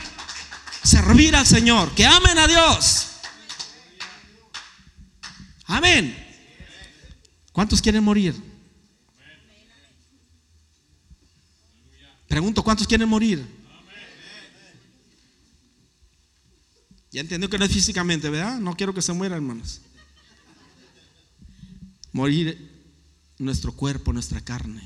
servir 0.83 1.35
al 1.35 1.45
Señor, 1.45 1.93
que 1.93 2.07
amen 2.07 2.39
a 2.39 2.47
Dios. 2.47 3.07
Amén. 5.67 6.24
¿Cuántos 7.55 7.81
quieren 7.81 8.03
morir? 8.03 8.35
Pregunto, 12.27 12.61
¿cuántos 12.61 12.85
quieren 12.85 13.07
morir? 13.07 13.47
Ya 17.13 17.21
entendió 17.21 17.49
que 17.49 17.57
no 17.57 17.63
es 17.63 17.71
físicamente, 17.71 18.29
¿verdad? 18.29 18.59
No 18.59 18.75
quiero 18.75 18.93
que 18.93 19.01
se 19.01 19.13
mueran, 19.13 19.37
hermanos. 19.37 19.79
Morir 22.11 22.69
nuestro 23.39 23.71
cuerpo, 23.71 24.11
nuestra 24.11 24.41
carne. 24.41 24.83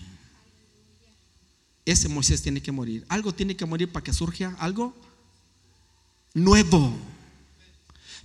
Ese 1.86 2.08
Moisés 2.08 2.44
tiene 2.44 2.62
que 2.62 2.72
morir. 2.72 3.04
Algo 3.10 3.34
tiene 3.34 3.56
que 3.56 3.66
morir 3.66 3.92
para 3.92 4.04
que 4.04 4.14
surja 4.14 4.56
algo 4.60 4.96
nuevo. 6.36 6.96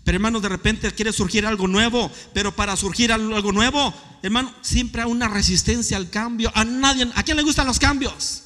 Pero 0.04 0.16
hermano, 0.16 0.38
de 0.38 0.50
repente 0.50 0.92
quiere 0.92 1.12
surgir 1.14 1.46
algo 1.46 1.66
nuevo, 1.66 2.10
pero 2.34 2.54
para 2.54 2.76
surgir 2.76 3.10
algo 3.10 3.52
nuevo, 3.52 3.94
hermano, 4.22 4.54
siempre 4.60 5.00
hay 5.00 5.10
una 5.10 5.28
resistencia 5.28 5.96
al 5.96 6.10
cambio. 6.10 6.52
A 6.54 6.62
nadie, 6.64 7.10
¿a 7.14 7.22
quién 7.22 7.38
le 7.38 7.42
gustan 7.42 7.66
los 7.66 7.78
cambios? 7.78 8.42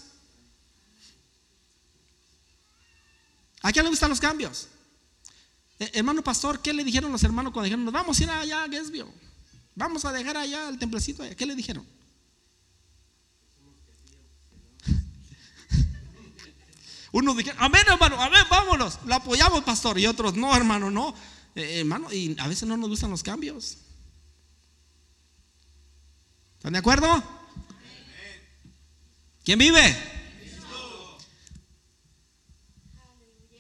¿A 3.61 3.73
quién 3.73 3.85
le 3.85 3.91
gustan 3.91 4.11
los 4.11 4.21
cambios? 4.21 4.69
Eh, 5.81 5.91
hermano 5.95 6.23
pastor, 6.23 6.63
¿qué 6.63 6.73
le 6.73 6.85
dijeron 6.85 7.11
los 7.11 7.25
hermanos 7.25 7.53
cuando 7.53 7.65
dijeron, 7.65 7.93
vamos 7.93 8.21
a 8.21 8.23
ir 8.23 8.31
allá 8.31 8.63
a 8.63 8.69
Gesbio? 8.69 9.13
Vamos 9.75 10.05
a 10.05 10.13
dejar 10.13 10.37
allá 10.37 10.69
el 10.69 10.79
templecito 10.79 11.25
¿Qué 11.37 11.45
le 11.45 11.57
dijeron? 11.57 11.85
Unos 17.11 17.37
dijeron, 17.37 17.61
amén 17.61 17.83
hermano, 17.89 18.23
amén, 18.23 18.45
vámonos, 18.49 19.01
lo 19.07 19.17
apoyamos 19.17 19.65
pastor. 19.65 19.99
Y 19.99 20.07
otros, 20.07 20.37
no 20.37 20.55
hermano, 20.55 20.89
no. 20.89 21.17
Eh, 21.59 21.81
hermano, 21.81 22.13
y 22.13 22.37
a 22.39 22.47
veces 22.47 22.69
no 22.69 22.77
nos 22.77 22.89
gustan 22.89 23.11
los 23.11 23.25
cambios. 23.25 23.79
¿Están 26.57 26.73
de 26.73 26.79
acuerdo? 26.79 27.23
¿Quién 29.45 29.59
vive? 29.59 29.97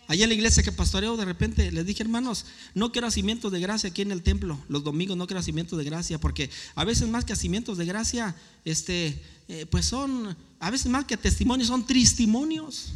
Allá 0.07 0.25
en 0.25 0.31
la 0.31 0.35
iglesia 0.35 0.63
que 0.63 0.71
pastoreo, 0.71 1.17
de 1.17 1.25
repente 1.25 1.73
les 1.73 1.85
dije, 1.85 2.03
hermanos, 2.03 2.47
no 2.73 2.93
quiero 2.93 3.11
cimientos 3.11 3.51
de 3.51 3.61
gracia 3.61 3.91
aquí 3.91 4.03
en 4.03 4.13
el 4.13 4.23
templo. 4.23 4.59
Los 4.69 4.85
domingos 4.85 5.17
no 5.17 5.27
quiero 5.27 5.43
cimientos 5.43 5.77
de 5.77 5.85
gracia, 5.85 6.19
porque 6.19 6.51
a 6.77 6.85
veces 6.85 7.09
más 7.09 7.25
que 7.25 7.35
cimientos 7.35 7.79
de 7.79 7.85
gracia, 7.85 8.35
este, 8.65 9.21
eh, 9.49 9.67
pues 9.67 9.87
son, 9.87 10.37
a 10.61 10.71
veces 10.71 10.87
más 10.87 11.05
que 11.05 11.17
testimonios, 11.17 11.69
son 11.69 11.85
testimonios. 11.85 12.93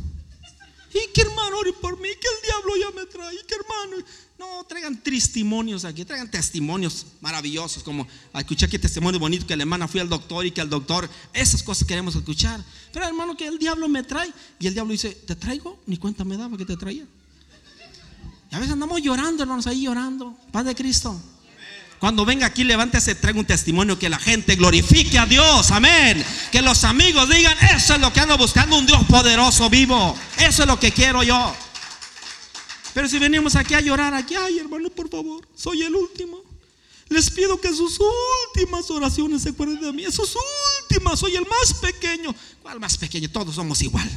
Y 0.94 1.12
que 1.12 1.22
hermano, 1.22 1.58
oren 1.58 1.74
por 1.80 1.98
mí, 1.98 2.08
que 2.08 2.28
el 2.28 2.46
diablo 2.46 2.76
ya 2.78 3.00
me 3.00 3.06
trae, 3.06 3.36
que 3.46 3.54
hermano. 3.56 4.06
No, 4.42 4.64
traigan 4.64 4.96
testimonios 4.96 5.84
aquí, 5.84 6.04
traigan 6.04 6.28
testimonios 6.28 7.06
maravillosos, 7.20 7.84
como 7.84 8.08
escuché 8.34 8.66
aquí 8.66 8.76
testimonio 8.76 9.20
bonito 9.20 9.46
que 9.46 9.54
la 9.54 9.62
hermana 9.62 9.86
fui 9.86 10.00
al 10.00 10.08
doctor 10.08 10.44
y 10.44 10.50
que 10.50 10.60
el 10.60 10.68
doctor, 10.68 11.08
esas 11.32 11.62
cosas 11.62 11.86
queremos 11.86 12.16
escuchar. 12.16 12.60
Pero 12.92 13.06
hermano, 13.06 13.36
que 13.36 13.46
el 13.46 13.56
diablo 13.56 13.88
me 13.88 14.02
trae. 14.02 14.32
Y 14.58 14.66
el 14.66 14.74
diablo 14.74 14.90
dice, 14.90 15.10
¿te 15.10 15.36
traigo? 15.36 15.80
Ni 15.86 15.96
cuenta 15.96 16.24
me 16.24 16.36
daba 16.36 16.56
que 16.56 16.64
te 16.64 16.76
traía. 16.76 17.04
Y 18.50 18.54
a 18.54 18.58
veces 18.58 18.72
andamos 18.72 19.00
llorando, 19.00 19.44
hermanos, 19.44 19.68
ahí 19.68 19.82
llorando. 19.82 20.36
Paz 20.50 20.64
de 20.64 20.74
Cristo. 20.74 21.22
Cuando 22.00 22.24
venga 22.24 22.46
aquí, 22.46 22.64
levántese, 22.64 23.14
traiga 23.14 23.38
un 23.38 23.46
testimonio 23.46 23.96
que 23.96 24.08
la 24.08 24.18
gente 24.18 24.56
glorifique 24.56 25.20
a 25.20 25.26
Dios. 25.26 25.70
Amén. 25.70 26.24
Que 26.50 26.62
los 26.62 26.82
amigos 26.82 27.28
digan, 27.28 27.56
eso 27.76 27.94
es 27.94 28.00
lo 28.00 28.12
que 28.12 28.18
ando 28.18 28.36
buscando, 28.36 28.76
un 28.76 28.86
Dios 28.86 29.04
poderoso, 29.04 29.70
vivo. 29.70 30.16
Eso 30.38 30.62
es 30.62 30.68
lo 30.68 30.80
que 30.80 30.90
quiero 30.90 31.22
yo. 31.22 31.54
Pero 32.94 33.08
si 33.08 33.18
venimos 33.18 33.56
aquí 33.56 33.74
a 33.74 33.80
llorar, 33.80 34.14
aquí, 34.14 34.34
ay 34.34 34.58
hermano, 34.58 34.90
por 34.90 35.08
favor, 35.08 35.46
soy 35.54 35.82
el 35.82 35.94
último. 35.94 36.42
Les 37.08 37.30
pido 37.30 37.60
que 37.60 37.68
sus 37.68 37.98
últimas 38.00 38.90
oraciones 38.90 39.42
se 39.42 39.50
acuerden 39.50 39.80
de 39.80 39.92
mí. 39.92 40.04
Sus 40.10 40.34
últimas, 40.80 41.18
soy 41.18 41.36
el 41.36 41.46
más 41.46 41.74
pequeño. 41.74 42.34
¿Cuál 42.62 42.80
más 42.80 42.96
pequeño? 42.96 43.30
Todos 43.30 43.54
somos 43.54 43.82
igual. 43.82 44.08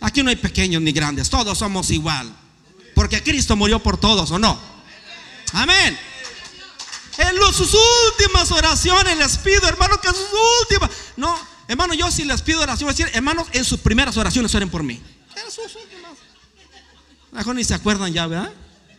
Aquí 0.00 0.22
no 0.22 0.30
hay 0.30 0.36
pequeños 0.36 0.82
ni 0.82 0.92
grandes, 0.92 1.30
todos 1.30 1.58
somos 1.58 1.90
igual. 1.90 2.34
Porque 2.94 3.22
Cristo 3.22 3.56
murió 3.56 3.82
por 3.82 3.98
todos, 3.98 4.30
¿o 4.30 4.38
no? 4.38 4.58
Amén. 5.52 5.98
En 7.18 7.36
sus 7.52 7.74
últimas 7.74 8.50
oraciones 8.50 9.16
les 9.16 9.38
pido, 9.38 9.68
hermano, 9.68 10.00
que 10.00 10.08
sus 10.08 10.28
últimas. 10.62 10.90
No, 11.16 11.38
hermano, 11.68 11.94
yo 11.94 12.10
si 12.10 12.24
les 12.24 12.42
pido 12.42 12.64
decir, 12.66 13.08
hermanos, 13.12 13.46
en 13.52 13.64
sus 13.64 13.80
primeras 13.80 14.16
oraciones 14.16 14.54
oren 14.54 14.68
por 14.68 14.82
mí. 14.82 15.00
En 15.36 15.50
sus 15.50 15.74
últimas. 15.76 16.23
Mejor 17.34 17.56
ni 17.56 17.64
se 17.64 17.74
acuerdan 17.74 18.12
ya, 18.12 18.28
¿verdad? 18.28 18.52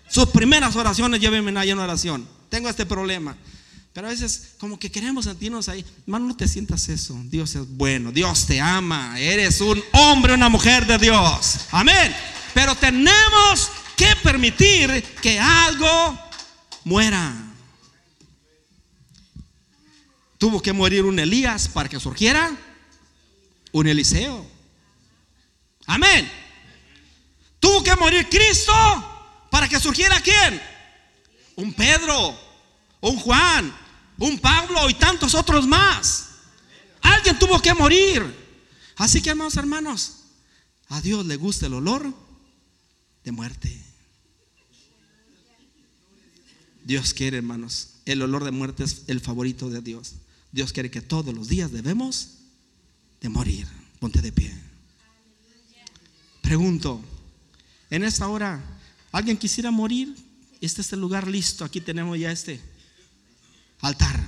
Sus 0.09 0.27
primeras 0.27 0.75
oraciones 0.75 1.21
llévenme 1.21 1.57
allá 1.57 1.71
en 1.71 1.79
oración. 1.79 2.27
Tengo 2.49 2.69
este 2.69 2.85
problema. 2.85 3.35
Pero 3.93 4.07
a 4.07 4.09
veces 4.09 4.55
como 4.57 4.77
que 4.77 4.91
queremos 4.91 5.23
sentirnos 5.23 5.69
ahí. 5.69 5.85
Hermano, 6.05 6.27
no 6.27 6.35
te 6.35 6.47
sientas 6.49 6.89
eso. 6.89 7.17
Dios 7.25 7.55
es 7.55 7.65
bueno. 7.65 8.11
Dios 8.11 8.45
te 8.45 8.59
ama. 8.59 9.17
Eres 9.17 9.61
un 9.61 9.81
hombre, 9.93 10.33
una 10.33 10.49
mujer 10.49 10.85
de 10.85 10.97
Dios. 10.97 11.61
Amén. 11.71 12.13
Pero 12.53 12.75
tenemos 12.75 13.71
que 13.95 14.13
permitir 14.21 15.01
que 15.21 15.39
algo 15.39 16.19
muera. 16.83 17.33
Tuvo 20.37 20.61
que 20.61 20.73
morir 20.73 21.05
un 21.05 21.17
Elías 21.17 21.69
para 21.69 21.87
que 21.87 22.01
surgiera 22.01 22.51
un 23.71 23.87
Eliseo. 23.87 24.45
Amén. 25.85 26.29
Tuvo 27.75 27.83
que 27.83 27.95
morir 27.97 28.29
Cristo 28.29 28.73
para 29.51 29.67
que 29.67 29.77
surgiera 29.81 30.21
quién? 30.21 30.61
Un 31.57 31.73
Pedro, 31.73 32.33
un 33.01 33.17
Juan, 33.17 33.75
un 34.17 34.39
Pablo 34.39 34.89
y 34.89 34.93
tantos 34.93 35.35
otros 35.35 35.67
más. 35.67 36.29
Alguien 37.01 37.37
tuvo 37.37 37.61
que 37.61 37.73
morir. 37.73 38.23
Así 38.95 39.21
que 39.21 39.31
hermanos, 39.31 39.57
hermanos, 39.57 40.11
a 40.87 41.01
Dios 41.01 41.25
le 41.25 41.35
gusta 41.35 41.65
el 41.65 41.73
olor 41.73 42.13
de 43.25 43.31
muerte. 43.33 43.83
Dios 46.85 47.13
quiere, 47.13 47.35
hermanos, 47.35 47.95
el 48.05 48.21
olor 48.21 48.45
de 48.45 48.51
muerte 48.51 48.85
es 48.85 49.03
el 49.07 49.19
favorito 49.19 49.69
de 49.69 49.81
Dios. 49.81 50.13
Dios 50.53 50.71
quiere 50.71 50.89
que 50.89 51.01
todos 51.01 51.35
los 51.35 51.49
días 51.49 51.73
debemos 51.73 52.37
de 53.19 53.27
morir. 53.27 53.67
Ponte 53.99 54.21
de 54.21 54.31
pie. 54.31 54.55
Pregunto, 56.41 57.03
en 57.95 58.03
esta 58.03 58.27
hora, 58.27 58.61
¿alguien 59.11 59.37
quisiera 59.37 59.71
morir? 59.71 60.13
Este 60.59 60.81
es 60.81 60.91
el 60.93 60.99
lugar 60.99 61.27
listo. 61.27 61.63
Aquí 61.63 61.79
tenemos 61.79 62.17
ya 62.19 62.31
este 62.31 62.59
altar. 63.81 64.19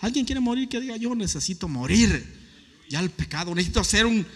¿Alguien 0.00 0.24
quiere 0.24 0.40
morir 0.40 0.68
que 0.68 0.80
diga, 0.80 0.96
yo 0.96 1.14
necesito 1.14 1.66
morir? 1.66 2.42
Ya 2.88 3.00
el 3.00 3.10
pecado, 3.10 3.54
necesito 3.54 3.82
ser 3.82 4.06
un... 4.06 4.26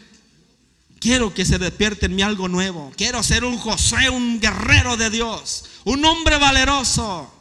Quiero 0.98 1.32
que 1.32 1.44
se 1.44 1.58
despierte 1.58 2.06
en 2.06 2.16
mí 2.16 2.22
algo 2.22 2.48
nuevo. 2.48 2.92
Quiero 2.96 3.22
ser 3.22 3.44
un 3.44 3.56
José, 3.58 4.10
un 4.10 4.40
guerrero 4.40 4.96
de 4.96 5.10
Dios. 5.10 5.64
Un 5.84 6.04
hombre 6.04 6.38
valeroso. 6.38 7.32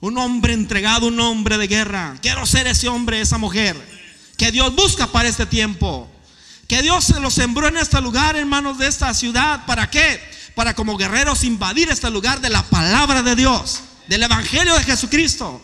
Un 0.00 0.18
hombre 0.18 0.52
entregado, 0.52 1.06
un 1.06 1.18
hombre 1.20 1.56
de 1.56 1.68
guerra. 1.68 2.18
Quiero 2.20 2.44
ser 2.44 2.66
ese 2.66 2.88
hombre, 2.88 3.22
esa 3.22 3.38
mujer. 3.38 3.76
Que 4.36 4.52
Dios 4.52 4.74
busca 4.76 5.06
para 5.06 5.28
este 5.28 5.46
tiempo. 5.46 6.10
Que 6.68 6.82
Dios 6.82 7.04
se 7.04 7.20
lo 7.20 7.30
sembró 7.30 7.68
en 7.68 7.76
este 7.76 8.00
lugar, 8.00 8.36
hermanos, 8.36 8.78
de 8.78 8.88
esta 8.88 9.12
ciudad. 9.14 9.64
¿Para 9.66 9.90
qué? 9.90 10.20
para 10.56 10.74
como 10.74 10.96
guerreros 10.96 11.44
invadir 11.44 11.90
este 11.90 12.10
lugar 12.10 12.40
de 12.40 12.48
la 12.48 12.62
palabra 12.62 13.22
de 13.22 13.36
Dios, 13.36 13.80
del 14.08 14.22
Evangelio 14.22 14.74
de 14.74 14.84
Jesucristo. 14.84 15.60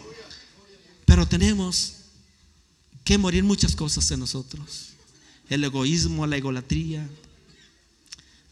Pero 1.07 1.27
tenemos 1.27 1.95
que 3.03 3.17
morir 3.17 3.43
muchas 3.43 3.75
cosas 3.75 4.09
en 4.11 4.21
nosotros. 4.21 4.91
El 5.49 5.65
egoísmo, 5.65 6.27
la 6.27 6.37
egolatría. 6.37 7.09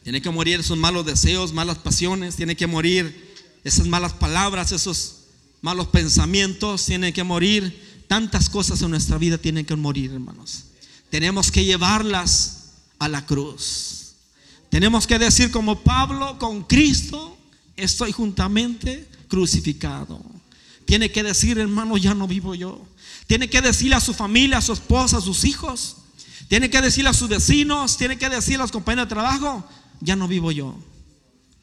Tiene 0.03 0.23
que 0.23 0.31
morir 0.31 0.61
esos 0.61 0.79
malos 0.79 1.05
deseos, 1.05 1.53
malas 1.53 1.77
pasiones. 1.77 2.37
Tiene 2.37 2.57
que 2.57 2.67
morir 2.67 3.35
esas 3.63 3.87
malas 3.87 4.15
palabras, 4.15 4.73
esos 4.73 5.25
malos 5.61 5.89
pensamientos. 5.89 6.87
Tienen 6.87 7.13
que 7.13 7.23
morir. 7.23 8.05
Tantas 8.09 8.49
cosas 8.49 8.81
en 8.81 8.91
nuestra 8.91 9.19
vida 9.19 9.37
tienen 9.37 9.67
que 9.67 9.77
morir, 9.77 10.11
hermanos. 10.11 10.70
Tenemos 11.11 11.51
que 11.51 11.65
llevarlas 11.65 12.71
a 12.99 13.09
la 13.09 13.27
cruz. 13.27 14.15
Tenemos 14.69 15.07
que 15.07 15.19
decir 15.19 15.51
como 15.51 15.81
Pablo, 15.81 16.39
con 16.39 16.63
Cristo 16.63 17.37
estoy 17.77 18.13
juntamente 18.13 19.09
crucificado. 19.29 20.23
Tiene 20.85 21.11
que 21.11 21.23
decir, 21.23 21.59
hermano, 21.59 21.97
ya 21.97 22.15
no 22.15 22.29
vivo 22.29 22.55
yo. 22.55 22.87
Tiene 23.27 23.49
que 23.51 23.61
decirle 23.61 23.97
a 23.97 24.01
su 24.01 24.15
familia, 24.15 24.59
a 24.59 24.63
su 24.63 24.73
esposa, 24.73 25.19
a 25.19 25.21
sus 25.21 25.45
hijos. 25.45 25.97
Tiene 26.49 26.71
que 26.71 26.81
decirle 26.81 27.11
a 27.11 27.15
sus 27.15 27.29
vecinos, 27.29 27.97
tiene 27.97 28.19
que 28.19 28.29
decirle 28.29 28.57
a 28.57 28.63
los 28.63 28.73
compañeros 28.73 29.09
de 29.09 29.15
trabajo, 29.15 29.65
ya 30.01 30.17
no 30.17 30.27
vivo 30.27 30.51
yo. 30.53 30.77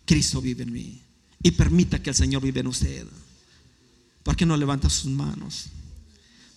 Cristo 0.05 0.41
vive 0.41 0.63
en 0.63 0.71
mí. 0.71 1.01
Y 1.43 1.51
permita 1.51 2.01
que 2.01 2.09
el 2.09 2.15
Señor 2.15 2.41
vive 2.41 2.61
en 2.61 2.67
usted. 2.67 3.05
¿Por 4.23 4.35
qué 4.35 4.45
no 4.45 4.57
levanta 4.57 4.89
sus 4.89 5.11
manos? 5.11 5.67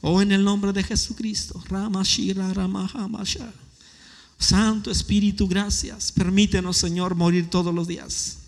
Oh, 0.01 0.23
en 0.23 0.33
el 0.33 0.43
nombre 0.45 0.73
de 0.73 0.83
Jesucristo. 0.83 1.63
Ramashira, 1.69 2.53
Ramahamasha. 2.53 3.53
Santo 4.39 4.91
Espíritu, 4.91 5.47
gracias. 5.47 6.11
Permítenos, 6.13 6.79
Señor, 6.79 7.15
morir 7.15 7.51
todos 7.51 7.75
los 7.75 7.87
días. 7.87 8.39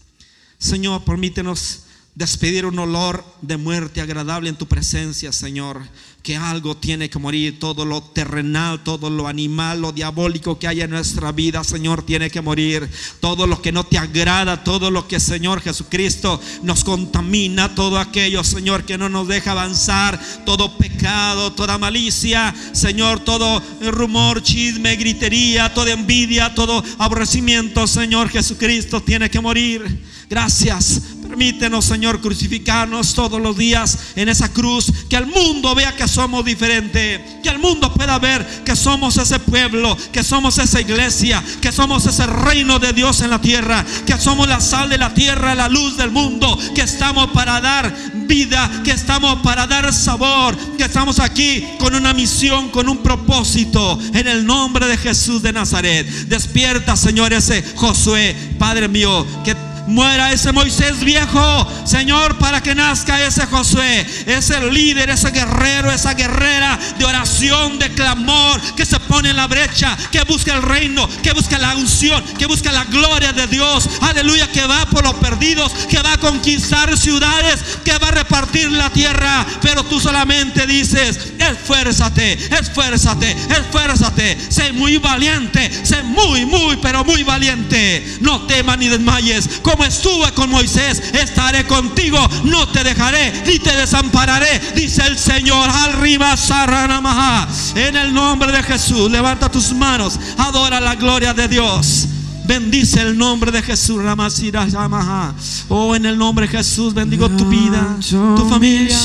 Señor, 0.59 1.05
permítenos 1.05 1.81
despedir 2.15 2.67
un 2.67 2.79
olor 2.79 3.25
de 3.41 3.57
muerte 3.57 4.03
agradable 4.03 4.51
en 4.51 4.57
tu 4.57 4.67
presencia, 4.67 5.33
Señor. 5.33 5.81
Que 6.23 6.37
algo 6.37 6.77
tiene 6.77 7.11
que 7.11 7.19
morir, 7.19 7.59
todo 7.59 7.85
lo 7.85 8.01
terrenal, 8.01 8.85
todo 8.85 9.11
lo 9.11 9.27
animal, 9.27 9.81
lo 9.81 9.91
diabólico 9.91 10.57
que 10.57 10.69
hay 10.69 10.83
en 10.83 10.91
nuestra 10.91 11.33
vida, 11.33 11.65
Señor, 11.65 12.05
tiene 12.07 12.31
que 12.31 12.41
morir. 12.41 12.89
Todo 13.19 13.47
lo 13.47 13.61
que 13.61 13.73
no 13.73 13.83
te 13.83 13.99
agrada, 13.99 14.63
todo 14.63 14.91
lo 14.91 15.09
que, 15.09 15.19
Señor 15.19 15.63
Jesucristo, 15.63 16.41
nos 16.63 16.85
contamina, 16.85 17.75
todo 17.75 17.99
aquello, 17.99 18.45
Señor, 18.45 18.85
que 18.85 18.99
no 18.99 19.09
nos 19.09 19.27
deja 19.27 19.51
avanzar, 19.51 20.21
todo 20.47 20.79
pecado, 20.79 21.55
toda 21.55 21.79
malicia, 21.79 22.55
Señor, 22.73 23.21
todo 23.21 23.61
rumor, 23.91 24.43
chisme, 24.43 24.95
gritería, 24.95 25.75
toda 25.75 25.93
envidia, 25.93 26.55
todo 26.55 26.85
aborrecimiento, 26.99 27.87
Señor 27.89 28.29
Jesucristo, 28.29 29.03
tiene 29.03 29.29
que 29.29 29.41
morir. 29.41 30.05
Gracias. 30.31 31.03
Permítenos, 31.33 31.87
Señor, 31.87 32.21
crucificarnos 32.21 33.15
todos 33.15 33.41
los 33.41 33.57
días 33.57 33.99
en 34.17 34.29
esa 34.29 34.53
cruz. 34.53 34.93
Que 35.09 35.17
el 35.17 35.25
mundo 35.25 35.75
vea 35.75 35.97
que 35.97 36.07
somos 36.07 36.45
diferentes. 36.45 37.23
Que 37.43 37.49
el 37.49 37.59
mundo 37.59 37.91
pueda 37.95 38.19
ver 38.19 38.47
que 38.67 38.77
somos 38.77 39.17
ese 39.17 39.39
pueblo. 39.39 39.97
Que 40.13 40.23
somos 40.23 40.59
esa 40.59 40.83
iglesia. 40.83 41.43
Que 41.63 41.73
somos 41.73 42.05
ese 42.05 42.27
reino 42.27 42.79
de 42.79 42.93
Dios 42.93 43.23
en 43.23 43.31
la 43.31 43.41
tierra. 43.41 43.83
Que 44.05 44.19
somos 44.19 44.47
la 44.47 44.61
sal 44.61 44.91
de 44.91 44.99
la 44.99 45.15
tierra, 45.15 45.55
la 45.55 45.71
luz 45.71 45.97
del 45.97 46.11
mundo. 46.11 46.59
Que 46.75 46.83
estamos 46.83 47.31
para 47.31 47.63
dar 47.63 47.91
vida. 48.27 48.71
Que 48.85 48.91
estamos 48.91 49.37
para 49.37 49.67
dar 49.67 49.91
sabor. 49.95 50.55
Que 50.77 50.85
estamos 50.85 51.19
aquí 51.19 51.67
con 51.79 51.95
una 51.95 52.13
misión, 52.13 52.69
con 52.69 52.91
un 52.91 52.99
propósito. 52.99 53.99
En 54.13 54.29
el 54.29 54.45
nombre 54.45 54.87
de 54.87 54.99
Jesús 54.99 55.43
de 55.43 55.55
Nazaret. 55.55 56.07
Despierta, 56.29 56.95
Señor, 56.95 57.33
ese 57.33 57.65
Josué. 57.75 58.37
Padre 58.59 58.87
mío, 58.87 59.27
que 59.45 59.72
muera 59.87 60.33
ese 60.33 60.53
Moisés 60.53 61.01
viejo, 61.01 61.69
Señor, 61.85 62.39
para 62.39 62.61
que 62.63 62.75
nazca 62.75 63.25
ese 63.25 63.47
Josué, 63.47 64.07
ese 64.27 64.71
líder, 64.71 65.11
ese 65.11 65.31
guerrero, 65.31 65.91
esa 65.91 66.15
guerrera 66.15 66.79
de 66.99 67.05
oración, 67.05 67.79
de 67.79 67.91
clamor, 67.91 68.61
que 68.77 68.87
se 68.87 68.99
pone 69.01 69.31
en 69.31 69.37
la 69.37 69.47
brecha, 69.47 69.97
que 70.11 70.23
busca 70.25 70.55
el 70.55 70.63
reino, 70.63 71.09
que 71.23 71.33
busca 71.33 71.59
la 71.59 71.77
unción, 71.77 72.23
que 72.39 72.47
busca 72.47 72.73
la 72.73 72.85
gloria 72.85 73.33
de 73.33 73.47
Dios, 73.47 73.89
aleluya, 74.01 74.51
que 74.51 74.67
va 74.67 74.87
por 74.87 75.05
los 75.05 75.15
perdidos, 75.15 75.73
que 75.89 76.01
va 76.03 76.15
a 76.15 76.19
conquistar 76.19 76.97
ciudades, 76.97 77.61
que 77.85 77.97
va 77.99 78.09
a 78.09 78.13
repartir 78.13 78.71
la 78.71 78.91
tierra, 78.91 79.45
pero 79.61 79.85
tú 79.85 80.01
solamente 80.01 80.67
dices, 80.67 81.33
esfuérzate, 81.39 82.33
esfuérzate, 82.33 83.37
esfuérzate, 83.51 84.39
sé 84.49 84.73
muy 84.73 84.99
valiente, 84.99 85.71
sé 85.85 86.03
muy, 86.03 86.47
muy, 86.47 86.77
pero 86.77 87.05
muy 87.05 87.23
valiente, 87.23 88.19
no 88.21 88.43
temas 88.43 88.79
ni 88.79 88.89
desmayes, 88.89 89.49
como 89.73 89.85
estuve 89.85 90.31
con 90.33 90.51
Moisés, 90.51 91.03
estaré 91.15 91.67
contigo, 91.67 92.19
no 92.45 92.69
te 92.69 92.85
dejaré 92.85 93.33
ni 93.47 93.59
te 93.59 93.75
desampararé, 93.75 94.61
dice 94.77 95.03
el 95.07 95.19
Señor. 95.19 95.69
Arriba, 95.71 96.37
Saranamaha. 96.37 97.49
En 97.75 97.97
el 97.97 98.13
nombre 98.13 98.53
de 98.53 98.63
Jesús, 98.63 99.11
levanta 99.11 99.51
tus 99.51 99.73
manos, 99.73 100.19
adora 100.37 100.79
la 100.79 100.95
gloria 100.95 101.33
de 101.33 101.49
Dios. 101.49 102.07
Bendice 102.45 103.01
el 103.01 103.17
nombre 103.17 103.51
de 103.51 103.63
Jesús, 103.63 104.03
Ramasira 104.03 104.67
Yamaha. 104.69 105.33
Oh, 105.69 105.97
en 105.97 106.05
el 106.05 106.19
nombre 106.19 106.47
de 106.47 106.53
Jesús, 106.53 106.93
bendigo 106.93 107.31
tu 107.31 107.47
vida, 107.47 107.97
tu 108.37 108.47
familia. 108.49 108.99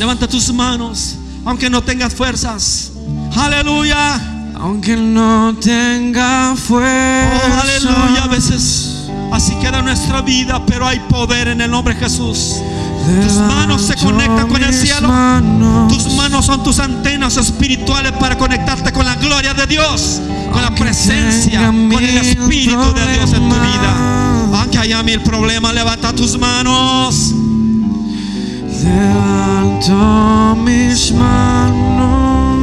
Levanta 0.00 0.26
tus 0.26 0.52
manos, 0.52 1.14
aunque 1.44 1.70
no 1.70 1.80
tengas 1.82 2.12
fuerzas. 2.12 2.90
Aleluya. 3.36 4.34
Aunque 4.60 4.96
no 4.96 5.54
tenga 5.60 6.56
fuerza. 6.56 7.40
Oh, 7.46 7.60
aleluya. 7.62 8.24
A 8.24 8.26
veces 8.26 8.97
así 9.32 9.54
queda 9.56 9.82
nuestra 9.82 10.22
vida, 10.22 10.60
pero 10.66 10.86
hay 10.86 11.00
poder 11.00 11.48
en 11.48 11.60
el 11.60 11.70
nombre 11.70 11.94
de 11.94 12.00
Jesús. 12.00 12.62
Tus 13.22 13.34
manos 13.34 13.82
se 13.82 13.96
conectan 13.96 14.48
con 14.48 14.62
el 14.62 14.74
cielo. 14.74 15.08
Tus 15.88 16.12
manos 16.14 16.44
son 16.44 16.62
tus 16.62 16.78
antenas 16.78 17.36
espirituales 17.36 18.12
para 18.12 18.36
conectarte 18.36 18.92
con 18.92 19.06
la 19.06 19.14
gloria 19.14 19.54
de 19.54 19.66
Dios, 19.66 20.20
con 20.52 20.60
la 20.60 20.70
presencia, 20.74 21.68
con 21.68 21.92
el 21.92 22.18
Espíritu 22.18 22.92
de 22.92 23.12
Dios 23.12 23.32
en 23.32 23.48
tu 23.48 23.54
vida. 23.54 24.58
Aunque 24.60 24.78
haya 24.78 25.02
mil 25.02 25.20
problemas, 25.22 25.72
levanta 25.74 26.12
tus 26.12 26.38
manos. 26.38 27.34
Levanto 28.84 30.56
mis 30.64 31.12
manos. 31.12 32.58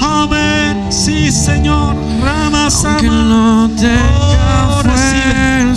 Amén. 0.00 0.67
Sí, 0.90 1.30
Señor. 1.30 1.94
Rama 2.22 2.64
Aunque 2.64 3.06
Sama. 3.06 3.24
no 3.24 3.68
Oh, 4.20 4.82
recibe, 4.82 5.74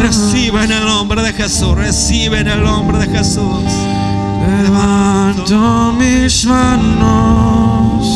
recibe 0.00 0.64
en 0.64 0.72
el 0.72 0.84
nombre 0.84 1.22
de 1.22 1.32
Jesús, 1.32 1.74
recibe 1.76 2.40
en 2.40 2.48
el 2.48 2.62
nombre 2.62 2.98
de 2.98 3.06
Jesús. 3.08 3.64
Levanto 4.62 5.92
mis 5.98 6.46
manos. 6.46 8.06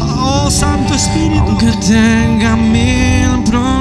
Oh, 0.00 0.50
Santo 0.50 0.94
Espíritu. 0.94 1.44
Aunque 1.46 1.72
tenga 1.86 2.56
mil 2.56 3.44
problemas, 3.44 3.77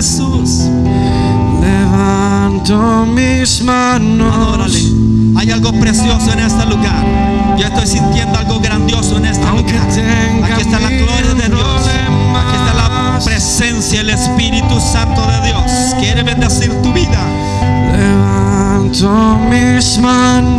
Jesús. 0.00 0.62
Levanto 1.60 3.04
mis 3.14 3.62
manos. 3.62 4.72
Hay 5.36 5.50
algo 5.50 5.72
precioso 5.72 6.32
en 6.32 6.38
este 6.38 6.64
lugar. 6.64 7.04
Yo 7.58 7.66
estoy 7.66 7.86
sintiendo 7.86 8.38
algo 8.38 8.60
grandioso 8.60 9.18
en 9.18 9.26
este 9.26 9.44
lugar. 9.44 9.88
Aquí 10.42 10.62
está 10.62 10.80
la 10.80 10.88
gloria 10.88 11.34
de 11.34 11.48
Dios. 11.54 11.82
Aquí 12.34 12.56
está 12.56 12.72
la 12.74 13.20
presencia, 13.22 14.00
el 14.00 14.08
Espíritu 14.08 14.80
Santo 14.80 15.20
de 15.20 15.48
Dios. 15.48 15.70
Quiere 15.98 16.22
bendecir 16.22 16.72
tu 16.80 16.94
vida. 16.94 17.20
Levanto 17.92 19.38
mis 19.50 19.98
manos. 19.98 20.49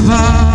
never 0.00 0.47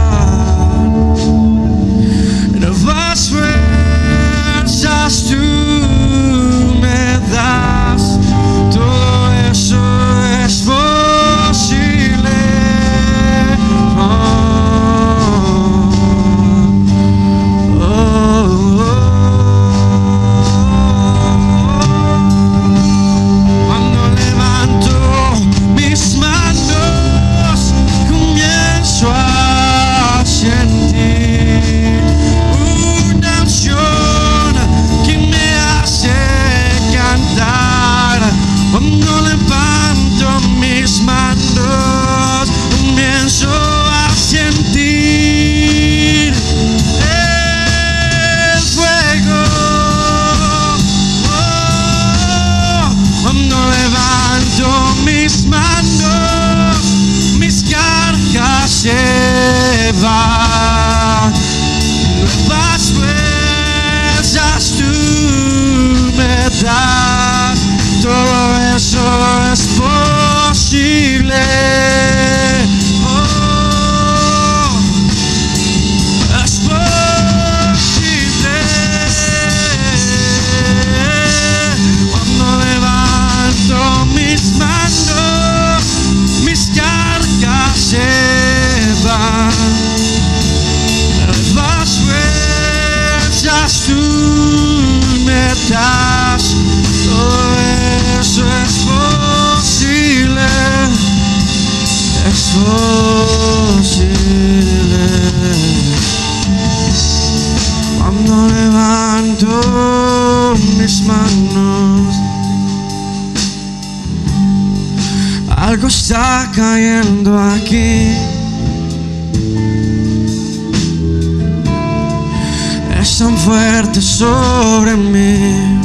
fuerte 123.32 124.02
sobre 124.02 124.96
mí. 124.96 125.80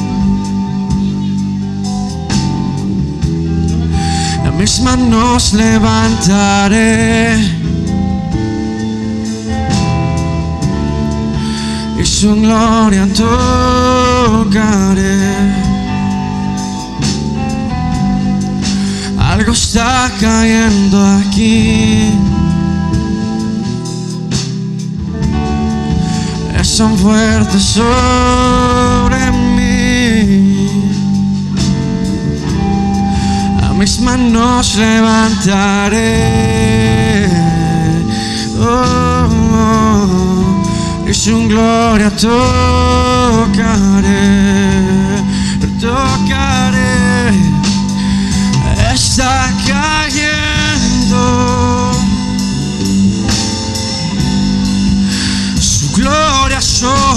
A 4.47 4.51
mis 4.51 4.81
manos 4.81 5.53
levantaré. 5.53 7.37
Y 12.01 12.05
su 12.05 12.35
gloria 12.37 13.07
tocaré. 13.15 14.49
Algo 19.19 19.53
está 19.53 20.11
cayendo 20.21 21.05
aquí. 21.05 22.13
Son 26.79 26.95
fuerte 26.97 27.59
sobre 27.59 29.33
mí. 29.57 30.81
A 33.61 33.73
mis 33.75 34.01
manos 34.01 34.77
levantaré. 34.77 35.99
Oh, 38.61 39.27
oh, 39.27 40.07
oh. 41.03 41.09
y 41.09 41.13
su 41.15 41.49
gloria 41.49 42.11
tocaré. 42.11 43.49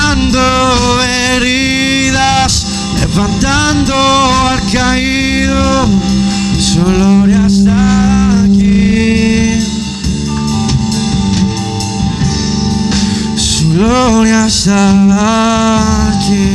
Sanando 0.00 1.02
heridas, 1.02 2.66
levantando 3.00 3.94
al 4.48 4.60
caído. 4.72 5.88
Su 6.58 6.82
gloria 6.84 7.46
está 7.46 8.42
aquí. 8.44 9.60
Su 13.36 13.72
gloria 13.74 14.46
está 14.46 16.08
aquí. 16.08 16.48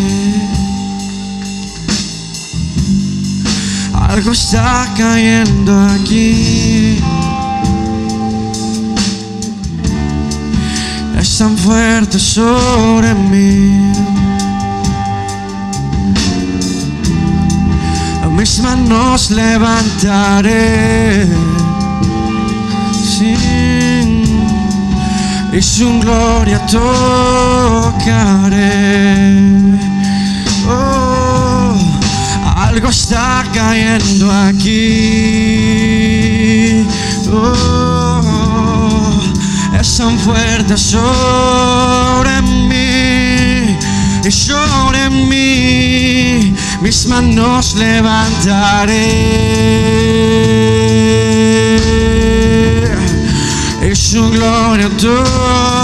Algo 3.94 4.32
está 4.32 4.92
cayendo 4.98 5.80
aquí. 5.82 6.98
Es 11.26 11.40
tan 11.40 11.58
fuerte 11.58 12.20
sobre 12.20 13.16
mí. 13.16 13.92
A 18.24 18.28
mis 18.28 18.60
manos 18.60 19.32
levantaré. 19.32 21.26
Sí. 23.04 23.34
Y 25.52 25.62
su 25.64 26.00
gloria 26.00 26.64
tocaré. 26.68 26.94
Oh, 30.70 31.76
algo 32.56 32.90
está 32.90 33.44
cayendo 33.52 34.32
aquí. 34.32 34.76
Oh, 37.34 37.95
es 39.86 39.98
tan 39.98 40.18
fuerte 40.18 40.76
sobre 40.78 42.42
mí 42.42 43.78
y 44.24 44.32
sobre 44.32 45.10
mí. 45.12 46.56
Mis 46.82 47.06
manos 47.06 47.76
levantaré 47.76 49.06
y 53.92 53.96
su 53.96 54.28
gloria 54.32 54.90
tocaré. 54.98 55.75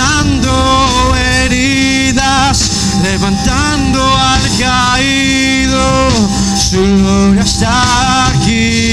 Sanando 0.00 1.14
heridas, 1.16 2.70
levantando 3.02 4.02
al 4.02 4.40
caído, 4.58 6.08
su 6.56 6.80
gloria 6.80 7.42
está 7.42 8.28
aquí. 8.28 8.89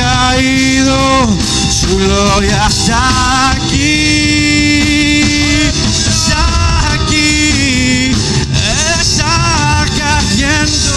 Al 0.00 0.36
caído, 0.36 1.28
su 1.70 1.96
gloria 1.96 2.66
está 2.66 3.50
aquí, 3.50 4.80
está 6.08 6.92
aquí, 6.94 8.12
está 9.00 9.84
cayendo. 9.96 10.94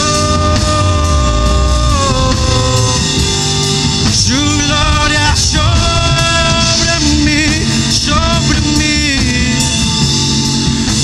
Su 4.13 4.35
gloria 4.35 5.35
sobre 5.35 6.99
mí, 7.23 7.45
sobre 7.89 8.61
mí, 8.77 9.59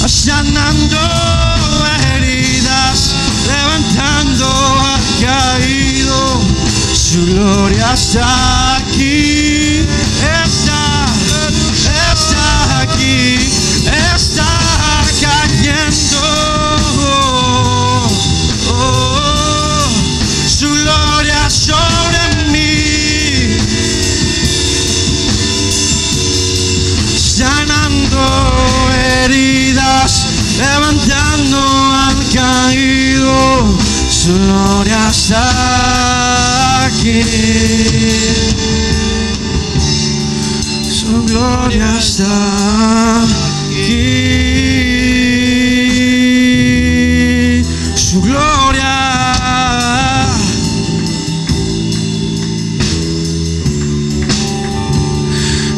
sanando 0.08 0.98
heridas, 2.16 3.14
levantando 3.48 4.46
al 4.82 5.02
caído. 5.22 6.42
Su 6.94 7.26
gloria 7.28 7.63
está 7.92 8.63
Su 40.90 41.24
gloria 41.26 41.98
está 42.00 42.26
aquí. 43.24 44.34
Su 47.96 48.22
gloria. 48.22 48.54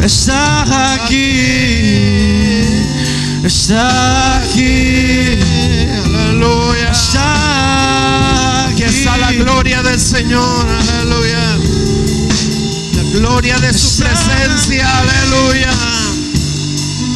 está 0.06 0.94
aquí, 0.94 1.42
está 3.44 4.38
aquí, 4.38 5.40
Aleluya. 6.06 6.92
está 6.92 8.68
aquí. 8.68 8.84
Está 8.84 9.18
la 9.18 9.32
gloria 9.32 9.82
del 9.84 10.00
Señor. 10.00 10.68
Aleluya. 11.00 11.25
Gloria 13.16 13.58
de 13.60 13.74
su 13.74 14.04
presencia. 14.04 14.86
Aleluya. 15.00 15.72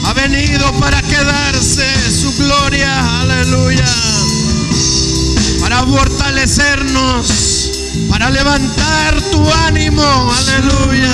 Ha 0.05 0.13
venido 0.13 0.71
para 0.79 1.01
quedarse 1.01 1.85
su 2.09 2.33
gloria. 2.37 3.19
Aleluya. 3.19 3.85
Para 5.59 5.83
fortalecernos. 5.83 7.71
Para 8.07 8.29
levantar 8.29 9.21
tu 9.29 9.45
ánimo. 9.67 10.31
Aleluya. 10.37 11.11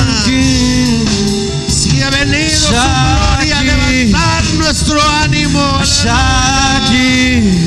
Si 1.67 2.01
ha 2.03 2.09
venido 2.11 2.49
su 2.51 2.67
gloria 2.69 3.59
a 3.59 3.63
levantar 3.63 4.43
nuestro 4.53 5.01
ánimo. 5.23 5.79
está 5.81 6.77
aquí, 6.77 7.63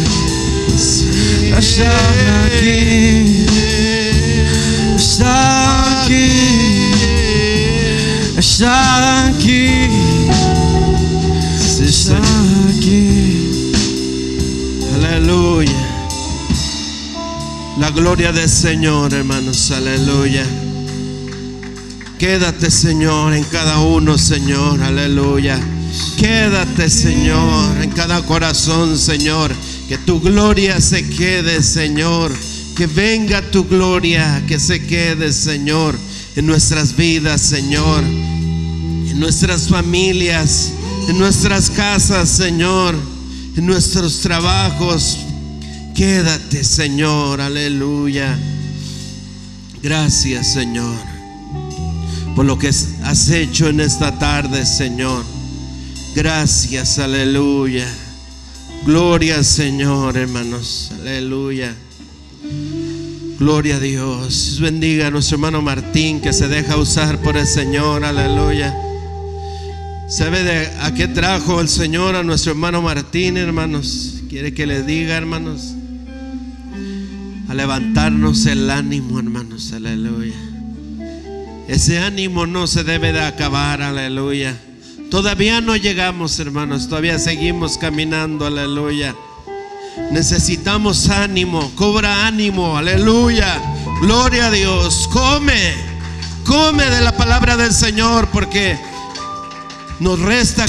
está 4.97 6.03
aquí, 6.03 6.68
está 8.39 9.26
aquí, 9.26 9.68
está 11.80 12.18
aquí. 12.68 13.72
Aleluya. 14.95 15.72
La 17.78 17.91
gloria 17.91 18.32
del 18.32 18.49
Señor, 18.49 19.12
hermanos. 19.12 19.70
Aleluya. 19.70 20.45
Quédate, 22.18 22.70
Señor, 22.70 23.34
en 23.34 23.45
cada 23.45 23.80
uno, 23.80 24.18
Señor. 24.18 24.82
Aleluya. 24.82 25.59
Quédate, 26.16 26.91
Señor, 26.91 27.82
en 27.82 27.91
cada 27.91 28.22
corazón, 28.22 28.99
Señor. 28.99 29.53
Que 29.89 29.99
tu 29.99 30.20
gloria 30.20 30.80
se 30.80 31.09
quede, 31.09 31.62
Señor. 31.62 32.32
Que 32.76 32.86
venga 32.86 33.43
tu 33.51 33.64
gloria, 33.64 34.43
que 34.47 34.61
se 34.61 34.84
quede, 34.86 35.32
Señor, 35.32 35.97
en 36.39 36.47
nuestras 36.47 36.95
vidas, 36.95 37.41
Señor. 37.41 38.05
en 38.05 39.18
nuestras 39.18 39.66
familias, 39.66 40.70
en 41.09 41.18
nuestras 41.18 41.68
casas, 41.70 42.28
Señor, 42.28 42.95
en 43.57 43.66
nuestros 43.66 44.20
trabajos. 44.20 45.18
Quédate, 45.97 46.62
Señor, 46.62 47.41
aleluya. 47.41 48.39
Gracias, 49.82 50.53
Señor, 50.53 50.97
por 52.36 52.47
lo 52.47 52.57
que 52.57 52.68
has 52.68 53.30
hecho 53.30 53.68
en 53.68 53.80
esta 53.80 54.16
tarde, 54.20 54.64
Señor. 54.64 55.24
Gracias, 56.14 57.01
aleluya. 57.01 57.89
Gloria 58.86 59.43
Señor, 59.43 60.16
hermanos, 60.16 60.93
aleluya. 61.01 61.74
Gloria 63.39 63.76
a 63.76 63.80
Dios. 63.80 64.59
Bendiga 64.61 65.07
a 65.07 65.11
nuestro 65.12 65.36
hermano 65.36 65.62
Martín 65.62 66.20
que 66.20 66.32
se 66.32 66.49
deja 66.49 66.76
usar 66.76 67.18
por 67.18 67.36
el 67.36 67.47
Señor. 67.47 68.05
Aleluya. 68.05 68.76
¿Sabe 70.09 70.43
de 70.43 70.66
a 70.80 70.93
qué 70.93 71.07
trajo 71.07 71.61
el 71.61 71.68
Señor 71.68 72.16
a 72.16 72.24
nuestro 72.24 72.51
hermano 72.51 72.82
Martín, 72.82 73.36
hermanos? 73.36 74.22
Quiere 74.28 74.53
que 74.53 74.66
le 74.66 74.82
diga, 74.82 75.16
hermanos. 75.16 75.74
A 77.49 77.55
levantarnos 77.55 78.45
el 78.47 78.68
ánimo, 78.70 79.20
hermanos. 79.20 79.72
Aleluya. 79.72 80.34
Ese 81.68 82.01
ánimo 82.01 82.45
no 82.45 82.66
se 82.66 82.82
debe 82.82 83.12
de 83.12 83.20
acabar. 83.20 83.82
Aleluya. 83.82 84.59
Todavía 85.12 85.61
no 85.61 85.76
llegamos, 85.76 86.41
hermanos. 86.41 86.89
Todavía 86.89 87.20
seguimos 87.20 87.78
caminando. 87.78 88.47
Aleluya. 88.47 89.14
Necesitamos 90.11 91.11
ánimo, 91.11 91.71
cobra 91.75 92.27
ánimo, 92.27 92.77
aleluya, 92.77 93.61
gloria 94.01 94.47
a 94.47 94.51
Dios, 94.51 95.09
come, 95.13 95.75
come 96.45 96.85
de 96.85 97.01
la 97.03 97.13
palabra 97.13 97.57
del 97.57 97.73
Señor 97.73 98.29
porque 98.29 98.79
nos 100.01 100.19
resta... 100.21 100.65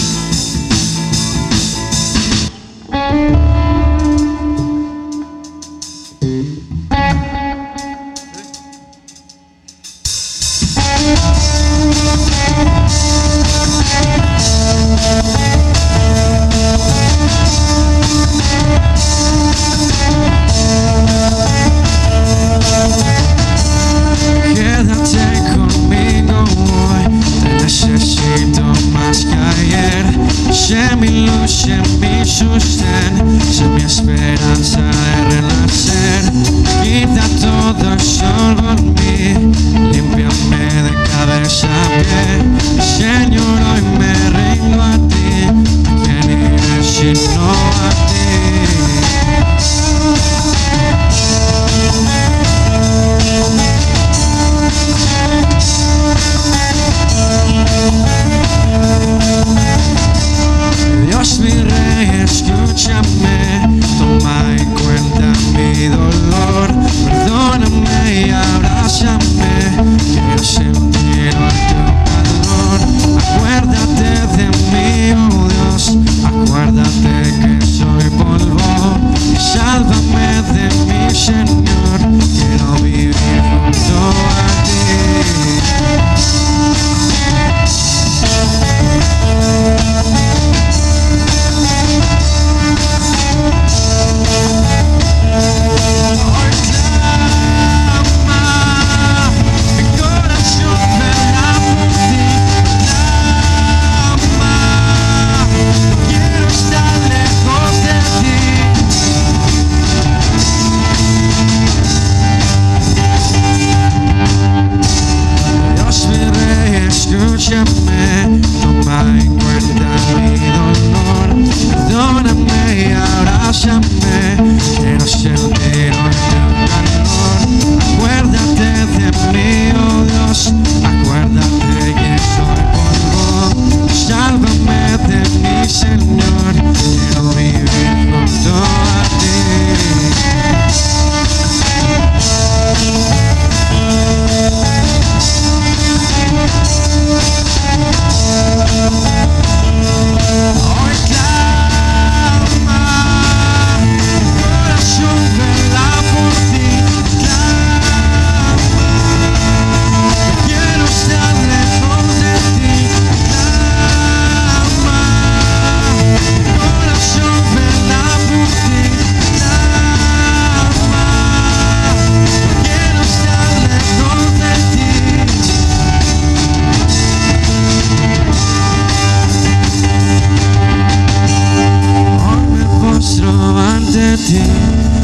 ante 183.57 184.17
ti, 184.17 184.41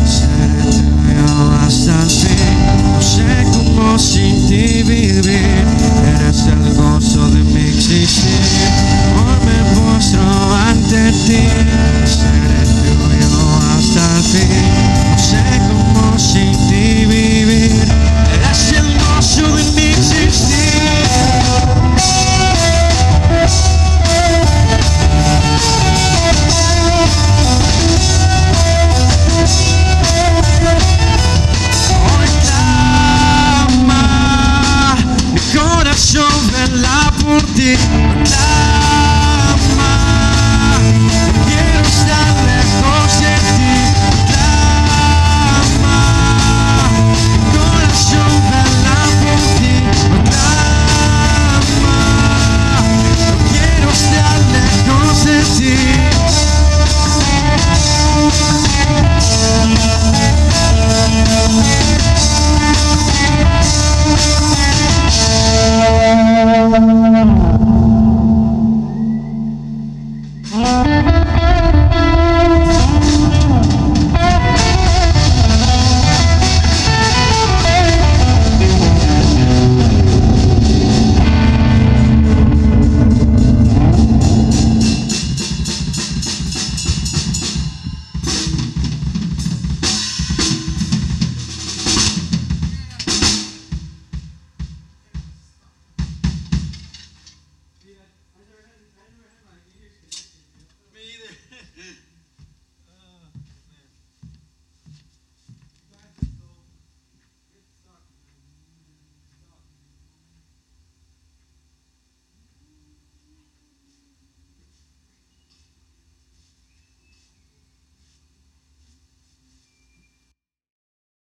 seré 0.05 0.63
tuyo 0.69 1.51
hasta 1.61 2.03
el 2.03 2.09
fin. 2.09 2.31
No 2.93 3.01
sé 3.01 3.45
cómo 3.53 3.97
sin 3.97 4.47
ti 4.47 4.83
vivir, 4.83 5.65
eres 6.17 6.45
el 6.47 6.74